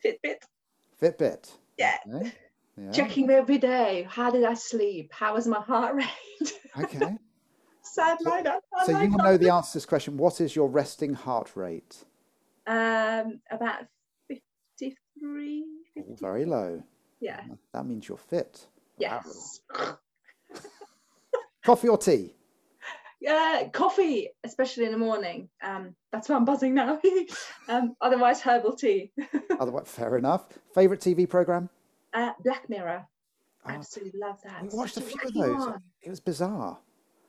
Fitbit. 0.04 0.42
Fitbit. 1.00 1.48
Yeah. 1.78 1.96
Okay. 2.12 2.32
Yeah. 2.76 2.90
Checking 2.90 3.30
every 3.30 3.58
day. 3.58 4.04
How 4.10 4.32
did 4.32 4.42
I 4.42 4.54
sleep? 4.54 5.12
How 5.12 5.34
was 5.34 5.46
my 5.46 5.60
heart 5.60 5.94
rate? 5.94 6.52
Okay. 6.76 7.16
Sad 7.82 8.18
like 8.22 8.44
that. 8.44 8.62
So 8.84 8.98
you 8.98 9.10
know 9.10 9.36
the 9.36 9.50
answer 9.50 9.72
to 9.72 9.76
this 9.76 9.86
question. 9.86 10.16
What 10.16 10.40
is 10.40 10.56
your 10.56 10.68
resting 10.68 11.14
heart 11.14 11.52
rate? 11.54 12.02
Um, 12.66 13.40
about 13.48 13.84
53. 14.26 15.64
Oh, 15.98 16.16
very 16.18 16.46
low. 16.46 16.82
Yeah. 17.20 17.42
That 17.72 17.86
means 17.86 18.08
you're 18.08 18.18
fit. 18.18 18.66
Yes. 18.98 19.60
Coffee 21.64 21.88
or 21.88 21.98
tea? 21.98 22.34
Yeah, 23.20 23.68
coffee, 23.72 24.30
especially 24.42 24.84
in 24.86 24.92
the 24.92 24.98
morning. 24.98 25.48
Um, 25.62 25.94
that's 26.10 26.28
why 26.28 26.34
I'm 26.34 26.44
buzzing 26.44 26.74
now. 26.74 27.00
um, 27.68 27.94
otherwise, 28.00 28.40
herbal 28.40 28.74
tea. 28.74 29.12
Otherwise, 29.60 29.88
fair 29.88 30.16
enough. 30.18 30.46
Favorite 30.74 31.00
TV 31.00 31.28
program? 31.28 31.68
Uh, 32.12 32.32
Black 32.42 32.68
Mirror. 32.68 33.06
I 33.64 33.72
Oh, 33.74 33.76
absolutely 33.76 34.18
love 34.18 34.40
that. 34.42 34.62
we 34.62 34.70
watched 34.76 34.96
a 34.96 35.00
few 35.02 35.20
of 35.24 35.32
those. 35.34 35.56
one. 35.66 35.80
It 36.02 36.10
was 36.10 36.18
bizarre. 36.18 36.78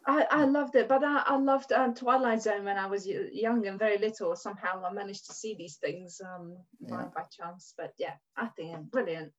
I, 0.07 0.25
I 0.31 0.45
loved 0.45 0.75
it, 0.75 0.87
but 0.89 1.03
I, 1.03 1.21
I 1.27 1.37
loved 1.37 1.71
um, 1.71 1.93
Twilight 1.93 2.41
Zone 2.41 2.65
when 2.65 2.75
I 2.77 2.87
was 2.87 3.07
young 3.07 3.67
and 3.67 3.77
very 3.77 3.99
little. 3.99 4.35
Somehow 4.35 4.83
I 4.83 4.91
managed 4.91 5.27
to 5.27 5.33
see 5.33 5.53
these 5.55 5.75
things 5.75 6.19
um, 6.25 6.57
by, 6.89 6.97
Yeah. 6.97 7.05
by 7.15 7.21
chance. 7.31 7.75
But 7.77 7.93
yeah, 7.99 8.13
I 8.35 8.47
think 8.47 8.75
it's 8.75 8.87
brilliant. 8.89 9.31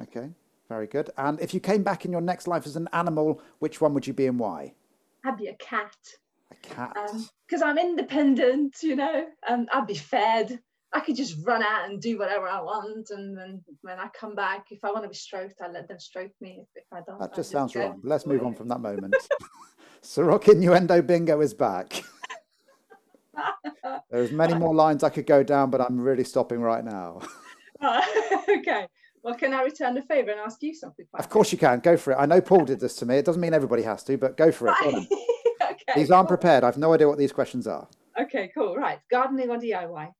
Okay, 0.00 0.30
very 0.68 0.86
good. 0.86 1.10
And 1.16 1.40
if 1.40 1.54
you 1.54 1.60
came 1.60 1.82
back 1.82 2.04
in 2.04 2.12
your 2.12 2.20
next 2.20 2.46
life 2.46 2.66
as 2.66 2.76
an 2.76 2.88
animal, 2.92 3.40
which 3.58 3.80
one 3.80 3.94
would 3.94 4.06
you 4.06 4.12
be 4.12 4.26
and 4.26 4.38
why? 4.38 4.74
I'd 5.24 5.36
be 5.36 5.48
a 5.48 5.56
cat 5.56 5.94
A 6.50 6.54
cat. 6.56 6.96
because 7.46 7.62
I'm 7.62 7.78
independent, 7.78 8.76
you 8.82 8.96
know. 8.96 9.26
Um, 9.48 9.66
I'd 9.72 9.86
be 9.86 9.94
fed. 9.94 10.60
I 10.92 11.00
could 11.00 11.16
just 11.16 11.36
run 11.44 11.62
out 11.62 11.88
and 11.88 12.00
do 12.00 12.18
whatever 12.18 12.48
I 12.48 12.62
want, 12.62 13.10
and 13.10 13.36
then 13.36 13.62
when 13.82 13.98
I 13.98 14.08
come 14.18 14.34
back, 14.34 14.66
if 14.70 14.82
I 14.84 14.90
want 14.90 15.02
to 15.02 15.08
be 15.08 15.14
stroked, 15.14 15.60
I 15.60 15.68
let 15.68 15.86
them 15.86 16.00
stroke 16.00 16.32
me. 16.40 16.60
If, 16.62 16.68
if 16.76 16.84
I 16.92 17.00
don't, 17.06 17.20
that 17.20 17.34
just 17.34 17.50
sounds 17.50 17.74
go 17.74 17.80
wrong. 17.80 18.00
Let's 18.02 18.24
move 18.24 18.42
on 18.42 18.54
from 18.54 18.68
that 18.68 18.80
moment. 18.80 19.14
Sorokin 20.02 20.54
Innuendo 20.54 21.02
Bingo 21.02 21.40
is 21.42 21.52
back. 21.52 22.02
There's 24.10 24.32
many 24.32 24.54
more 24.54 24.74
lines 24.74 25.04
I 25.04 25.10
could 25.10 25.26
go 25.26 25.42
down, 25.42 25.70
but 25.70 25.82
I'm 25.82 26.00
really 26.00 26.24
stopping 26.24 26.60
right 26.60 26.84
now. 26.84 27.20
okay. 28.48 28.86
Well, 29.28 29.36
can 29.36 29.52
I 29.52 29.60
return 29.60 29.92
the 29.92 30.00
favour 30.00 30.30
and 30.30 30.40
ask 30.40 30.62
you 30.62 30.74
something? 30.74 31.04
Of 31.12 31.28
course 31.28 31.52
you 31.52 31.58
can. 31.58 31.80
Go 31.80 31.98
for 31.98 32.14
it. 32.14 32.16
I 32.16 32.24
know 32.24 32.40
Paul 32.40 32.64
did 32.64 32.80
this 32.80 32.96
to 32.96 33.04
me. 33.04 33.16
It 33.18 33.26
doesn't 33.26 33.42
mean 33.42 33.52
everybody 33.52 33.82
has 33.82 34.02
to, 34.04 34.16
but 34.16 34.38
go 34.38 34.50
for 34.50 34.68
it. 34.68 34.74
Okay. 35.60 36.00
These 36.00 36.10
aren't 36.10 36.28
prepared. 36.28 36.64
I've 36.64 36.78
no 36.78 36.92
idea 36.94 37.08
what 37.08 37.18
these 37.18 37.32
questions 37.32 37.66
are. 37.66 37.88
Okay, 38.20 38.50
cool. 38.54 38.76
Right. 38.76 38.98
Gardening 39.10 39.50
or 39.50 39.58
DIY? 39.58 40.12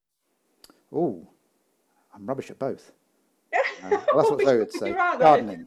Oh, 0.92 1.26
I'm 2.14 2.26
rubbish 2.26 2.50
at 2.50 2.58
both. 2.58 2.92
Uh, 3.82 3.90
well, 3.90 4.00
that's 4.16 4.30
what 4.30 4.40
Zoe 4.42 4.58
would 4.58 4.72
say. 4.72 4.88
You're 4.88 4.96
right, 4.96 5.18
though. 5.18 5.24
Gardening, 5.24 5.66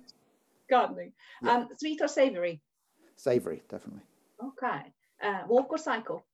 Gardening. 0.69 1.13
Yeah. 1.41 1.51
Um, 1.51 1.69
sweet 1.77 2.01
or 2.01 2.09
savoury? 2.09 2.61
savoury, 3.15 3.61
definitely. 3.69 4.03
Okay. 4.43 4.93
Uh, 5.23 5.43
walk 5.47 5.71
or 5.71 5.77
cycle? 5.77 6.25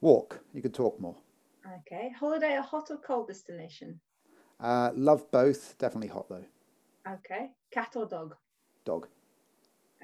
Walk. 0.00 0.40
You 0.54 0.62
could 0.62 0.72
talk 0.74 0.98
more. 0.98 1.16
Okay. 1.80 2.10
Holiday 2.18 2.56
or 2.56 2.62
hot 2.62 2.90
or 2.90 2.96
cold 2.96 3.28
destination? 3.28 4.00
Uh, 4.60 4.90
love 4.94 5.30
both. 5.30 5.76
Definitely 5.78 6.08
hot 6.08 6.28
though. 6.28 6.44
Okay. 7.08 7.50
Cat 7.70 7.92
or 7.96 8.06
dog? 8.06 8.34
Dog. 8.84 9.08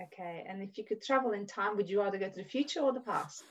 Okay. 0.01 0.45
And 0.49 0.63
if 0.63 0.77
you 0.77 0.85
could 0.85 1.03
travel 1.03 1.33
in 1.33 1.47
time, 1.47 1.77
would 1.77 1.89
you 1.89 2.01
rather 2.01 2.19
go 2.19 2.29
to 2.29 2.37
the 2.37 2.45
future 2.45 2.81
or 2.81 2.93
the 2.93 3.01
past? 3.01 3.45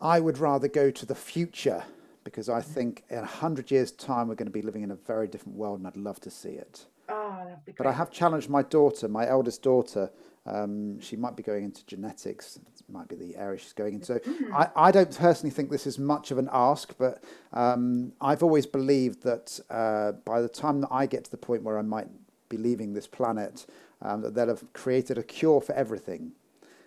I 0.00 0.20
would 0.20 0.38
rather 0.38 0.68
go 0.68 0.90
to 0.90 1.06
the 1.06 1.14
future 1.14 1.84
because 2.24 2.48
I 2.48 2.60
think 2.60 3.04
in 3.10 3.18
a 3.18 3.24
hundred 3.24 3.70
years' 3.70 3.92
time 3.92 4.28
we're 4.28 4.34
going 4.34 4.46
to 4.46 4.52
be 4.52 4.62
living 4.62 4.82
in 4.82 4.90
a 4.90 4.96
very 4.96 5.28
different 5.28 5.56
world, 5.56 5.78
and 5.78 5.86
I'd 5.86 5.96
love 5.96 6.20
to 6.20 6.30
see 6.30 6.50
it. 6.50 6.86
Oh, 7.08 7.42
that'd 7.44 7.64
be 7.64 7.72
great. 7.72 7.76
But 7.78 7.86
I 7.86 7.92
have 7.92 8.10
challenged 8.10 8.48
my 8.48 8.62
daughter, 8.62 9.08
my 9.08 9.28
eldest 9.28 9.62
daughter. 9.62 10.10
Um, 10.46 11.00
she 11.00 11.16
might 11.16 11.36
be 11.36 11.42
going 11.42 11.64
into 11.64 11.84
genetics. 11.86 12.56
It 12.56 12.92
might 12.92 13.08
be 13.08 13.16
the 13.16 13.34
area 13.36 13.58
she's 13.58 13.72
going 13.72 13.94
into. 13.94 14.20
I, 14.54 14.68
I 14.76 14.90
don't 14.90 15.16
personally 15.16 15.50
think 15.50 15.70
this 15.70 15.86
is 15.86 15.98
much 15.98 16.30
of 16.30 16.38
an 16.38 16.50
ask, 16.52 16.94
but 16.98 17.24
um, 17.52 18.12
I've 18.20 18.42
always 18.42 18.66
believed 18.66 19.22
that 19.22 19.58
uh, 19.70 20.12
by 20.24 20.42
the 20.42 20.48
time 20.48 20.82
that 20.82 20.88
I 20.90 21.06
get 21.06 21.24
to 21.24 21.30
the 21.30 21.38
point 21.38 21.62
where 21.62 21.78
I 21.78 21.82
might 21.82 22.08
be 22.50 22.58
leaving 22.58 22.92
this 22.92 23.06
planet, 23.06 23.64
um, 24.02 24.20
that 24.20 24.34
they'll 24.34 24.48
have 24.48 24.70
created 24.74 25.16
a 25.16 25.22
cure 25.22 25.60
for 25.62 25.72
everything. 25.74 26.32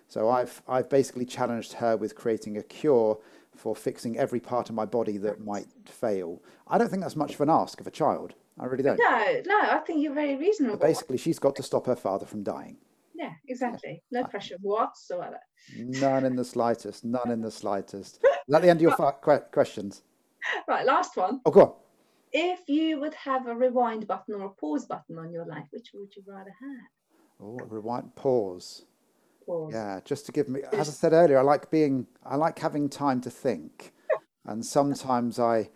So 0.06 0.30
I've 0.30 0.62
I've 0.68 0.88
basically 0.88 1.26
challenged 1.26 1.74
her 1.74 1.96
with 1.96 2.14
creating 2.14 2.56
a 2.56 2.62
cure 2.62 3.18
for 3.54 3.74
fixing 3.74 4.16
every 4.16 4.40
part 4.40 4.68
of 4.68 4.74
my 4.74 4.84
body 4.84 5.18
that 5.18 5.44
might 5.44 5.66
fail. 5.84 6.40
I 6.68 6.78
don't 6.78 6.88
think 6.88 7.02
that's 7.02 7.16
much 7.16 7.34
of 7.34 7.40
an 7.40 7.50
ask 7.50 7.80
of 7.80 7.86
a 7.86 7.90
child. 7.90 8.34
I 8.58 8.66
really 8.66 8.82
don't. 8.84 8.98
No, 8.98 9.42
no, 9.46 9.60
I 9.60 9.78
think 9.86 10.02
you're 10.02 10.14
very 10.14 10.36
reasonable. 10.36 10.76
But 10.76 10.86
basically, 10.86 11.18
she's 11.18 11.38
got 11.38 11.56
to 11.56 11.62
stop 11.62 11.86
her 11.86 11.96
father 11.96 12.24
from 12.24 12.42
dying. 12.42 12.76
Yeah, 13.18 13.32
exactly. 13.48 14.00
No 14.12 14.24
pressure 14.24 14.56
whatsoever. 14.60 15.40
None 15.76 16.24
in 16.24 16.36
the 16.36 16.44
slightest. 16.44 17.04
None 17.04 17.30
in 17.32 17.42
the 17.42 17.50
slightest. 17.50 18.16
Is 18.24 18.52
that 18.52 18.62
the 18.62 18.70
end 18.70 18.78
of 18.78 18.82
your 18.82 19.12
questions? 19.50 20.02
Right, 20.68 20.86
last 20.86 21.16
one. 21.16 21.40
Oh, 21.44 21.50
go 21.50 21.60
on. 21.60 21.72
If 22.32 22.60
you 22.68 23.00
would 23.00 23.14
have 23.14 23.48
a 23.48 23.54
rewind 23.54 24.06
button 24.06 24.34
or 24.34 24.46
a 24.46 24.50
pause 24.50 24.86
button 24.86 25.18
on 25.18 25.32
your 25.32 25.46
life, 25.46 25.66
which 25.70 25.90
would 25.94 26.14
you 26.14 26.22
rather 26.26 26.54
have? 26.60 27.42
Oh, 27.42 27.58
rewind. 27.68 28.14
Pause. 28.14 28.84
Pause. 29.44 29.72
Yeah, 29.74 30.00
just 30.04 30.26
to 30.26 30.32
give 30.32 30.48
me. 30.48 30.60
As 30.72 30.88
I 30.88 30.92
said 31.02 31.12
earlier, 31.12 31.38
I 31.38 31.42
like 31.42 31.70
being. 31.72 32.06
I 32.24 32.36
like 32.36 32.58
having 32.58 32.88
time 32.88 33.20
to 33.22 33.30
think, 33.30 33.92
and 34.46 34.64
sometimes 34.64 35.40
I, 35.40 35.68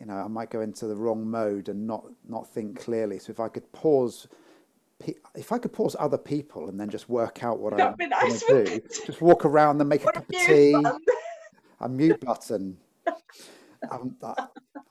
you 0.00 0.06
know, 0.06 0.14
I 0.14 0.26
might 0.26 0.50
go 0.50 0.62
into 0.62 0.86
the 0.86 0.96
wrong 0.96 1.30
mode 1.30 1.68
and 1.68 1.86
not 1.86 2.04
not 2.28 2.52
think 2.52 2.80
clearly. 2.80 3.20
So 3.20 3.30
if 3.30 3.38
I 3.38 3.48
could 3.48 3.70
pause. 3.72 4.26
If 5.34 5.52
I 5.52 5.58
could 5.58 5.72
pause 5.72 5.94
other 5.98 6.18
people 6.18 6.68
and 6.68 6.78
then 6.80 6.88
just 6.90 7.08
work 7.08 7.44
out 7.44 7.60
what 7.60 7.72
I'm 7.72 7.78
That'd 7.78 7.98
going 7.98 8.10
nice, 8.10 8.42
to 8.42 8.64
do, 8.64 8.80
just 9.06 9.20
walk 9.20 9.44
around, 9.44 9.78
then 9.78 9.88
make 9.88 10.02
a 10.02 10.06
What 10.06 10.16
a 10.16 10.20
cup 10.20 10.28
of 10.28 10.36
tea, 10.36 10.74
a 11.80 11.88
mute 11.88 12.20
button. 12.20 12.78
I'm, 13.90 14.16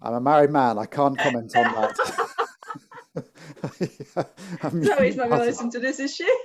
I'm 0.02 0.14
a 0.14 0.22
married 0.22 0.52
man. 0.52 0.78
I 0.78 0.86
can't 0.86 1.18
comment 1.18 1.56
on 1.56 1.64
that. 1.74 1.98
Zoe's 4.84 5.16
not 5.16 5.30
going 5.30 5.42
to 5.42 5.46
listen 5.46 5.70
to 5.72 5.80
this, 5.80 6.00
is 6.00 6.16
she? 6.16 6.28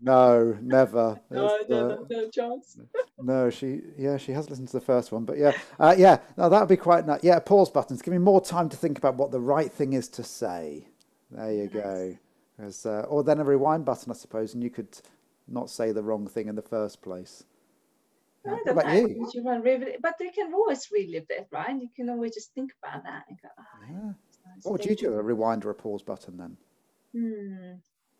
No, 0.00 0.56
never. 0.62 1.20
no, 1.30 1.58
no, 1.68 1.90
uh, 1.90 1.96
no, 2.08 2.30
chance. 2.30 2.78
no, 3.20 3.50
she 3.50 3.80
yeah, 3.98 4.16
she 4.16 4.32
has 4.32 4.48
listened 4.48 4.68
to 4.68 4.78
the 4.78 4.84
first 4.84 5.12
one, 5.12 5.24
but 5.24 5.36
yeah, 5.36 5.52
uh, 5.78 5.94
yeah, 5.98 6.18
no, 6.38 6.48
that 6.48 6.60
would 6.60 6.68
be 6.68 6.76
quite 6.76 7.06
nice. 7.06 7.20
Yeah, 7.22 7.38
pause 7.40 7.70
buttons. 7.70 8.00
Give 8.00 8.12
me 8.12 8.18
more 8.18 8.40
time 8.40 8.68
to 8.70 8.76
think 8.76 8.96
about 8.96 9.16
what 9.16 9.32
the 9.32 9.40
right 9.40 9.70
thing 9.70 9.92
is 9.92 10.08
to 10.10 10.24
say. 10.24 10.88
There 11.30 11.52
you 11.52 11.68
go. 11.68 12.16
'Cause, 12.56 12.86
uh, 12.86 13.06
or 13.08 13.24
then 13.24 13.40
a 13.40 13.44
rewind 13.44 13.84
button, 13.84 14.10
I 14.10 14.14
suppose, 14.14 14.54
and 14.54 14.62
you 14.62 14.70
could 14.70 15.00
not 15.48 15.70
say 15.70 15.92
the 15.92 16.02
wrong 16.02 16.26
thing 16.26 16.48
in 16.48 16.54
the 16.54 16.62
first 16.62 17.02
place. 17.02 17.44
I 18.44 18.50
What 18.50 18.66
about 18.68 18.94
you? 18.94 19.08
You 19.32 19.98
But 20.00 20.14
you 20.20 20.32
can 20.32 20.52
always 20.52 20.90
relive 20.90 21.26
it, 21.30 21.48
right? 21.50 21.80
You 21.80 21.88
can 21.94 22.10
always 22.10 22.34
just 22.34 22.52
think 22.54 22.72
about 22.82 23.04
that 23.04 23.24
and 23.28 23.40
go, 23.40 23.48
oh, 23.58 23.64
Yeah. 23.88 23.94
nice 24.46 24.64
What 24.64 24.72
would 24.72 24.84
you 24.84 24.96
do? 24.96 25.14
A 25.14 25.22
rewind 25.22 25.64
or 25.64 25.70
a 25.70 25.74
pause 25.74 26.02
button 26.02 26.36
then? 26.36 26.56
Hmm. 27.12 27.74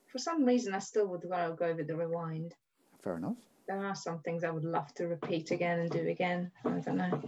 For 0.07 0.19
some 0.19 0.45
reason, 0.45 0.75
I 0.75 0.79
still 0.79 1.07
would 1.09 1.23
go 1.23 1.75
with 1.75 1.87
the 1.87 1.97
rewind. 1.97 2.55
Fair 3.01 3.17
enough. 3.17 3.39
There 3.67 3.85
are 3.85 3.95
some 3.95 4.21
things 4.21 4.45
I 4.45 4.51
would 4.51 4.65
love 4.65 4.93
to 4.95 5.09
repeat 5.09 5.51
again 5.51 5.81
and 5.81 5.91
do 5.91 6.07
again. 6.09 6.51
I 6.65 6.81
don't 6.81 6.97
know. 6.97 7.23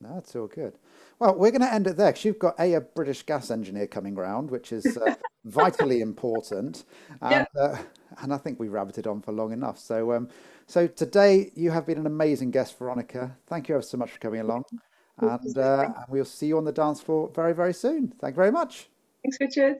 That's 0.00 0.36
all 0.36 0.46
good. 0.46 0.74
Well, 1.18 1.34
we're 1.34 1.50
going 1.50 1.62
to 1.62 1.72
end 1.72 1.88
it 1.88 1.96
there 1.96 2.12
because 2.12 2.24
you've 2.24 2.38
got 2.38 2.58
a, 2.60 2.74
a 2.74 2.80
British 2.80 3.24
gas 3.24 3.50
engineer 3.50 3.88
coming 3.88 4.14
round, 4.14 4.50
which 4.50 4.72
is 4.72 4.96
uh, 4.96 5.16
vitally 5.44 6.00
important, 6.00 6.84
and 7.20 7.46
Yeah. 7.54 7.60
uh, 7.60 7.78
and 8.22 8.32
I 8.32 8.38
think 8.38 8.60
we 8.60 8.68
rabbited 8.68 9.10
on 9.10 9.20
for 9.22 9.32
long 9.32 9.52
enough. 9.52 9.78
So, 9.78 10.12
um, 10.12 10.28
so 10.66 10.86
today 10.86 11.50
you 11.56 11.72
have 11.72 11.84
been 11.84 11.98
an 11.98 12.06
amazing 12.06 12.52
guest, 12.52 12.78
Veronika. 12.78 13.36
Thank 13.48 13.68
you 13.68 13.74
ever 13.74 13.82
so 13.82 13.96
much 13.98 14.12
for 14.12 14.18
coming 14.20 14.40
along, 14.40 14.64
and 15.18 15.58
uh, 15.58 15.86
and 15.96 16.04
we'll 16.08 16.24
see 16.24 16.46
you 16.46 16.58
on 16.58 16.64
the 16.64 16.72
dance 16.72 17.00
floor 17.00 17.30
very 17.34 17.52
very 17.52 17.74
soon. 17.74 18.12
Thank 18.20 18.34
you 18.34 18.36
very 18.36 18.52
much. 18.52 18.88
Thanks, 19.24 19.38
Richard. 19.40 19.78